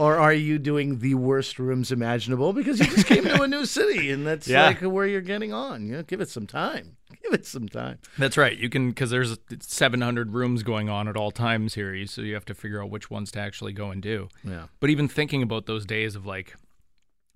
Or 0.00 0.16
are 0.16 0.32
you 0.32 0.58
doing 0.58 1.00
the 1.00 1.14
worst 1.14 1.58
rooms 1.58 1.92
imaginable 1.92 2.52
because 2.54 2.78
you 2.80 2.86
just 2.86 3.06
came 3.06 3.24
to 3.24 3.42
a 3.42 3.46
new 3.48 3.66
city 3.78 4.10
and 4.10 4.26
that's 4.26 4.48
Yeah. 4.48 4.66
like 4.68 4.80
where 4.80 5.06
you're 5.06 5.20
getting 5.20 5.52
on? 5.52 5.86
You 5.86 5.96
know, 5.98 6.02
give 6.02 6.20
it 6.20 6.30
some 6.30 6.46
time. 6.46 6.96
Give 7.22 7.34
it 7.34 7.44
some 7.44 7.68
time. 7.68 7.98
that's 8.16 8.38
right. 8.38 8.56
You 8.56 8.70
can 8.70 8.88
because 8.88 9.10
there's 9.10 9.36
700 9.60 10.32
rooms 10.32 10.62
going 10.62 10.88
on 10.88 11.06
at 11.06 11.16
all 11.16 11.30
times 11.30 11.74
here, 11.74 12.06
so 12.06 12.22
you 12.22 12.32
have 12.34 12.46
to 12.46 12.54
figure 12.54 12.82
out 12.82 12.88
which 12.90 13.10
ones 13.10 13.30
to 13.32 13.40
actually 13.40 13.72
go 13.74 13.90
and 13.90 14.00
do. 14.02 14.28
Yeah. 14.42 14.66
But 14.80 14.88
even 14.90 15.06
thinking 15.06 15.42
about 15.42 15.66
those 15.66 15.84
days 15.84 16.16
of 16.16 16.24
like, 16.24 16.54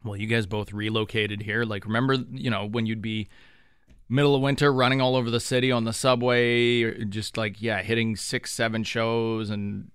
well, 0.03 0.16
you 0.16 0.27
guys 0.27 0.46
both 0.46 0.72
relocated 0.72 1.42
here. 1.42 1.64
Like, 1.64 1.85
remember, 1.85 2.14
you 2.31 2.48
know, 2.50 2.66
when 2.66 2.87
you'd 2.87 3.03
be 3.03 3.29
middle 4.09 4.35
of 4.35 4.40
winter 4.42 4.72
running 4.72 5.00
all 5.03 5.16
over 5.16 5.31
the 5.31 5.40
city 5.40 5.70
on 5.70 5.85
the 5.85 5.92
subway, 5.92 6.83
or 6.83 7.05
just 7.05 7.37
like, 7.37 7.61
yeah, 7.61 7.83
hitting 7.83 8.16
six, 8.16 8.53
seven 8.53 8.85
shows 8.85 9.50
and 9.50 9.90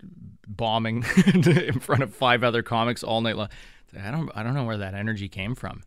bombing 0.50 1.06
in 1.26 1.80
front 1.80 2.04
of 2.04 2.14
five 2.14 2.44
other 2.44 2.64
comics 2.64 3.04
all 3.04 3.22
night 3.22 3.38
long. 3.38 3.50
I 4.00 4.12
don't, 4.12 4.30
I 4.36 4.44
don't 4.44 4.54
know 4.54 4.66
where 4.66 4.78
that 4.78 4.94
energy 4.94 5.30
came 5.30 5.56
from. 5.56 5.84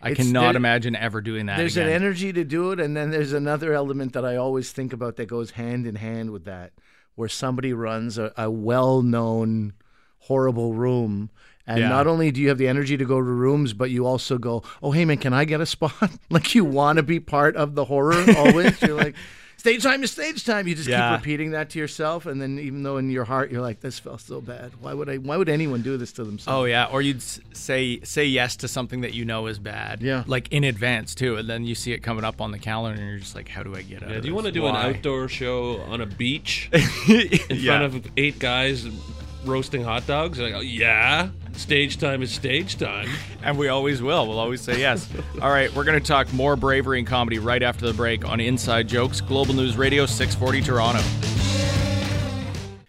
I 0.00 0.10
It's- 0.10 0.26
cannot 0.26 0.48
there- 0.52 0.56
imagine 0.56 0.96
ever 0.96 1.20
doing 1.20 1.46
that. 1.46 1.56
There's 1.56 1.76
again. 1.76 1.88
an 1.88 1.94
energy 1.94 2.32
to 2.32 2.44
do 2.44 2.72
it, 2.72 2.80
and 2.80 2.96
then 2.96 3.10
there's 3.10 3.32
another 3.32 3.72
element 3.72 4.12
that 4.14 4.24
I 4.24 4.36
always 4.36 4.70
think 4.72 4.92
about 4.92 5.16
that 5.16 5.26
goes 5.26 5.52
hand 5.52 5.86
in 5.86 5.94
hand 5.96 6.30
with 6.30 6.44
that, 6.44 6.72
where 7.14 7.28
somebody 7.28 7.72
runs 7.72 8.18
a, 8.18 8.32
a 8.36 8.50
well-known 8.50 9.72
horrible 10.20 10.74
room, 10.74 11.30
and 11.66 11.78
Yeah. 11.80 11.88
not 11.88 12.06
only 12.06 12.30
do 12.30 12.40
you 12.40 12.48
have 12.48 12.58
the 12.58 12.68
energy 12.68 12.96
to 12.96 13.04
go 13.04 13.16
to 13.18 13.22
rooms, 13.22 13.72
but 13.72 13.90
you 13.90 14.06
also 14.06 14.36
go, 14.38 14.62
"Oh, 14.82 14.90
hey 14.90 15.04
man, 15.04 15.18
can 15.18 15.32
I 15.32 15.44
get 15.44 15.60
a 15.60 15.66
spot?" 15.66 15.92
like 16.30 16.54
you 16.54 16.64
want 16.64 16.96
to 16.98 17.02
be 17.02 17.20
part 17.20 17.56
of 17.56 17.74
the 17.74 17.84
horror 17.86 18.24
always. 18.36 18.80
You're 18.82 18.96
like. 18.96 19.14
Stage 19.64 19.82
time 19.82 20.02
is 20.04 20.10
stage 20.10 20.44
time. 20.44 20.68
You 20.68 20.74
just 20.74 20.86
Yeah. 20.90 21.08
keep 21.16 21.20
repeating 21.22 21.52
that 21.52 21.70
to 21.70 21.78
yourself, 21.78 22.26
and 22.26 22.38
then 22.38 22.58
even 22.58 22.82
though 22.82 22.98
in 22.98 23.08
your 23.08 23.24
heart 23.24 23.50
you're 23.50 23.62
like, 23.62 23.80
"This 23.80 23.98
felt 23.98 24.20
so 24.20 24.42
bad. 24.42 24.72
Why 24.78 24.92
would 24.92 25.08
I? 25.08 25.16
Why 25.16 25.38
would 25.38 25.48
anyone 25.48 25.80
do 25.80 25.96
this 25.96 26.12
to 26.12 26.24
themselves?" 26.24 26.54
Oh 26.60 26.64
yeah, 26.66 26.84
or 26.92 27.00
you'd 27.00 27.22
say 27.22 27.98
say 28.02 28.26
yes 28.26 28.56
to 28.56 28.68
something 28.68 29.00
that 29.00 29.14
you 29.14 29.24
know 29.24 29.46
is 29.46 29.58
bad. 29.58 30.02
Yeah. 30.02 30.24
like 30.26 30.48
in 30.52 30.64
advance 30.64 31.14
too, 31.14 31.36
and 31.36 31.48
then 31.48 31.64
you 31.64 31.74
see 31.74 31.92
it 31.92 32.00
coming 32.02 32.24
up 32.24 32.42
on 32.42 32.50
the 32.50 32.58
calendar, 32.58 33.00
and 33.00 33.08
you're 33.08 33.18
just 33.20 33.34
like, 33.34 33.48
"How 33.48 33.62
do 33.62 33.74
I 33.74 33.80
get 33.80 34.02
out?" 34.02 34.10
Yeah, 34.10 34.16
of 34.16 34.22
do 34.24 34.28
you 34.28 34.34
want 34.34 34.44
to 34.48 34.52
this? 34.52 34.60
do 34.60 34.66
an 34.66 34.76
outdoor 34.76 35.28
show 35.28 35.78
on 35.88 36.02
a 36.02 36.06
beach 36.06 36.68
in 37.08 37.30
Yeah. 37.48 37.78
front 37.78 37.84
of 38.04 38.06
eight 38.18 38.38
guys 38.38 38.84
roasting 39.46 39.82
hot 39.82 40.06
dogs? 40.06 40.38
Like, 40.38 40.54
oh, 40.54 40.60
yeah, 40.60 41.30
stage 41.52 41.98
time 41.98 42.22
is 42.22 42.32
stage 42.32 42.76
time. 42.76 43.08
And 43.42 43.58
we 43.58 43.68
always 43.68 44.02
will. 44.02 44.26
We'll 44.26 44.38
always 44.38 44.60
say 44.60 44.78
yes. 44.78 45.08
All 45.40 45.50
right, 45.50 45.74
we're 45.74 45.84
going 45.84 46.00
to 46.00 46.06
talk 46.06 46.32
more 46.32 46.56
bravery 46.56 46.98
and 46.98 47.06
comedy 47.06 47.38
right 47.38 47.62
after 47.62 47.86
the 47.86 47.94
break 47.94 48.24
on 48.24 48.40
Inside 48.40 48.88
Jokes, 48.88 49.20
Global 49.20 49.54
News 49.54 49.76
Radio 49.76 50.06
640 50.06 50.60
Toronto. 50.60 51.00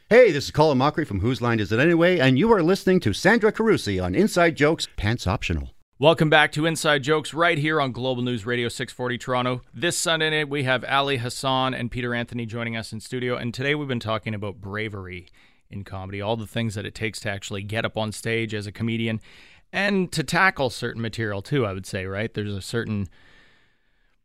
Hey, 0.10 0.32
this 0.32 0.46
is 0.46 0.52
Colin 0.52 0.78
Mochrie 0.78 1.08
from 1.08 1.20
Whose 1.20 1.42
Line 1.42 1.60
Is 1.60 1.72
It 1.72 1.80
Anyway? 1.80 2.20
And 2.20 2.38
you 2.38 2.52
are 2.54 2.62
listening 2.62 3.00
to 3.02 3.14
Sandra 3.14 3.52
Carusi 3.52 4.04
on 4.04 4.14
Inside 4.14 4.56
Jokes, 4.56 4.88
Pants 4.98 5.26
Optional. 5.26 5.70
Welcome 5.98 6.30
back 6.30 6.52
to 6.52 6.66
Inside 6.66 7.04
Jokes 7.04 7.34
right 7.34 7.58
here 7.58 7.80
on 7.80 7.94
Global 7.94 8.22
News 8.22 8.46
Radio 8.46 8.68
640 8.68 9.18
Toronto. 9.18 9.62
This 9.74 9.98
Sunday 9.98 10.30
night, 10.30 10.50
we 10.50 10.64
have 10.64 10.84
Ali 10.84 11.18
Hassan 11.18 11.74
and 11.74 11.90
Peter 11.90 12.14
Anthony 12.14 12.46
joining 12.46 12.76
us 12.76 12.92
in 12.92 13.00
studio. 13.00 13.38
And 13.38 13.54
today 13.54 13.76
we've 13.76 13.88
been 13.88 14.02
talking 14.02 14.34
about 14.34 14.60
bravery 14.60 15.28
in 15.70 15.84
comedy, 15.84 16.22
all 16.22 16.38
the 16.38 16.48
things 16.48 16.76
that 16.76 16.86
it 16.86 16.96
takes 16.96 17.20
to 17.22 17.30
actually 17.30 17.64
get 17.64 17.86
up 17.86 17.98
on 17.98 18.12
stage 18.12 18.54
as 18.54 18.68
a 18.68 18.72
comedian 18.72 19.20
and 19.74 20.12
to 20.12 20.24
tackle 20.24 20.70
certain 20.70 21.02
material, 21.02 21.42
too, 21.42 21.66
I 21.66 21.74
would 21.74 21.86
say, 21.86 22.06
right? 22.06 22.34
There's 22.34 22.54
a 22.54 22.62
certain 22.62 23.08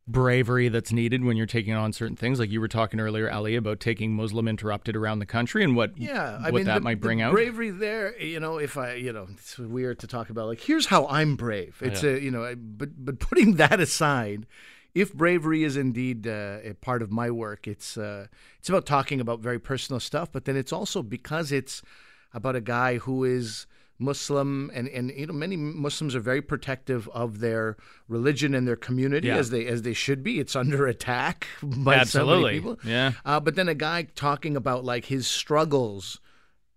bravery 0.06 0.68
that's 0.68 0.92
needed 0.92 1.24
when 1.24 1.36
you're 1.36 1.46
taking 1.46 1.72
on 1.72 1.92
certain 1.92 2.16
things. 2.16 2.40
Like 2.40 2.50
you 2.50 2.60
were 2.60 2.68
talking 2.68 2.98
earlier, 3.00 3.30
Ali, 3.30 3.54
about 3.54 3.78
taking 3.80 4.12
Muslim 4.14 4.48
Interrupted 4.48 4.96
around 4.96 5.20
the 5.20 5.26
country 5.26 5.62
and 5.62 5.76
what, 5.76 5.96
Yeah, 5.96 6.38
I 6.40 6.50
what 6.50 6.54
mean 6.54 6.64
that 6.66 6.74
the, 6.76 6.80
might 6.80 7.00
bring 7.00 7.22
out. 7.22 7.32
bravery 7.32 7.70
there. 7.70 8.18
You 8.20 8.40
know, 8.40 8.58
if 8.58 8.76
I, 8.76 8.94
you 8.94 9.12
know, 9.12 9.28
it's 9.30 9.58
weird 9.58 10.00
to 10.00 10.06
talk 10.06 10.30
about. 10.30 10.46
Like, 10.46 10.60
here's 10.60 10.86
how 10.86 11.06
I'm 11.06 11.36
brave. 11.36 11.76
It's 11.80 12.02
a, 12.02 12.20
you 12.20 12.30
know, 12.30 12.44
I- 12.44 12.54
but 12.56 12.90
but 13.04 13.18
putting 13.20 13.54
that 13.56 13.78
aside, 13.80 14.46
if 14.94 15.12
bravery 15.14 15.62
is 15.64 15.76
indeed 15.76 16.26
uh, 16.26 16.58
a 16.64 16.74
part 16.74 17.02
of 17.02 17.10
my 17.10 17.30
work, 17.30 17.66
it's 17.68 17.96
uh, 17.96 18.26
it's 18.58 18.68
about 18.68 18.86
talking 18.86 19.20
about 19.20 19.40
very 19.40 19.58
personal 19.58 20.00
stuff. 20.00 20.30
But 20.32 20.44
then 20.44 20.56
it's 20.56 20.72
also 20.72 21.02
because 21.02 21.52
it's 21.52 21.82
about 22.32 22.56
a 22.56 22.60
guy 22.60 22.98
who 22.98 23.24
is 23.24 23.66
Muslim, 23.98 24.70
and 24.74 24.88
and 24.88 25.10
you 25.10 25.26
know 25.26 25.32
many 25.34 25.56
Muslims 25.56 26.14
are 26.14 26.20
very 26.20 26.40
protective 26.42 27.08
of 27.10 27.40
their 27.40 27.76
religion 28.08 28.54
and 28.54 28.66
their 28.66 28.76
community 28.76 29.28
Yeah. 29.28 29.36
as 29.36 29.50
they 29.50 29.66
as 29.66 29.82
they 29.82 29.92
should 29.92 30.22
be. 30.22 30.40
It's 30.40 30.56
under 30.56 30.86
attack 30.86 31.46
by 31.62 31.96
Absolutely. 31.96 32.34
so 32.34 32.40
many 32.46 32.54
people. 32.58 32.78
Yeah. 32.90 33.12
Uh, 33.24 33.40
but 33.40 33.56
then 33.56 33.68
a 33.68 33.74
guy 33.74 34.04
talking 34.14 34.56
about 34.56 34.84
like 34.84 35.06
his 35.06 35.26
struggles. 35.26 36.18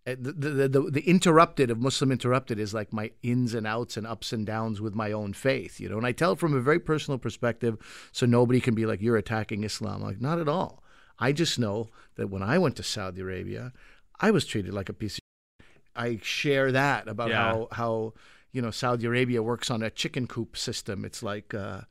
Uh, 0.05 0.15
The, 0.19 0.31
the, 0.31 0.67
the, 0.67 0.81
the 0.91 1.09
interrupted 1.09 1.71
of 1.71 1.79
Muslim 1.79 2.11
interrupted 2.11 2.59
is 2.59 2.73
like 2.73 2.91
my 2.93 3.11
ins 3.21 3.53
and 3.53 3.65
outs 3.65 3.97
and 3.97 4.05
ups 4.07 4.33
and 4.33 4.45
downs 4.45 4.81
with 4.81 4.95
my 4.95 5.11
own 5.11 5.33
faith, 5.33 5.79
you 5.79 5.89
know. 5.89 5.97
And 5.97 6.05
I 6.05 6.11
tell 6.11 6.33
it 6.33 6.39
from 6.39 6.53
a 6.53 6.61
very 6.61 6.79
personal 6.79 7.17
perspective, 7.17 7.77
so 8.11 8.25
nobody 8.25 8.59
can 8.59 8.75
be 8.75 8.85
like 8.85 9.01
you're 9.01 9.17
attacking 9.17 9.63
Islam. 9.63 10.01
Like 10.01 10.21
not 10.21 10.39
at 10.39 10.47
all. 10.49 10.83
I 11.19 11.31
just 11.31 11.57
know 11.59 11.89
that 12.15 12.29
when 12.29 12.43
I 12.43 12.57
went 12.57 12.75
to 12.77 12.83
Saudi 12.83 13.21
Arabia, 13.21 13.71
I 14.19 14.31
was 14.31 14.45
treated 14.45 14.73
like 14.73 14.89
a 14.89 14.93
piece 14.93 15.17
of. 15.17 15.65
I 15.95 16.19
share 16.23 16.71
that 16.71 17.07
about 17.07 17.29
Yeah. 17.29 17.43
how 17.43 17.67
how 17.71 18.13
you 18.51 18.61
know 18.61 18.71
Saudi 18.71 19.05
Arabia 19.05 19.41
works 19.43 19.69
on 19.69 19.83
a 19.83 19.89
chicken 19.91 20.27
coop 20.27 20.57
system. 20.57 21.05
It's 21.05 21.21
like 21.23 21.53
uh, 21.53 21.81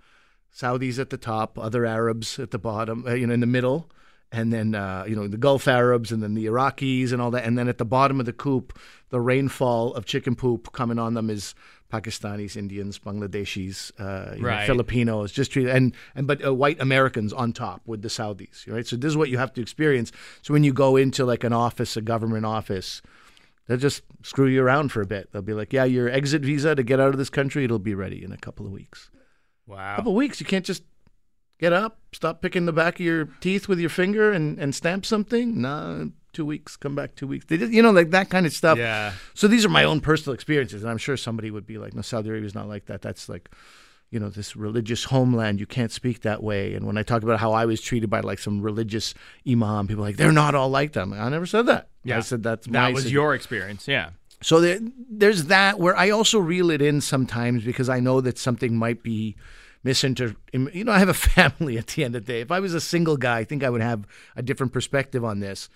Saudis 0.54 0.98
at 0.98 1.10
the 1.10 1.16
top, 1.16 1.58
other 1.58 1.86
Arabs 1.86 2.38
at 2.38 2.50
the 2.50 2.58
bottom, 2.58 3.06
uh, 3.06 3.14
you 3.14 3.26
know, 3.26 3.34
in 3.34 3.40
the 3.40 3.46
middle, 3.46 3.90
and 4.32 4.52
then 4.52 4.74
uh, 4.74 5.04
you 5.06 5.14
know 5.14 5.28
the 5.28 5.36
Gulf 5.36 5.68
Arabs, 5.68 6.10
and 6.10 6.22
then 6.22 6.34
the 6.34 6.46
Iraqis 6.46 7.12
and 7.12 7.20
all 7.20 7.30
that, 7.32 7.44
and 7.44 7.56
then 7.58 7.68
at 7.68 7.78
the 7.78 7.84
bottom 7.84 8.18
of 8.18 8.26
the 8.26 8.32
coop, 8.32 8.78
the 9.10 9.20
rainfall 9.20 9.94
of 9.94 10.06
chicken 10.06 10.34
poop 10.34 10.72
coming 10.72 10.98
on 10.98 11.14
them 11.14 11.28
is 11.28 11.54
Pakistanis, 11.92 12.56
Indians, 12.56 12.98
Bangladeshis, 12.98 13.92
uh, 14.00 14.34
you 14.36 14.42
know, 14.42 14.66
Filipinos, 14.66 15.30
just 15.30 15.52
treated 15.52 15.74
and 15.76 15.94
and 16.14 16.26
but 16.26 16.44
uh, 16.44 16.54
white 16.54 16.80
Americans 16.80 17.32
on 17.32 17.52
top 17.52 17.82
with 17.86 18.00
the 18.00 18.08
Saudis, 18.08 18.66
right? 18.66 18.86
So 18.86 18.96
this 18.96 19.10
is 19.10 19.16
what 19.16 19.28
you 19.28 19.36
have 19.36 19.52
to 19.52 19.60
experience. 19.60 20.10
So 20.40 20.54
when 20.54 20.64
you 20.64 20.72
go 20.72 20.96
into 20.96 21.26
like 21.26 21.44
an 21.44 21.52
office, 21.52 21.96
a 21.98 22.00
government 22.00 22.46
office, 22.46 23.02
they'll 23.66 23.76
just 23.76 24.02
screw 24.22 24.46
you 24.46 24.62
around 24.62 24.90
for 24.90 25.02
a 25.02 25.06
bit. 25.06 25.30
They'll 25.32 25.42
be 25.42 25.52
like, 25.52 25.74
"Yeah, 25.74 25.84
your 25.84 26.08
exit 26.08 26.42
visa 26.42 26.74
to 26.74 26.82
get 26.82 26.98
out 26.98 27.10
of 27.10 27.18
this 27.18 27.30
country, 27.30 27.64
it'll 27.64 27.78
be 27.78 27.94
ready 27.94 28.24
in 28.24 28.32
a 28.32 28.38
couple 28.38 28.64
of 28.64 28.72
weeks." 28.72 29.10
Wow. 29.66 29.96
couple 29.96 30.12
of 30.12 30.16
weeks. 30.16 30.40
You 30.40 30.46
can't 30.46 30.64
just 30.64 30.82
get 31.62 31.72
up, 31.72 31.98
stop 32.10 32.42
picking 32.42 32.66
the 32.66 32.72
back 32.72 32.96
of 32.96 33.06
your 33.06 33.26
teeth 33.40 33.68
with 33.68 33.78
your 33.78 33.88
finger, 33.88 34.32
and, 34.32 34.58
and 34.58 34.74
stamp 34.74 35.06
something. 35.06 35.62
Nah, 35.62 36.06
two 36.32 36.44
weeks. 36.44 36.76
Come 36.76 36.96
back 36.96 37.14
two 37.14 37.28
weeks. 37.28 37.46
They 37.46 37.56
just, 37.56 37.72
you 37.72 37.80
know, 37.80 37.92
like 37.92 38.10
that 38.10 38.28
kind 38.30 38.44
of 38.44 38.52
stuff. 38.52 38.78
Yeah. 38.78 39.12
So 39.34 39.46
these 39.46 39.64
are 39.64 39.68
my 39.68 39.84
own 39.84 40.00
personal 40.00 40.34
experiences, 40.34 40.82
and 40.82 40.90
I'm 40.90 40.98
sure 40.98 41.16
somebody 41.16 41.52
would 41.52 41.64
be 41.64 41.78
like, 41.78 41.94
"No, 41.94 42.02
Saudi 42.02 42.28
Arabia's 42.28 42.54
not 42.54 42.68
like 42.68 42.86
that. 42.86 43.00
That's 43.00 43.28
like." 43.30 43.48
You 44.10 44.20
know, 44.20 44.28
this 44.28 44.54
religious 44.54 45.04
homeland, 45.04 45.58
you 45.58 45.64
can't 45.64 45.90
speak 45.90 46.20
that 46.20 46.42
way. 46.42 46.74
And 46.74 46.86
when 46.86 46.98
I 46.98 47.02
talk 47.02 47.22
about 47.22 47.40
how 47.40 47.52
I 47.52 47.64
was 47.64 47.80
treated 47.80 48.10
by 48.10 48.20
like 48.20 48.38
some 48.38 48.60
religious 48.60 49.14
imam, 49.48 49.88
people 49.88 50.04
are 50.04 50.08
like, 50.08 50.18
they're 50.18 50.30
not 50.30 50.54
all 50.54 50.68
like 50.68 50.92
them. 50.92 51.14
I 51.14 51.30
never 51.30 51.46
said 51.46 51.64
that. 51.64 51.88
Yeah. 52.04 52.18
I 52.18 52.20
said 52.20 52.42
that's 52.42 52.66
That 52.66 52.92
was 52.92 53.10
your 53.10 53.34
experience. 53.34 53.88
Yeah. 53.88 54.10
so 54.42 54.60
there, 54.60 54.80
there's 55.10 55.44
that 55.44 55.78
where 55.78 55.96
I 55.96 56.10
also 56.10 56.38
reel 56.38 56.68
it 56.70 56.82
in 56.82 57.00
sometimes 57.00 57.64
because 57.64 57.88
I 57.88 58.00
know 58.00 58.20
that 58.20 58.36
something 58.36 58.76
might 58.76 59.02
be 59.02 59.34
misinterpreted. 59.84 60.74
You 60.74 60.84
know, 60.84 60.92
I 60.92 60.98
have 60.98 61.08
a 61.08 61.14
family 61.36 61.78
at 61.78 61.88
the 61.88 62.04
end 62.04 62.14
of 62.16 62.24
the 62.26 62.32
day. 62.32 62.40
If 62.40 62.50
I 62.50 62.60
was 62.60 62.74
a 62.74 62.80
single 62.80 63.16
guy, 63.16 63.38
I 63.38 63.44
think 63.44 63.62
I 63.64 63.70
would 63.70 63.80
have 63.82 64.06
a 64.36 64.42
different 64.42 64.72
perspective 64.72 65.24
on 65.24 65.40
this. 65.40 65.68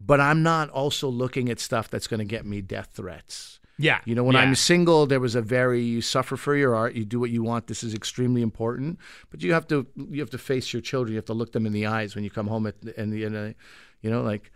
But 0.00 0.20
I'm 0.20 0.42
not 0.42 0.70
also 0.70 1.08
looking 1.08 1.48
at 1.48 1.60
stuff 1.60 1.88
that's 1.88 2.06
going 2.06 2.18
to 2.18 2.24
get 2.24 2.44
me 2.44 2.60
death 2.60 2.90
threats. 2.94 3.60
Yeah. 3.78 4.00
You 4.04 4.14
know, 4.14 4.22
when 4.24 4.34
Yeah. 4.34 4.42
I'm 4.42 4.54
single, 4.54 5.06
there 5.06 5.20
was 5.20 5.34
a 5.34 5.42
very 5.42 5.82
you 5.82 6.00
suffer 6.00 6.36
for 6.36 6.54
your 6.54 6.74
art, 6.76 6.94
you 6.94 7.04
do 7.04 7.18
what 7.18 7.30
you 7.30 7.42
want. 7.42 7.66
This 7.66 7.82
is 7.82 7.94
extremely 7.94 8.42
important, 8.42 8.98
but 9.30 9.42
you 9.42 9.52
have 9.52 9.66
to 9.68 9.86
you 9.96 10.20
have 10.20 10.30
to 10.30 10.38
face 10.38 10.72
your 10.72 10.82
children. 10.82 11.12
You 11.12 11.18
have 11.18 11.24
to 11.26 11.34
look 11.34 11.52
them 11.52 11.66
in 11.66 11.72
the 11.72 11.86
eyes 11.86 12.14
when 12.14 12.22
you 12.24 12.30
come 12.30 12.46
home 12.46 12.66
at 12.66 12.80
the 12.82 12.98
and 13.00 13.12
the 13.12 13.26
uh, 13.26 13.52
you 14.00 14.10
know 14.10 14.22
like. 14.22 14.50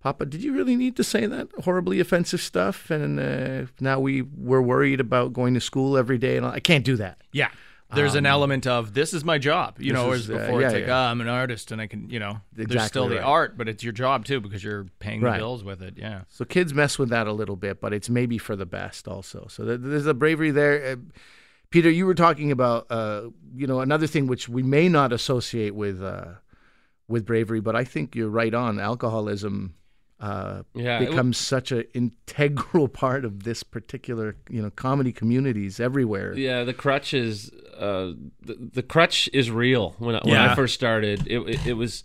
Papa, 0.00 0.26
did 0.26 0.42
you 0.42 0.52
really 0.52 0.74
need 0.74 0.96
to 0.96 1.04
say 1.04 1.26
that 1.26 1.46
horribly 1.62 2.00
offensive 2.00 2.40
stuff? 2.40 2.90
And 2.90 3.20
uh, 3.20 3.70
now 3.78 4.00
we 4.00 4.22
we're 4.22 4.60
worried 4.60 4.98
about 4.98 5.32
going 5.32 5.54
to 5.54 5.60
school 5.60 5.96
every 5.96 6.18
day, 6.18 6.36
and. 6.36 6.44
I 6.44 6.58
can't 6.58 6.84
do 6.84 6.96
that. 6.96 7.18
Yeah. 7.30 7.50
There's 7.94 8.14
an 8.14 8.26
element 8.26 8.66
of 8.66 8.94
this 8.94 9.12
is 9.12 9.24
my 9.24 9.38
job, 9.38 9.76
you 9.78 9.92
Um, 9.92 9.96
know, 9.96 10.12
is, 10.12 10.30
uh, 10.30 10.34
before 10.34 10.60
yeah, 10.60 10.66
it's 10.66 10.74
like, 10.74 10.86
yeah. 10.86 10.96
ah, 10.96 11.10
I'm 11.10 11.20
an 11.20 11.28
artist 11.28 11.72
and 11.72 11.80
I 11.80 11.86
can, 11.86 12.08
you 12.08 12.18
know, 12.18 12.40
there's 12.52 12.66
Exactly 12.66 12.88
still 12.88 13.08
the 13.08 13.22
art, 13.22 13.56
but 13.58 13.68
it's 13.68 13.82
your 13.84 13.92
job 13.92 14.24
too 14.24 14.40
because 14.40 14.64
you're 14.64 14.86
paying 14.98 15.20
the 15.20 15.30
bills 15.32 15.62
with 15.62 15.82
it. 15.82 15.94
Yeah. 15.96 16.22
So 16.28 16.44
kids 16.44 16.72
mess 16.72 16.98
with 16.98 17.10
that 17.10 17.26
a 17.26 17.32
little 17.32 17.56
bit, 17.56 17.80
but 17.80 17.92
it's 17.92 18.08
maybe 18.08 18.38
for 18.38 18.56
the 18.56 18.66
best 18.66 19.06
also. 19.08 19.46
So 19.50 19.64
there's 19.76 20.06
a 20.06 20.14
bravery 20.14 20.50
there. 20.50 20.92
Uh, 20.92 20.96
Peter, 21.70 21.90
you 21.90 22.04
were 22.04 22.14
talking 22.14 22.50
about, 22.50 22.86
uh, 22.90 23.30
you 23.54 23.66
know, 23.66 23.80
another 23.80 24.06
thing 24.06 24.26
which 24.26 24.48
we 24.48 24.62
may 24.62 24.88
not 24.88 25.12
associate 25.12 25.74
with 25.74 26.02
uh, 26.02 26.32
with 27.08 27.24
bravery, 27.26 27.60
but 27.60 27.74
I 27.76 27.84
think 27.84 28.14
you're 28.14 28.28
right 28.28 28.54
on. 28.54 28.78
Alcoholism 28.78 29.74
uh, 30.22 30.62
Yeah, 30.74 31.00
becomes 31.00 31.36
such 31.36 31.72
an 31.72 31.84
integral 31.92 32.88
part 33.02 33.24
of 33.24 33.42
this 33.42 33.62
particular, 33.62 34.36
you 34.48 34.62
know, 34.62 34.70
comedy 34.70 35.12
communities 35.12 35.80
everywhere. 35.80 36.32
Yeah, 36.34 36.62
the 36.64 36.72
crutch 36.72 37.12
is 37.12 37.50
uh, 37.76 38.12
the, 38.40 38.70
the 38.72 38.82
crutch 38.82 39.28
is 39.32 39.50
real. 39.50 39.96
When 39.98 40.14
I, 40.14 40.20
when 40.20 40.34
Yeah. 40.34 40.52
I 40.52 40.54
first 40.54 40.74
started, 40.74 41.26
it, 41.26 41.40
it, 41.48 41.66
it 41.66 41.72
was 41.74 42.04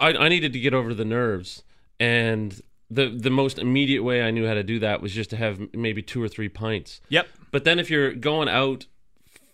I, 0.00 0.14
I 0.14 0.28
needed 0.28 0.52
to 0.54 0.58
get 0.60 0.74
over 0.74 0.94
the 0.94 1.04
nerves, 1.04 1.62
and 2.00 2.60
the 2.90 3.08
the 3.08 3.30
most 3.30 3.58
immediate 3.58 4.02
way 4.02 4.22
I 4.22 4.30
knew 4.30 4.46
how 4.46 4.54
to 4.54 4.62
do 4.62 4.78
that 4.80 5.00
was 5.02 5.12
just 5.12 5.30
to 5.30 5.36
have 5.36 5.60
maybe 5.74 6.02
two 6.02 6.22
or 6.22 6.28
three 6.28 6.48
pints. 6.48 7.00
Yep. 7.08 7.28
But 7.50 7.64
then 7.64 7.78
if 7.78 7.90
you're 7.90 8.12
going 8.14 8.48
out 8.48 8.86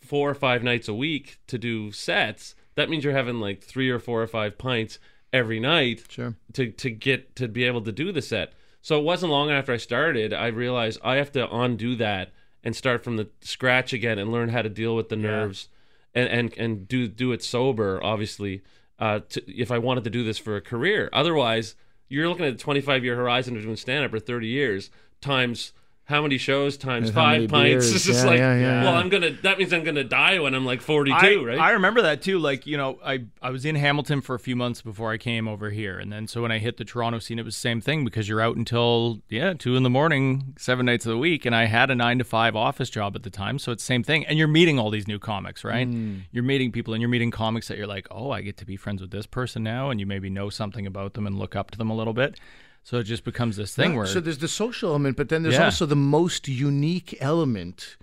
four 0.00 0.30
or 0.30 0.34
five 0.34 0.62
nights 0.62 0.88
a 0.88 0.94
week 0.94 1.38
to 1.48 1.58
do 1.58 1.92
sets, 1.92 2.54
that 2.74 2.88
means 2.88 3.04
you're 3.04 3.12
having 3.12 3.40
like 3.40 3.62
three 3.62 3.90
or 3.90 3.98
four 3.98 4.22
or 4.22 4.26
five 4.26 4.58
pints 4.58 4.98
every 5.32 5.60
night 5.60 6.04
Sure. 6.08 6.34
to 6.54 6.70
to 6.72 6.90
get 6.90 7.36
to 7.36 7.48
be 7.48 7.64
able 7.64 7.82
to 7.82 7.92
do 7.92 8.12
the 8.12 8.22
set. 8.22 8.52
So 8.82 8.98
it 8.98 9.04
wasn't 9.04 9.32
long 9.32 9.50
after 9.50 9.72
I 9.72 9.76
started, 9.76 10.32
I 10.32 10.46
realized 10.46 11.00
I 11.04 11.16
have 11.16 11.30
to 11.32 11.54
undo 11.54 11.94
that 11.96 12.32
and 12.64 12.74
start 12.74 13.04
from 13.04 13.16
the 13.16 13.28
scratch 13.40 13.92
again 13.92 14.18
and 14.18 14.32
learn 14.32 14.48
how 14.50 14.62
to 14.62 14.68
deal 14.68 14.96
with 14.96 15.08
the 15.08 15.16
nerves 15.16 15.68
and 16.14 16.28
and 16.28 16.56
and 16.58 16.88
do 16.88 17.06
do 17.08 17.32
it 17.32 17.42
sober. 17.42 18.00
Obviously, 18.02 18.62
uh, 18.98 19.20
to, 19.30 19.50
if 19.50 19.70
I 19.70 19.78
wanted 19.78 20.04
to 20.04 20.10
do 20.10 20.24
this 20.24 20.38
for 20.38 20.56
a 20.56 20.60
career, 20.60 21.08
otherwise 21.12 21.74
you're 22.08 22.28
looking 22.28 22.44
at 22.46 22.54
a 22.54 22.56
25 22.56 23.04
year 23.04 23.14
horizon 23.16 23.56
of 23.56 23.62
doing 23.62 23.76
stand 23.76 24.04
up 24.04 24.12
or 24.12 24.18
30 24.18 24.46
years 24.48 24.90
times. 25.20 25.72
How 26.04 26.22
many 26.22 26.38
shows 26.38 26.76
times 26.76 27.10
And 27.10 27.14
five 27.14 27.48
pints? 27.48 27.52
beers? 27.86 27.94
It's 27.94 28.04
just 28.04 28.24
Yeah, 28.24 28.30
like, 28.30 28.38
yeah, 28.40 28.58
yeah. 28.58 28.82
well, 28.82 28.94
I'm 28.96 29.08
gonna. 29.08 29.30
That 29.42 29.58
means 29.58 29.72
I'm 29.72 29.84
gonna 29.84 30.02
die 30.02 30.40
when 30.40 30.56
I'm 30.56 30.64
like 30.66 30.80
42, 30.80 31.16
I, 31.16 31.36
right? 31.44 31.58
I 31.58 31.70
remember 31.70 32.02
that 32.02 32.20
too. 32.20 32.40
Like, 32.40 32.66
you 32.66 32.76
know, 32.76 32.98
I, 33.04 33.26
I 33.40 33.50
was 33.50 33.64
in 33.64 33.76
Hamilton 33.76 34.20
for 34.20 34.34
a 34.34 34.38
few 34.40 34.56
months 34.56 34.82
before 34.82 35.12
I 35.12 35.18
came 35.18 35.46
over 35.46 35.70
here. 35.70 36.00
And 36.00 36.12
then 36.12 36.26
so 36.26 36.42
when 36.42 36.50
I 36.50 36.58
hit 36.58 36.78
the 36.78 36.84
Toronto 36.84 37.20
scene, 37.20 37.38
it 37.38 37.44
was 37.44 37.54
the 37.54 37.60
same 37.60 37.80
thing 37.80 38.04
because 38.04 38.28
you're 38.28 38.40
out 38.40 38.56
until, 38.56 39.20
yeah, 39.28 39.54
two 39.54 39.76
in 39.76 39.84
the 39.84 39.90
morning, 39.90 40.54
seven 40.58 40.86
nights 40.86 41.06
of 41.06 41.10
the 41.10 41.18
week. 41.18 41.46
And 41.46 41.54
I 41.54 41.66
had 41.66 41.92
a 41.92 41.94
nine 41.94 42.18
to 42.18 42.24
five 42.24 42.56
office 42.56 42.90
job 42.90 43.14
at 43.14 43.22
the 43.22 43.30
time. 43.30 43.60
So 43.60 43.70
it's 43.70 43.84
the 43.84 43.86
same 43.86 44.02
thing. 44.02 44.26
And 44.26 44.36
you're 44.36 44.48
meeting 44.48 44.80
all 44.80 44.90
these 44.90 45.06
new 45.06 45.20
comics, 45.20 45.62
right? 45.62 45.88
Mm. 45.88 46.22
You're 46.32 46.42
meeting 46.42 46.72
people 46.72 46.92
and 46.92 47.00
you're 47.00 47.08
meeting 47.08 47.30
comics 47.30 47.68
that 47.68 47.78
you're 47.78 47.86
like, 47.86 48.08
oh, 48.10 48.32
I 48.32 48.40
get 48.42 48.56
to 48.56 48.66
be 48.66 48.76
friends 48.76 49.00
with 49.00 49.12
this 49.12 49.26
person 49.26 49.62
now. 49.62 49.90
And 49.90 50.00
you 50.00 50.06
maybe 50.06 50.28
know 50.28 50.50
something 50.50 50.88
about 50.88 51.14
them 51.14 51.24
and 51.24 51.38
look 51.38 51.54
up 51.54 51.70
to 51.70 51.78
them 51.78 51.88
a 51.88 51.94
little 51.94 52.14
bit. 52.14 52.36
So 52.82 52.98
it 52.98 53.04
just 53.04 53.24
becomes 53.24 53.56
this 53.56 53.74
thing 53.74 53.90
Yeah, 53.92 53.96
where. 53.98 54.06
so 54.06 54.20
there's 54.20 54.38
the 54.38 54.48
social 54.48 54.90
element, 54.90 55.16
but 55.16 55.28
then 55.28 55.42
there's 55.42 55.54
Yeah. 55.56 55.66
also 55.66 55.86
the 55.86 55.96
most 55.96 56.48
unique 56.48 57.16
element. 57.20 57.96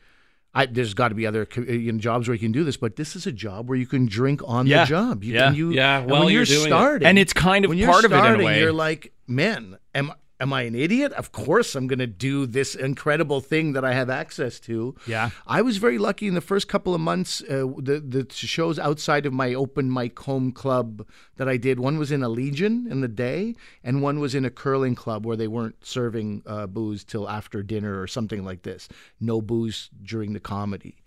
I, 0.53 0.65
there's 0.65 0.93
got 0.93 1.09
to 1.09 1.15
be 1.15 1.27
other 1.27 1.47
you 1.55 1.91
know, 1.91 1.99
jobs 1.99 2.27
where 2.27 2.33
you 2.33 2.39
can 2.39 2.51
do 2.51 2.63
this, 2.63 2.77
but 2.77 2.95
this 2.95 3.15
is 3.15 3.27
a 3.27 3.31
job 3.31 3.69
where 3.69 3.77
you 3.77 3.85
can 3.85 4.05
drink 4.07 4.41
on 4.45 4.65
Yeah. 4.65 4.85
the 4.85 4.89
job. 4.89 5.23
You, 5.23 5.33
Yeah. 5.33 5.47
and 5.47 5.57
you, 5.57 5.71
Yeah, 5.71 5.99
and 5.99 6.09
while 6.09 6.23
when 6.25 6.33
you're 6.33 6.43
you're, 6.43 6.45
doing 6.45 6.67
it. 6.67 6.69
starting, 6.69 7.07
And 7.07 7.19
it's 7.19 7.33
kind 7.33 7.65
of 7.65 7.69
when 7.69 7.77
you're 7.77 7.91
part 7.91 8.05
of 8.05 8.11
it 8.13 8.15
in 8.23 8.39
a 8.41 8.43
way. 8.43 8.59
You're 8.59 8.71
like, 8.73 9.13
man, 9.27 9.77
am 9.93 10.13
am 10.39 10.54
I 10.54 10.63
an 10.63 10.76
idiot? 10.76 11.12
Of 11.13 11.32
course, 11.32 11.76
I'm 11.76 11.88
going 11.88 12.00
to 12.00 12.08
do 12.08 12.45
this 12.45 12.76
incredible 12.76 13.41
thing 13.41 13.73
that 13.73 13.84
I 13.84 13.93
have 13.93 14.10
access 14.10 14.60
to. 14.62 14.95
Yeah. 15.08 15.32
I 15.45 15.62
was 15.62 15.78
very 15.78 15.97
lucky 15.97 16.28
in 16.28 16.36
the 16.36 16.41
first 16.41 16.67
couple 16.67 16.93
of 16.93 17.02
months. 17.02 17.41
Uh, 17.41 17.67
the 17.78 18.00
the 18.00 18.28
shows 18.34 18.80
outside 18.80 19.26
of 19.26 19.34
my 19.34 19.54
open 19.54 19.91
mic 19.91 20.17
home 20.19 20.52
club 20.52 21.06
that 21.38 21.50
I 21.50 21.58
did. 21.58 21.80
One 21.80 21.97
was 21.97 22.12
in 22.12 22.23
a 22.23 22.30
Legion 22.30 22.88
in 22.89 23.02
the 23.02 23.08
day, 23.08 23.56
and 23.84 24.02
one 24.02 24.19
was 24.19 24.36
in 24.36 24.45
a 24.45 24.50
curling 24.50 24.95
club 24.95 25.26
where 25.26 25.38
they 25.38 25.47
weren't 25.47 25.86
serving 25.86 26.43
uh, 26.45 26.67
booze 26.67 27.04
till 27.04 27.28
after 27.30 27.63
dinner 27.63 28.00
or 28.02 28.08
something 28.08 28.43
like 28.43 28.63
this. 28.63 28.88
No 29.19 29.41
booze 29.41 29.89
during 30.02 30.34
the 30.34 30.39
comedy. 30.39 31.04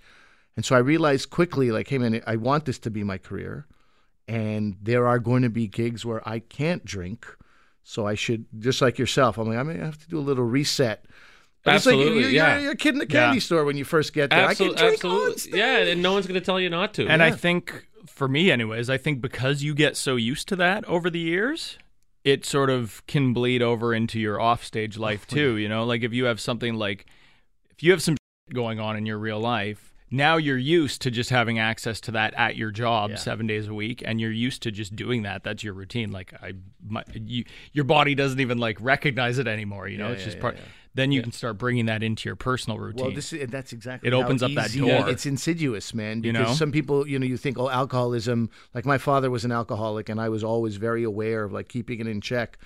And 0.57 0.65
so 0.65 0.75
I 0.77 0.81
realized 0.81 1.31
quickly, 1.31 1.71
like, 1.71 1.89
hey 1.89 1.99
man, 1.99 2.21
I 2.27 2.37
want 2.37 2.65
this 2.65 2.79
to 2.81 2.91
be 2.91 3.05
my 3.05 3.19
career, 3.19 3.67
and 4.27 4.77
there 4.83 5.07
are 5.07 5.19
going 5.19 5.43
to 5.43 5.51
be 5.51 5.67
gigs 5.69 6.05
where 6.05 6.27
I 6.29 6.41
can't 6.41 6.85
drink. 6.85 7.27
So 7.83 8.07
I 8.07 8.15
should, 8.15 8.47
just 8.59 8.81
like 8.83 8.99
yourself, 8.99 9.39
I'm 9.39 9.49
like, 9.49 9.59
I'm 9.59 9.67
gonna 9.67 9.85
have 9.85 9.99
to 9.99 10.09
do 10.09 10.19
a 10.19 10.21
little 10.21 10.45
reset. 10.45 11.05
But 11.63 11.75
it's 11.77 11.87
like 11.87 11.95
Absolutely, 11.95 12.23
you're, 12.23 12.31
yeah. 12.31 12.59
you're 12.59 12.73
a 12.73 12.77
kid 12.77 12.95
in 12.95 12.99
the 12.99 13.07
candy 13.07 13.37
Yeah. 13.37 13.41
store 13.41 13.65
when 13.65 13.77
you 13.77 13.85
first 13.85 14.13
get 14.13 14.31
there. 14.31 14.47
I 14.47 14.55
Absol- 14.55 14.57
can 14.57 14.67
drink 14.67 14.81
on 14.81 14.93
absolutely, 14.93 15.39
stage. 15.39 15.55
yeah, 15.55 15.77
and 15.79 16.03
no 16.03 16.13
one's 16.13 16.27
gonna 16.27 16.41
tell 16.41 16.59
you 16.61 16.71
not 16.71 16.95
to. 16.95 17.07
And 17.07 17.23
I 17.23 17.33
think 17.33 17.87
for 18.07 18.29
me, 18.29 18.51
anyways, 18.51 18.89
I 18.89 18.97
think 18.97 19.21
because 19.21 19.63
you 19.63 19.75
get 19.75 19.97
so 19.97 20.17
used 20.17 20.49
to 20.49 20.57
that 20.57 20.85
over 20.87 21.11
the 21.11 21.19
years, 21.19 21.79
it 22.25 22.45
sort 22.47 22.71
of 22.71 23.03
can 23.07 23.33
bleed 23.33 23.63
over 23.63 23.93
into 23.95 24.21
your 24.21 24.41
offstage 24.41 24.97
life 24.99 25.27
oh, 25.31 25.35
too. 25.35 25.57
You 25.57 25.69
know, 25.69 25.85
like 25.85 26.03
if 26.03 26.13
you 26.13 26.25
have 26.25 26.41
something 26.41 26.75
like, 26.75 27.07
if 27.71 27.83
you 27.83 27.91
have 27.93 28.03
some 28.03 28.17
going 28.53 28.79
on 28.81 28.97
in 28.97 29.05
your 29.07 29.19
real 29.19 29.41
life, 29.41 29.93
now 30.11 30.37
you're 30.37 30.59
used 30.59 31.03
to 31.03 31.11
just 31.11 31.31
having 31.31 31.59
access 31.59 32.01
to 32.03 32.11
that 32.13 32.35
at 32.37 32.57
your 32.57 32.71
job 32.71 33.17
seven 33.19 33.47
days 33.47 33.69
a 33.69 33.75
week, 33.75 34.03
and 34.05 34.21
you're 34.21 34.33
used 34.33 34.63
to 34.63 34.71
just 34.71 34.97
doing 34.97 35.23
that. 35.23 35.45
That's 35.45 35.63
your 35.63 35.75
routine. 35.75 36.11
Like 36.11 36.35
I, 36.43 36.55
my, 36.87 37.05
you, 37.15 37.45
your 37.73 37.85
body 37.85 38.15
doesn't 38.15 38.41
even 38.41 38.59
like 38.59 38.79
recognize 38.81 39.39
it 39.39 39.47
anymore. 39.47 39.87
You 39.89 39.99
know, 39.99 40.07
Yeah, 40.09 40.13
it's 40.15 40.23
yeah, 40.23 40.27
just 40.27 40.41
part. 40.41 40.57
yeah. 40.57 40.63
Then 40.93 41.13
you 41.13 41.23
can 41.23 41.31
start 41.31 41.57
bringing 41.57 41.87
that 41.87 42.03
into 42.03 42.29
your 42.29 42.35
personal 42.35 42.77
routine. 42.77 43.05
Well, 43.07 43.15
this 43.15 43.33
is, 43.33 43.49
that's 43.49 43.73
exactly. 43.73 44.09
It 44.09 44.13
opens 44.13 44.43
up 44.43 44.51
that 44.55 44.73
door. 44.73 45.09
It's 45.09 45.25
insidious, 45.25 45.95
man. 45.95 46.25
You 46.25 46.33
Because 46.33 46.49
know? 46.49 46.55
some 46.55 46.73
people, 46.73 47.07
you 47.07 47.17
know, 47.17 47.27
you 47.27 47.37
think, 47.37 47.61
oh, 47.61 47.71
alcoholism. 47.71 48.51
Like 48.75 48.85
my 48.85 48.99
father 48.99 49.31
was 49.31 49.45
an 49.45 49.53
alcoholic, 49.53 50.09
and 50.09 50.21
I 50.21 50.29
was 50.29 50.43
always 50.43 50.77
very 50.77 51.05
aware 51.05 51.45
of 51.45 51.53
like 51.53 51.69
keeping 51.69 52.01
it 52.01 52.09
in 52.09 52.21
check. 52.21 52.59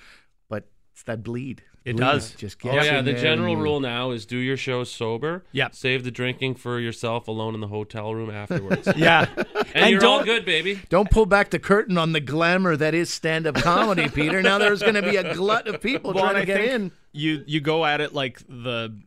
But 0.49 0.67
it's 0.93 1.03
that 1.03 1.21
bleed. 1.21 1.61
It 1.85 1.97
does. 1.97 2.31
Just 2.31 2.57
Oh 2.65 2.71
get 2.71 2.85
yeah, 2.85 3.01
the 3.01 3.13
general 3.13 3.55
rule 3.55 3.79
now 3.79 4.09
is 4.11 4.25
do 4.25 4.37
your 4.37 4.57
show 4.57 4.83
sober. 4.83 5.43
Yep. 5.51 5.75
Save 5.75 6.03
the 6.03 6.09
drinking 6.11 6.55
for 6.55 6.79
yourself 6.79 7.27
alone 7.27 7.53
in 7.53 7.61
the 7.61 7.67
hotel 7.67 8.13
room 8.13 8.29
afterwards. 8.31 8.87
Yeah. 8.97 9.27
and, 9.37 9.55
And 9.75 9.89
you're 9.91 10.03
all 10.05 10.17
don't- 10.17 10.25
good, 10.25 10.45
baby. 10.45 10.81
Don't 10.89 11.09
pull 11.11 11.25
back 11.27 11.51
the 11.51 11.59
curtain 11.59 11.97
on 11.97 12.11
the 12.11 12.19
glamour 12.19 12.75
that 12.75 12.93
is 12.95 13.09
stand-up 13.13 13.55
comedy, 13.55 14.09
Peter. 14.13 14.41
Now 14.41 14.57
there's 14.57 14.81
going 14.81 14.95
to 14.95 15.01
be 15.03 15.15
a 15.17 15.35
glut 15.35 15.67
of 15.67 15.79
people 15.81 16.11
Well, 16.13 16.23
trying 16.23 16.35
to 16.35 16.41
I 16.41 16.45
get 16.45 16.61
in. 16.61 16.91
You 17.11 17.43
you 17.45 17.61
go 17.61 17.85
at 17.85 18.01
it 18.01 18.13
like 18.13 18.39
the 18.49 18.99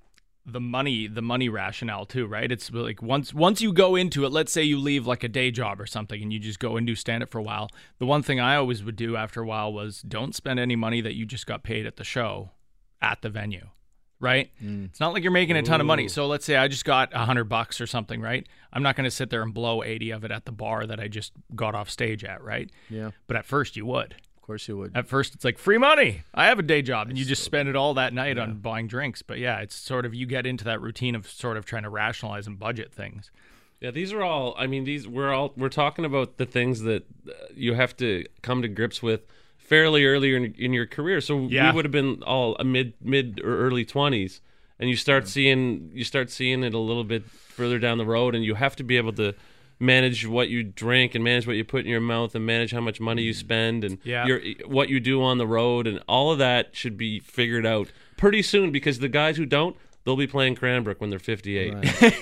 the 0.47 0.61
money 0.61 1.07
the 1.09 1.21
money 1.21 1.49
rationale 1.51 2.07
too, 2.07 2.27
right? 2.27 2.51
It's 2.51 2.73
like 2.73 3.03
once 3.03 3.35
once 3.35 3.61
you 3.61 3.71
go 3.73 3.97
into 3.97 4.25
it, 4.25 4.31
let's 4.33 4.51
say 4.53 4.63
you 4.63 4.79
leave 4.79 5.07
like 5.07 5.23
a 5.25 5.29
day 5.29 5.51
job 5.51 5.79
or 5.81 5.85
something 5.87 6.23
and 6.23 6.33
you 6.33 6.39
just 6.39 6.59
go 6.59 6.77
and 6.79 6.87
do 6.87 6.95
stand 6.95 7.23
up 7.23 7.31
for 7.31 7.39
a 7.39 7.43
while. 7.43 7.69
The 7.99 8.07
one 8.07 8.23
thing 8.23 8.41
I 8.41 8.57
always 8.57 8.83
would 8.85 8.97
do 8.97 9.15
after 9.17 9.43
a 9.43 9.47
while 9.47 9.73
was 9.73 10.01
don't 10.01 10.35
spend 10.35 10.59
any 10.59 10.77
money 10.77 11.01
that 11.03 11.15
you 11.17 11.27
just 11.27 11.47
got 11.47 11.63
paid 11.65 11.85
at 11.85 11.97
the 11.97 12.05
show 12.05 12.53
at 13.03 13.23
the 13.23 13.31
venue. 13.31 13.67
Right? 14.21 14.51
It's 14.61 14.99
not 14.99 15.13
like 15.13 15.23
you're 15.23 15.31
making 15.31 15.57
a 15.57 15.63
ton 15.63 15.81
of 15.81 15.87
money. 15.87 16.09
So 16.09 16.27
let's 16.27 16.45
say 16.45 16.57
I 16.57 16.67
just 16.67 16.85
got 16.85 17.15
a 17.15 17.21
hundred 17.21 17.45
bucks 17.45 17.81
or 17.81 17.87
something, 17.87 18.21
right? 18.21 18.45
I'm 18.73 18.83
not 18.83 18.97
gonna 18.97 19.13
sit 19.13 19.31
there 19.31 19.43
and 19.43 19.55
blow 19.55 19.85
eighty 19.85 20.11
of 20.11 20.25
it 20.25 20.33
at 20.33 20.45
the 20.45 20.51
bar 20.51 20.87
that 20.89 20.99
I 20.99 21.07
just 21.07 21.33
got 21.55 21.77
off 21.77 21.89
stage 21.89 22.25
at, 22.25 22.43
right? 22.43 22.69
Yeah, 22.91 23.13
But 23.29 23.37
at 23.37 23.45
first 23.47 23.77
you 23.77 23.87
would. 23.87 24.17
of 24.37 24.43
course 24.43 24.67
you 24.67 24.77
would. 24.77 24.97
At 24.97 25.07
first, 25.07 25.37
it's 25.37 25.45
like 25.45 25.57
free 25.57 25.79
money. 25.79 26.23
I 26.35 26.47
have 26.47 26.59
a 26.59 26.63
day 26.63 26.83
job, 26.83 27.09
and 27.11 27.17
you 27.17 27.25
just 27.25 27.45
spend 27.45 27.69
it 27.69 27.77
all 27.77 27.95
that 27.95 28.13
night 28.13 28.39
on 28.39 28.57
buying 28.59 28.89
drinks. 28.89 29.23
But 29.23 29.39
yeah, 29.39 29.61
it's 29.61 29.77
sort 29.77 30.05
of 30.05 30.15
you 30.17 30.27
get 30.27 30.47
into 30.47 30.65
that 30.65 30.81
routine 30.81 31.15
of 31.15 31.29
sort 31.31 31.57
of 31.57 31.65
trying 31.65 31.85
to 31.85 31.91
rationalize 31.91 32.49
and 32.49 32.59
budget 32.59 32.93
things. 32.93 33.31
Yeah, 33.81 33.93
these 33.93 34.13
are 34.13 34.25
all. 34.25 34.57
I 34.59 34.67
mean, 34.67 34.83
these 34.83 35.07
we're 35.07 35.33
all 35.33 35.53
we're 35.57 35.69
talking 35.69 36.05
about 36.05 36.39
the 36.39 36.47
things 36.47 36.81
that 36.81 37.05
uh, 37.29 37.33
you 37.55 37.75
have 37.75 37.97
to 37.99 38.25
come 38.43 38.63
to 38.63 38.69
grips 38.69 39.01
with 39.01 39.21
fairly 39.69 40.05
early 40.07 40.35
in, 40.35 40.55
in 40.59 40.73
your 40.73 40.87
career. 40.87 41.21
So 41.21 41.47
Yeah. 41.47 41.71
we 41.71 41.77
would 41.77 41.85
have 41.85 41.93
been 41.93 42.23
all 42.23 42.57
a 42.59 42.65
mid 42.65 42.95
mid 43.03 43.41
or 43.45 43.59
early 43.67 43.85
twenties, 43.85 44.41
and 44.81 44.89
you 44.89 44.97
start 44.97 45.29
seeing 45.29 45.91
you 45.95 46.05
start 46.05 46.31
seeing 46.31 46.65
it 46.65 46.75
a 46.75 46.79
little 46.79 47.05
bit 47.05 47.25
further 47.25 47.79
down 47.79 47.99
the 47.99 48.07
road, 48.07 48.35
and 48.35 48.45
you 48.45 48.55
have 48.55 48.75
to 48.77 48.83
be 48.85 48.97
able 48.97 49.13
to 49.15 49.35
manage 49.81 50.27
what 50.27 50.49
you 50.49 50.63
drink 50.65 51.15
and 51.15 51.23
manage 51.23 51.47
what 51.47 51.55
you 51.55 51.65
put 51.65 51.85
in 51.85 51.91
your 51.91 52.01
mouth 52.01 52.35
and 52.35 52.45
manage 52.45 52.73
how 52.73 52.81
much 52.81 52.99
money 52.99 53.23
you 53.23 53.33
mm. 53.33 53.37
spend 53.37 53.85
and 53.85 53.99
Yeah. 54.03 54.27
your 54.27 54.41
what 54.67 54.89
you 54.89 54.99
do 54.99 55.23
on 55.23 55.39
the 55.39 55.47
road 55.47 55.87
and 55.87 56.03
all 56.09 56.33
of 56.33 56.39
that 56.39 56.75
should 56.75 56.97
be 56.97 57.21
figured 57.21 57.65
out 57.65 57.89
pretty 58.17 58.43
soon 58.43 58.73
because 58.73 58.99
the 58.99 59.09
guys 59.09 59.37
who 59.37 59.47
don't 59.47 59.77
they'll 60.09 60.17
be 60.17 60.27
playing 60.27 60.55
Cranbrook 60.55 61.03
when 61.03 61.11
they're 61.11 61.19
58 61.19 61.75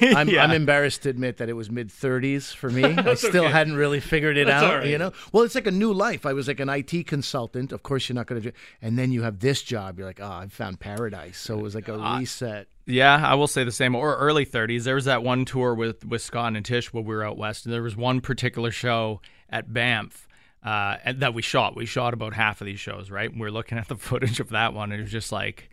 I'm, 0.17 0.29
Yeah. 0.29 0.43
I'm 0.43 0.51
embarrassed 0.51 1.05
to 1.05 1.09
admit 1.09 1.37
that 1.37 1.49
it 1.49 1.53
was 1.53 1.71
mid 1.71 1.89
30s 1.89 2.53
for 2.53 2.69
me. 2.69 2.83
I 2.99 3.15
still 3.15 3.45
okay. 3.45 3.53
hadn't 3.53 3.77
really 3.77 4.01
figured 4.01 4.37
it 4.37 4.49
That's 4.49 4.65
out. 4.65 4.79
right. 4.79 4.89
You 4.89 4.99
know, 4.99 5.13
well, 5.33 5.45
it's 5.45 5.55
like 5.55 5.69
a 5.69 5.71
new 5.71 5.93
life. 5.93 6.27
I 6.27 6.33
was 6.33 6.49
like 6.49 6.59
an 6.59 6.69
IT 6.69 7.07
consultant. 7.07 7.71
Of 7.71 7.85
course, 7.85 8.09
you're 8.09 8.15
not 8.15 8.27
going 8.27 8.43
to 8.43 8.51
do. 8.51 8.57
And 8.83 8.99
then 8.99 9.13
you 9.13 9.23
have 9.23 9.39
this 9.39 9.63
job. 9.63 9.99
You're 9.99 10.07
like, 10.09 10.19
oh, 10.21 10.27
I've 10.27 10.53
found 10.53 10.81
paradise. 10.81 11.39
So 11.39 11.57
it 11.57 11.63
was 11.63 11.77
like 11.77 11.87
a 11.87 11.97
reset. 11.97 12.67
Yeah, 12.87 13.25
I 13.25 13.35
will 13.35 13.47
say 13.47 13.63
the 13.63 13.71
same. 13.71 13.95
Or 13.95 14.17
early 14.17 14.45
30s. 14.45 14.83
There 14.83 14.97
was 14.97 15.05
that 15.05 15.23
one 15.23 15.45
tour 15.45 15.73
with 15.73 16.05
with 16.05 16.23
Scott 16.23 16.57
and 16.57 16.67
Tish 16.67 16.93
when 16.93 17.05
we 17.05 17.15
were 17.15 17.23
out 17.25 17.39
west, 17.39 17.67
and 17.67 17.73
there 17.73 17.83
was 17.83 17.97
one 17.97 18.21
particular 18.21 18.73
show 18.73 19.21
at 19.49 19.73
Banff. 19.73 20.27
Uh, 20.65 20.97
that 21.13 21.33
we 21.35 21.43
shot. 21.43 21.77
We 21.77 21.87
shot 21.87 22.13
about 22.15 22.35
half 22.35 22.61
of 22.61 22.67
these 22.67 22.81
shows, 22.81 23.09
right? 23.09 23.31
And 23.31 23.41
we 23.41 23.47
are 23.47 23.53
looking 23.53 23.79
at 23.79 23.87
the 23.87 23.95
footage 24.09 24.41
of 24.41 24.49
that 24.49 24.75
one, 24.75 24.91
and 24.91 24.99
it 25.01 25.05
was 25.05 25.13
just 25.13 25.31
like, 25.31 25.71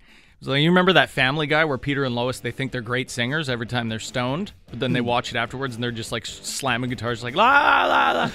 like 0.48 0.62
you 0.62 0.70
remember 0.70 0.94
that 0.94 1.10
Family 1.10 1.48
Guy 1.48 1.66
where 1.66 1.78
Peter 1.78 2.04
and 2.04 2.16
Lois 2.16 2.40
they 2.40 2.52
think 2.52 2.72
they're 2.72 2.82
great 2.82 3.10
singers 3.10 3.50
every 3.50 3.68
time 3.68 3.90
they're 3.90 4.00
stoned, 4.00 4.52
but 4.70 4.80
then 4.80 4.94
they 4.94 5.00
hmm. 5.00 5.08
watch 5.08 5.32
it 5.32 5.38
afterwards 5.38 5.76
and 5.76 5.84
they're 5.84 5.92
just 5.92 6.12
like 6.12 6.26
slamming 6.26 6.90
guitars, 6.90 7.24
like 7.24 7.36
la 7.36 7.86
la 7.86 8.12
la. 8.12 8.32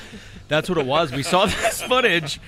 That's 0.49 0.69
what 0.69 0.79
it 0.79 0.87
was. 0.87 1.13
We 1.13 1.23
saw 1.23 1.47
this 1.47 1.83
footage, 1.83 2.41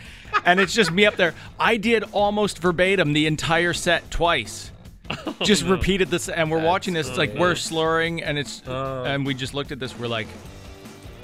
and 0.44 0.61
it's 0.61 0.72
just 0.72 0.90
me 0.90 1.06
up 1.06 1.16
there. 1.16 1.34
I 1.58 1.76
did 1.76 2.04
almost 2.12 2.58
verbatim 2.58 3.12
the 3.12 3.26
entire 3.26 3.72
set 3.72 4.11
twice 4.11 4.70
just 5.42 5.64
repeated 5.64 6.08
this 6.08 6.28
and 6.28 6.50
we're 6.50 6.62
watching 6.62 6.94
this 6.94 7.08
it's 7.08 7.18
like 7.18 7.34
we're 7.34 7.54
slurring 7.54 8.22
and 8.22 8.38
it's 8.38 8.62
oh. 8.66 9.04
and 9.04 9.26
we 9.26 9.34
just 9.34 9.54
looked 9.54 9.72
at 9.72 9.78
this 9.78 9.98
we're 9.98 10.06
like 10.06 10.28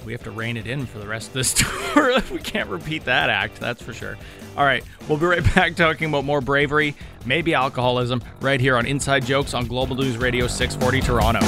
we 0.05 0.13
have 0.13 0.23
to 0.23 0.31
rein 0.31 0.57
it 0.57 0.67
in 0.67 0.87
for 0.87 0.99
the 0.99 1.07
rest 1.07 1.29
of 1.29 1.35
this 1.35 1.55
tour 1.95 2.21
we 2.33 2.39
can't 2.39 2.69
repeat 2.69 3.05
that 3.05 3.31
act 3.31 3.61
that's 3.61 3.83
for 3.83 3.93
sure 3.93 4.17
all 4.57 4.65
right 4.65 4.85
we'll 5.09 5.19
be 5.19 5.27
right 5.27 5.45
back 5.55 5.75
talking 5.75 6.09
about 6.09 6.25
more 6.25 6.41
bravery 6.41 6.95
maybe 7.25 7.55
alcoholism 7.55 8.23
right 8.41 8.61
here 8.61 8.77
on 8.77 8.87
inside 8.87 9.25
jokes 9.25 9.55
on 9.55 9.67
global 9.67 9.97
news 9.97 10.17
radio 10.17 10.47
640 10.47 11.01
toronto 11.01 11.41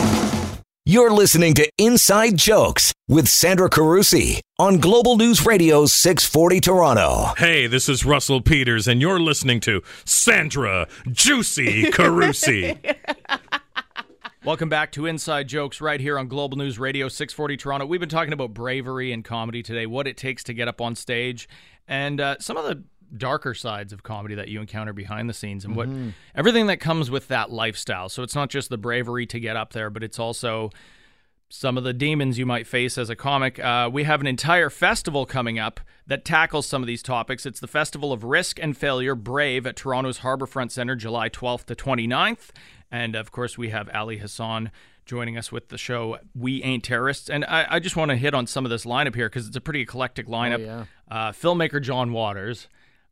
You're 0.84 1.10
listening 1.10 1.52
to 1.54 1.70
Inside 1.76 2.38
Jokes 2.38 2.94
with 3.08 3.28
Sandra 3.28 3.68
Carusi 3.68 4.40
on 4.58 4.78
Global 4.78 5.18
News 5.18 5.44
Radio 5.44 5.84
640 5.84 6.60
Toronto. 6.60 7.34
Hey, 7.36 7.66
this 7.66 7.90
is 7.90 8.06
Russell 8.06 8.40
Peters, 8.40 8.88
and 8.88 8.98
you're 8.98 9.20
listening 9.20 9.60
to 9.60 9.82
Sandra 10.06 10.88
Juicy 11.12 11.90
Carusi. 11.90 12.78
Welcome 14.46 14.70
back 14.70 14.90
to 14.92 15.04
Inside 15.04 15.46
Jokes 15.46 15.82
right 15.82 16.00
here 16.00 16.18
on 16.18 16.26
Global 16.26 16.56
News 16.56 16.78
Radio 16.78 17.08
640 17.08 17.58
Toronto. 17.58 17.84
We've 17.84 18.00
been 18.00 18.08
talking 18.08 18.32
about 18.32 18.54
bravery 18.54 19.12
and 19.12 19.22
comedy 19.22 19.62
today, 19.62 19.84
what 19.84 20.06
it 20.06 20.16
takes 20.16 20.42
to 20.44 20.54
get 20.54 20.68
up 20.68 20.80
on 20.80 20.94
stage, 20.94 21.50
and 21.86 22.18
uh, 22.18 22.36
some 22.40 22.56
of 22.56 22.64
the 22.64 22.82
darker 23.16 23.54
sides 23.54 23.92
of 23.92 24.02
comedy 24.02 24.34
that 24.34 24.48
you 24.48 24.60
encounter 24.60 24.92
behind 24.92 25.28
the 25.28 25.34
scenes 25.34 25.64
and 25.64 25.74
what 25.74 25.88
everything 26.34 26.66
that 26.66 26.78
comes 26.78 27.10
with 27.10 27.28
that 27.28 27.50
lifestyle. 27.50 28.08
So 28.08 28.22
it's 28.22 28.34
not 28.34 28.50
just 28.50 28.68
the 28.70 28.78
bravery 28.78 29.26
to 29.26 29.40
get 29.40 29.56
up 29.56 29.72
there, 29.72 29.90
but 29.90 30.02
it's 30.02 30.18
also 30.18 30.70
some 31.50 31.78
of 31.78 31.84
the 31.84 31.94
demons 31.94 32.38
you 32.38 32.44
might 32.44 32.66
face 32.66 32.98
as 32.98 33.08
a 33.08 33.16
comic. 33.16 33.58
Uh, 33.58 33.88
we 33.90 34.04
have 34.04 34.20
an 34.20 34.26
entire 34.26 34.68
festival 34.68 35.24
coming 35.24 35.58
up 35.58 35.80
that 36.06 36.24
tackles 36.24 36.66
some 36.66 36.82
of 36.82 36.86
these 36.86 37.02
topics. 37.02 37.46
It's 37.46 37.60
the 37.60 37.66
Festival 37.66 38.12
of 38.12 38.22
Risk 38.24 38.58
and 38.60 38.76
Failure 38.76 39.14
Brave 39.14 39.66
at 39.66 39.74
Toronto's 39.74 40.18
Harbourfront 40.18 40.70
Centre, 40.70 40.94
July 40.96 41.30
12th 41.30 41.64
to 41.66 41.74
29th. 41.74 42.50
And 42.90 43.14
of 43.14 43.32
course, 43.32 43.56
we 43.56 43.70
have 43.70 43.88
Ali 43.94 44.18
Hassan 44.18 44.70
joining 45.06 45.38
us 45.38 45.50
with 45.50 45.68
the 45.70 45.78
show 45.78 46.18
We 46.34 46.62
Ain't 46.62 46.84
Terrorists. 46.84 47.30
And 47.30 47.44
I, 47.46 47.66
I 47.70 47.78
just 47.78 47.96
want 47.96 48.10
to 48.10 48.16
hit 48.16 48.34
on 48.34 48.46
some 48.46 48.66
of 48.66 48.70
this 48.70 48.84
lineup 48.84 49.14
here 49.14 49.30
because 49.30 49.46
it's 49.46 49.56
a 49.56 49.60
pretty 49.60 49.80
eclectic 49.80 50.26
lineup. 50.26 50.60
yeah. 50.60 50.84
uh, 51.10 51.32
filmmaker 51.32 51.80
John 51.82 52.12
Waters. 52.12 52.68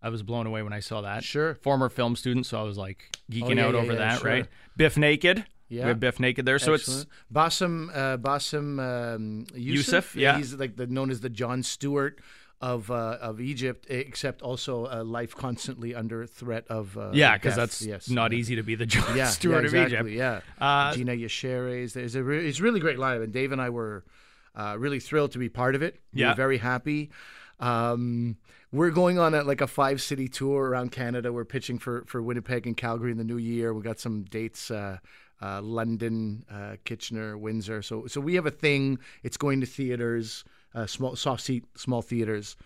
I 0.06 0.08
was 0.08 0.22
blown 0.22 0.46
away 0.46 0.62
when 0.62 0.72
I 0.72 0.78
saw 0.80 1.00
that. 1.00 1.24
Sure. 1.24 1.54
Former 1.56 1.88
film 1.88 2.14
student, 2.14 2.46
so 2.46 2.60
I 2.60 2.62
was 2.62 2.78
like 2.78 3.10
geeking 3.30 3.56
yeah, 3.56 3.66
out 3.66 3.74
yeah, 3.74 3.80
over 3.80 3.92
yeah, 3.92 3.98
that, 3.98 4.20
sure. 4.20 4.30
right? 4.30 4.46
Bif 4.76 4.96
Naked. 4.96 5.44
Yeah. 5.68 5.82
We 5.82 5.88
have 5.88 5.98
Bif 6.00 6.20
Naked 6.20 6.46
there. 6.46 6.60
So 6.60 6.74
Excellent. 6.74 7.02
it's 7.02 7.10
Bassem 7.32 7.90
uh, 7.92 8.16
Bassem 8.18 8.78
um, 8.78 9.46
Youssef. 9.52 10.14
Youssef, 10.14 10.16
yeah. 10.16 10.36
he's 10.36 10.54
like 10.54 10.76
the 10.76 10.86
known 10.86 11.10
as 11.10 11.18
the 11.20 11.28
Jon 11.28 11.64
Stewart 11.64 12.20
of 12.60 12.88
uh, 12.90 13.18
of 13.20 13.40
Egypt, 13.40 13.86
except 13.90 14.42
also 14.42 14.86
uh, 14.86 15.02
life 15.02 15.34
constantly 15.34 15.92
under 15.92 16.24
threat 16.24 16.64
of 16.68 16.96
uh, 16.96 17.10
Yeah, 17.12 17.34
because 17.36 17.56
that's 17.56 17.82
yes. 17.82 18.08
not 18.08 18.32
easy 18.32 18.54
to 18.56 18.62
be 18.62 18.76
the 18.76 18.86
Jon 18.86 19.16
Yeah, 19.16 19.26
Stewart 19.38 19.64
yeah, 19.64 19.80
of 19.80 19.86
Egypt. 19.88 20.10
Yeah, 20.10 20.40
Uh, 20.60 20.94
Gina 20.94 21.12
Yashere's. 21.16 21.94
There's 21.94 22.14
a 22.14 22.22
re- 22.22 22.48
it's 22.48 22.60
really 22.60 22.78
great 22.80 22.98
lineup, 22.98 23.24
and 23.24 23.32
Dave 23.32 23.50
and 23.50 23.60
I 23.60 23.70
were 23.70 24.04
uh, 24.54 24.76
really 24.78 25.00
thrilled 25.00 25.32
to 25.32 25.38
be 25.38 25.48
part 25.48 25.74
of 25.74 25.82
it. 25.82 26.00
We 26.14 26.20
Yeah. 26.20 26.28
were 26.30 26.34
very 26.36 26.58
happy. 26.58 27.10
Um, 27.60 28.36
we're 28.72 28.90
going 28.90 29.18
on 29.18 29.34
a, 29.34 29.42
like 29.42 29.60
a 29.60 29.66
five 29.66 30.02
city 30.02 30.28
tour 30.28 30.68
around 30.68 30.92
Canada. 30.92 31.32
We're 31.32 31.44
pitching 31.44 31.78
for 31.78 32.04
for 32.06 32.22
Winnipeg 32.22 32.66
and 32.66 32.76
Calgary 32.76 33.10
in 33.10 33.18
the 33.18 33.24
new 33.24 33.38
year. 33.38 33.72
We 33.72 33.82
got 33.82 33.98
some 33.98 34.24
dates. 34.24 34.70
Uh, 34.70 34.98
uh, 35.40 35.60
London, 35.60 36.44
uh, 36.50 36.76
Kitchener, 36.84 37.36
Windsor. 37.36 37.82
So, 37.82 38.06
so 38.06 38.20
we 38.20 38.34
have 38.36 38.46
a 38.46 38.50
thing. 38.50 38.98
It's 39.22 39.36
going 39.36 39.60
to 39.60 39.66
theaters, 39.66 40.44
uh, 40.74 40.86
small, 40.86 41.16
soft 41.16 41.42
seat, 41.42 41.64
small 41.76 42.02
theaters. 42.02 42.56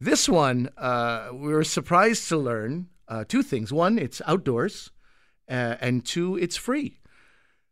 This 0.00 0.28
one, 0.28 0.70
uh, 0.78 1.28
we 1.32 1.52
were 1.52 1.64
surprised 1.64 2.28
to 2.30 2.38
learn 2.38 2.88
uh, 3.08 3.24
two 3.28 3.42
things. 3.42 3.72
One, 3.72 3.98
it's 3.98 4.22
outdoors, 4.26 4.90
and 5.46 6.04
two, 6.06 6.36
it's 6.36 6.56
free. 6.56 7.00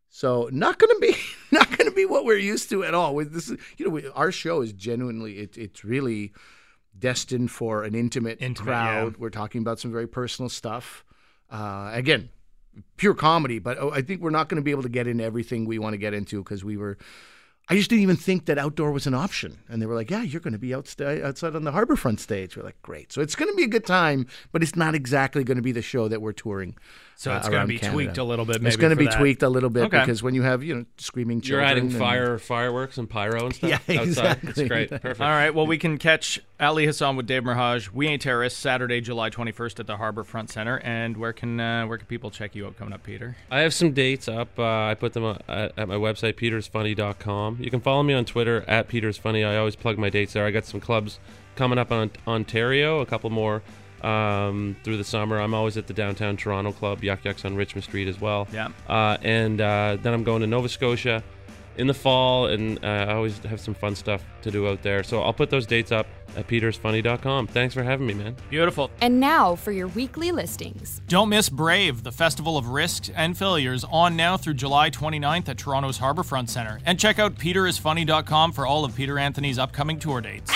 So 0.09 0.49
not 0.51 0.79
going 0.79 0.93
to 0.95 0.99
be 0.99 1.15
not 1.51 1.67
going 1.77 1.89
to 1.89 1.95
be 1.95 2.05
what 2.05 2.25
we're 2.25 2.37
used 2.37 2.69
to 2.71 2.83
at 2.83 2.93
all. 2.93 3.15
With 3.15 3.33
this, 3.33 3.49
is- 3.49 3.57
you 3.77 3.85
know, 3.85 3.91
we, 3.91 4.07
our 4.09 4.31
show 4.31 4.61
is 4.61 4.73
genuinely 4.73 5.39
it, 5.39 5.57
it's 5.57 5.83
really 5.85 6.33
destined 6.97 7.51
for 7.51 7.83
an 7.83 7.95
intimate, 7.95 8.39
Intimate, 8.41 8.65
crowd. 8.65 9.13
yeah. 9.13 9.17
We're 9.19 9.29
talking 9.29 9.61
about 9.61 9.79
some 9.79 9.91
very 9.91 10.07
personal 10.07 10.49
stuff. 10.49 11.05
Uh, 11.49 11.89
again, 11.93 12.29
pure 12.97 13.13
comedy, 13.13 13.59
but 13.59 13.77
oh, 13.79 13.91
I 13.91 14.01
think 14.01 14.21
we're 14.21 14.29
not 14.29 14.49
going 14.49 14.57
to 14.57 14.63
be 14.63 14.71
able 14.71 14.83
to 14.83 14.89
get 14.89 15.07
into 15.07 15.23
everything 15.23 15.65
we 15.65 15.79
want 15.79 15.93
to 15.93 15.97
get 15.97 16.13
into 16.13 16.43
because 16.43 16.63
we 16.63 16.77
were. 16.77 16.97
I 17.69 17.75
just 17.75 17.89
didn't 17.89 18.01
even 18.03 18.15
think 18.15 18.45
that 18.45 18.57
outdoor 18.57 18.91
was 18.91 19.05
an 19.05 19.13
option, 19.13 19.59
and 19.69 19.81
they 19.81 19.85
were 19.85 19.95
like, 19.95 20.09
"Yeah, 20.09 20.23
you're 20.23 20.41
going 20.41 20.53
to 20.53 20.59
be 20.59 20.69
outsta- 20.69 21.23
outside 21.23 21.55
on 21.55 21.63
the 21.65 21.71
harborfront 21.71 22.19
stage." 22.19 22.57
We're 22.57 22.63
like, 22.63 22.81
"Great!" 22.81 23.11
So 23.13 23.21
it's 23.21 23.35
going 23.35 23.51
to 23.51 23.55
be 23.55 23.63
a 23.63 23.67
good 23.67 23.85
time, 23.85 24.25
but 24.51 24.63
it's 24.63 24.75
not 24.75 24.95
exactly 24.95 25.43
going 25.43 25.57
to 25.57 25.61
be 25.63 25.71
the 25.71 25.81
show 25.83 26.07
that 26.07 26.21
we're 26.21 26.31
touring. 26.33 26.75
So 27.15 27.33
uh, 27.33 27.37
it's 27.37 27.49
gonna 27.49 27.67
be 27.67 27.77
Canada. 27.77 27.93
tweaked 27.93 28.17
a 28.17 28.23
little 28.23 28.45
bit, 28.45 28.63
It's 28.65 28.77
going 28.77 28.91
to 28.91 28.95
be 28.95 29.03
that. 29.07 29.17
tweaked 29.17 29.43
a 29.43 29.49
little 29.49 29.69
bit 29.69 29.83
Okay. 29.87 29.99
because 29.99 30.23
when 30.23 30.35
you 30.35 30.41
have 30.43 30.63
you 30.63 30.73
know 30.73 30.85
screaming 30.97 31.41
children, 31.41 31.67
You're 31.67 31.67
children, 31.75 31.85
adding 31.89 31.99
and- 31.99 31.99
fire, 31.99 32.37
fireworks, 32.39 32.97
and 32.97 33.09
pyro 33.09 33.47
and 33.47 33.53
stuff 33.55 33.69
Yeah, 33.89 33.99
outside. 33.99 34.07
exactly. 34.07 34.49
It's 34.51 34.61
great. 34.69 34.89
Perfect. 35.01 35.19
All 35.19 35.27
right. 35.27 35.53
Well, 35.53 35.67
we 35.67 35.77
can 35.77 35.97
catch 35.97 36.39
Ali 36.61 36.85
Hassan 36.85 37.17
with 37.17 37.27
Dave 37.27 37.43
Merheje. 37.43 37.91
We 37.91 38.07
ain't 38.07 38.21
terrorists. 38.21 38.57
Saturday, 38.57 39.01
July 39.01 39.29
twenty 39.29 39.51
first 39.51 39.81
at 39.81 39.87
the 39.87 39.97
Harbourfront 39.97 40.49
Centre. 40.49 40.79
And 40.79 41.17
where 41.17 41.33
can 41.33 41.59
uh, 41.59 41.85
where 41.87 41.97
can 41.97 42.07
people 42.07 42.31
check 42.31 42.55
you 42.55 42.65
out 42.65 42.77
coming 42.77 42.93
up, 42.93 43.03
Peter? 43.03 43.35
I 43.51 43.59
have 43.61 43.73
some 43.73 43.91
dates 43.91 44.29
up. 44.29 44.57
Uh, 44.57 44.63
I 44.85 44.95
put 44.97 45.11
them 45.11 45.25
uh, 45.25 45.35
at, 45.49 45.77
at 45.77 45.87
my 45.89 45.95
website, 45.95 46.35
peterisfunny.com. 46.35 47.57
You 47.59 47.69
can 47.69 47.81
follow 47.81 48.03
me 48.03 48.13
on 48.13 48.25
Twitter 48.25 48.63
at 48.67 48.87
peterisfunny. 48.87 49.45
I 49.45 49.57
always 49.57 49.75
plug 49.75 49.97
my 49.97 50.09
dates 50.09 50.33
there. 50.33 50.45
I 50.45 50.51
got 50.51 50.65
some 50.65 50.79
clubs 50.79 51.19
coming 51.55 51.77
up 51.77 51.91
on 51.91 52.11
Ontario, 52.25 53.01
a 53.01 53.05
couple 53.05 53.29
more 53.29 53.61
um, 54.01 54.77
through 54.83 54.97
the 54.97 55.03
summer. 55.03 55.39
I'm 55.39 55.53
always 55.53 55.77
at 55.77 55.87
the 55.87 55.93
downtown 55.93 56.37
Toronto 56.37 56.71
club, 56.71 57.03
Yuk 57.03 57.25
Yuk's 57.25 57.43
on 57.45 57.55
Richmond 57.55 57.83
Street 57.83 58.07
as 58.07 58.19
well. 58.19 58.47
Yeah. 58.51 58.69
Uh, 58.87 59.17
and 59.21 59.59
uh, 59.59 59.97
then 60.01 60.13
I'm 60.13 60.23
going 60.23 60.41
to 60.41 60.47
Nova 60.47 60.69
Scotia 60.69 61.23
in 61.79 61.87
the 61.87 61.93
fall, 61.93 62.47
and 62.47 62.83
uh, 62.83 62.87
I 62.87 63.13
always 63.13 63.39
have 63.39 63.59
some 63.59 63.73
fun 63.73 63.95
stuff 63.95 64.23
to 64.41 64.51
do 64.51 64.67
out 64.67 64.83
there. 64.83 65.01
So 65.01 65.21
I'll 65.21 65.33
put 65.33 65.49
those 65.49 65.65
dates 65.65 65.91
up 65.91 66.07
at 66.35 66.47
peterisfunny.com. 66.47 67.47
Thanks 67.47 67.73
for 67.73 67.83
having 67.83 68.05
me, 68.05 68.13
man. 68.13 68.35
Beautiful. 68.49 68.91
And 69.01 69.19
now 69.19 69.55
for 69.55 69.71
your 69.71 69.87
weekly 69.87 70.31
listings. 70.31 71.01
Don't 71.07 71.29
miss 71.29 71.49
Brave, 71.49 72.03
the 72.03 72.11
festival 72.11 72.57
of 72.57 72.67
risks 72.67 73.09
and 73.15 73.37
failures, 73.37 73.85
on 73.89 74.15
now 74.15 74.37
through 74.37 74.55
July 74.55 74.89
29th 74.89 75.49
at 75.49 75.57
Toronto's 75.57 75.97
Harbourfront 75.97 76.49
Centre. 76.49 76.79
And 76.85 76.99
check 76.99 77.17
out 77.17 77.35
peterisfunny.com 77.35 78.51
for 78.51 78.67
all 78.67 78.83
of 78.85 78.95
Peter 78.95 79.17
Anthony's 79.17 79.57
upcoming 79.57 79.99
tour 79.99 80.21
dates. 80.21 80.51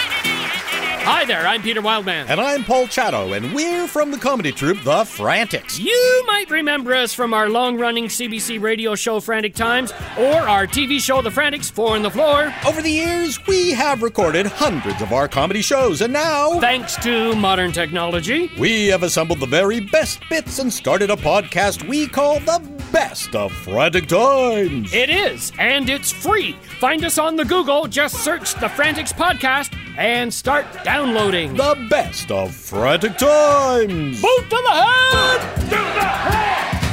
Hi 1.06 1.26
there, 1.26 1.46
I'm 1.46 1.62
Peter 1.62 1.82
Wildman. 1.82 2.28
And 2.30 2.40
I'm 2.40 2.64
Paul 2.64 2.88
Chatto, 2.88 3.34
and 3.34 3.54
we're 3.54 3.88
from 3.90 4.10
the 4.12 4.18
comedy 4.18 4.54
troupe 4.54 4.82
The 4.84 5.04
Frantics. 5.04 5.78
You 5.78 6.24
might 6.28 6.50
remember 6.50 6.94
us 6.94 7.14
from 7.14 7.34
our 7.34 7.50
long 7.50 7.78
running 7.78 8.06
CBC 8.06 8.62
radio 8.62 8.96
show 8.96 9.20
Frantic 9.20 9.54
Times 9.54 9.92
or 10.18 10.34
our 10.34 10.66
TV 10.66 11.02
show 11.02 11.22
The 11.22 11.30
Frantics 11.30 11.70
Four 11.70 11.96
on 11.96 12.04
the 12.04 12.10
Floor. 12.10 12.54
Over 12.66 12.82
the 12.82 12.90
years, 12.90 13.46
we 13.48 13.72
have 13.72 14.02
recorded 14.02 14.46
hundreds 14.46 15.02
of 15.02 15.12
our 15.12 15.28
comedy 15.28 15.62
shows, 15.62 16.00
and 16.02 16.14
now, 16.14 16.58
thanks 16.62 16.96
to 17.04 17.36
modern 17.36 17.74
technology, 17.74 18.50
we 18.58 18.88
have 18.88 19.04
assembled 19.04 19.42
the 19.42 19.46
very 19.46 19.82
best 19.82 20.22
bits 20.30 20.60
and 20.60 20.72
started 20.72 21.10
a 21.10 21.18
podcast 21.18 21.86
we 21.86 22.08
call 22.08 22.40
The 22.40 22.62
Best 22.94 23.36
of 23.36 23.52
Frantic 23.52 24.08
Times. 24.08 24.94
It 24.94 25.10
is, 25.10 25.52
and 25.60 25.90
it's 25.90 26.14
free. 26.14 26.54
Find 26.80 27.04
us 27.04 27.18
on 27.18 27.36
the 27.36 27.44
Google, 27.46 27.88
just 27.88 28.24
search 28.24 28.54
The 28.56 28.70
Frantics 28.70 29.12
Podcast 29.12 29.74
and 29.98 30.34
start 30.34 30.66
downloading. 30.84 31.56
The 31.56 31.88
best 31.90 32.32
of 32.32 32.54
Frantic 32.54 33.18
Times. 33.18 34.22
Boot 34.22 34.50
to 34.50 34.56
the 34.56 34.72
head! 34.72 35.56
Boot 35.56 35.70
to 35.70 35.70
the 35.70 35.76
head! 35.76 36.84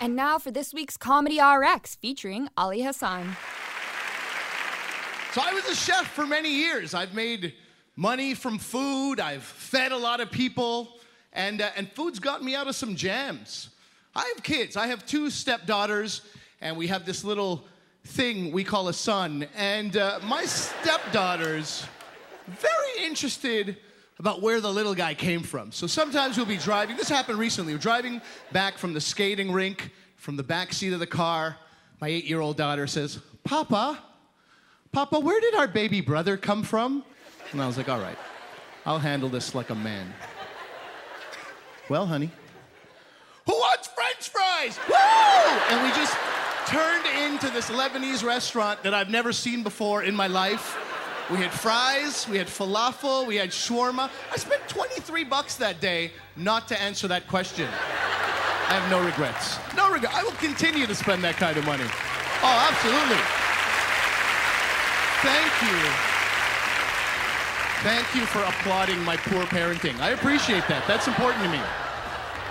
And 0.00 0.16
now 0.16 0.38
for 0.38 0.50
this 0.50 0.72
week's 0.72 0.96
Comedy 0.96 1.40
RX 1.40 1.96
featuring 1.96 2.48
Ali 2.56 2.82
Hassan. 2.82 3.36
So 5.32 5.42
I 5.44 5.52
was 5.52 5.68
a 5.68 5.74
chef 5.74 6.06
for 6.06 6.26
many 6.26 6.50
years. 6.50 6.94
I've 6.94 7.12
made 7.14 7.52
money 7.96 8.34
from 8.34 8.58
food. 8.58 9.20
I've 9.20 9.42
fed 9.42 9.92
a 9.92 9.96
lot 9.96 10.20
of 10.20 10.30
people, 10.30 10.98
and 11.34 11.60
uh, 11.60 11.68
and 11.76 11.90
food's 11.92 12.18
gotten 12.18 12.46
me 12.46 12.54
out 12.54 12.66
of 12.66 12.74
some 12.74 12.96
jams. 12.96 13.68
I 14.16 14.32
have 14.34 14.42
kids. 14.42 14.76
I 14.76 14.86
have 14.86 15.04
two 15.04 15.28
stepdaughters, 15.28 16.22
and 16.62 16.76
we 16.76 16.86
have 16.86 17.04
this 17.04 17.22
little 17.24 17.66
thing 18.04 18.52
we 18.52 18.64
call 18.64 18.88
a 18.88 18.92
son. 18.92 19.46
And 19.56 19.96
uh, 19.96 20.20
my 20.24 20.44
stepdaughters 20.44 21.84
very 22.46 23.06
interested 23.06 23.76
about 24.18 24.42
where 24.42 24.60
the 24.60 24.72
little 24.72 24.94
guy 24.94 25.14
came 25.14 25.42
from. 25.42 25.70
So 25.72 25.86
sometimes 25.86 26.36
we'll 26.36 26.46
be 26.46 26.56
driving. 26.56 26.96
This 26.96 27.08
happened 27.08 27.38
recently. 27.38 27.72
We're 27.72 27.78
driving 27.78 28.20
back 28.52 28.78
from 28.78 28.94
the 28.94 29.00
skating 29.00 29.52
rink, 29.52 29.90
from 30.16 30.36
the 30.36 30.42
back 30.42 30.72
seat 30.72 30.92
of 30.92 31.00
the 31.00 31.06
car. 31.06 31.56
My 32.00 32.08
eight-year-old 32.08 32.56
daughter 32.56 32.86
says, 32.86 33.18
"Papa." 33.44 33.98
Papa, 34.90 35.20
where 35.20 35.38
did 35.38 35.54
our 35.54 35.68
baby 35.68 36.00
brother 36.00 36.38
come 36.38 36.62
from? 36.62 37.04
And 37.52 37.60
I 37.60 37.66
was 37.66 37.76
like, 37.76 37.90
all 37.90 38.00
right, 38.00 38.16
I'll 38.86 38.98
handle 38.98 39.28
this 39.28 39.54
like 39.54 39.68
a 39.68 39.74
man. 39.74 40.14
Well, 41.90 42.06
honey, 42.06 42.30
who 43.44 43.52
wants 43.52 43.88
french 43.88 44.30
fries? 44.30 44.78
Woo! 44.88 44.94
And 44.96 45.82
we 45.84 45.90
just 45.94 46.16
turned 46.68 47.06
into 47.24 47.48
this 47.48 47.70
Lebanese 47.70 48.22
restaurant 48.22 48.82
that 48.82 48.92
I've 48.92 49.08
never 49.08 49.32
seen 49.32 49.62
before 49.62 50.02
in 50.02 50.14
my 50.14 50.26
life. 50.26 50.76
We 51.30 51.38
had 51.38 51.50
fries, 51.50 52.28
we 52.28 52.36
had 52.36 52.46
falafel, 52.46 53.26
we 53.26 53.36
had 53.36 53.50
shawarma. 53.50 54.10
I 54.30 54.36
spent 54.36 54.68
23 54.68 55.24
bucks 55.24 55.56
that 55.56 55.80
day 55.80 56.12
not 56.36 56.68
to 56.68 56.80
answer 56.80 57.08
that 57.08 57.26
question. 57.26 57.66
I 57.66 58.74
have 58.74 58.90
no 58.90 59.02
regrets. 59.02 59.58
No 59.76 59.90
regret. 59.90 60.12
I 60.14 60.22
will 60.22 60.32
continue 60.32 60.86
to 60.86 60.94
spend 60.94 61.24
that 61.24 61.36
kind 61.36 61.56
of 61.56 61.64
money. 61.64 61.84
Oh, 62.44 62.68
absolutely. 62.68 63.22
Thank 65.24 65.52
you. 65.64 65.78
Thank 67.80 68.14
you 68.14 68.26
for 68.26 68.40
applauding 68.44 69.02
my 69.04 69.16
poor 69.16 69.44
parenting. 69.44 69.98
I 70.00 70.10
appreciate 70.10 70.68
that. 70.68 70.86
That's 70.86 71.08
important 71.08 71.44
to 71.44 71.50
me. 71.50 71.87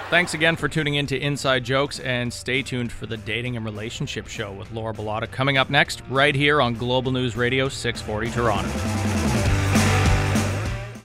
Thanks 0.10 0.34
again 0.34 0.56
for 0.56 0.70
tuning 0.70 0.96
in 0.96 1.06
to 1.08 1.18
Inside 1.18 1.66
Jokes, 1.66 2.00
and 2.00 2.32
stay 2.32 2.62
tuned 2.62 2.94
for 2.94 3.08
the 3.08 3.18
Dating 3.18 3.58
and 3.58 3.66
Relationship 3.66 4.28
Show 4.28 4.54
with 4.54 4.72
Laura 4.72 4.94
Bilotta 4.94 5.30
coming 5.30 5.58
up 5.58 5.70
next, 5.70 6.02
right 6.10 6.34
here 6.34 6.62
on 6.62 6.76
Global 6.76 7.12
News 7.12 7.36
Radio 7.36 7.68
640 7.68 8.32
Toronto. 8.32 9.17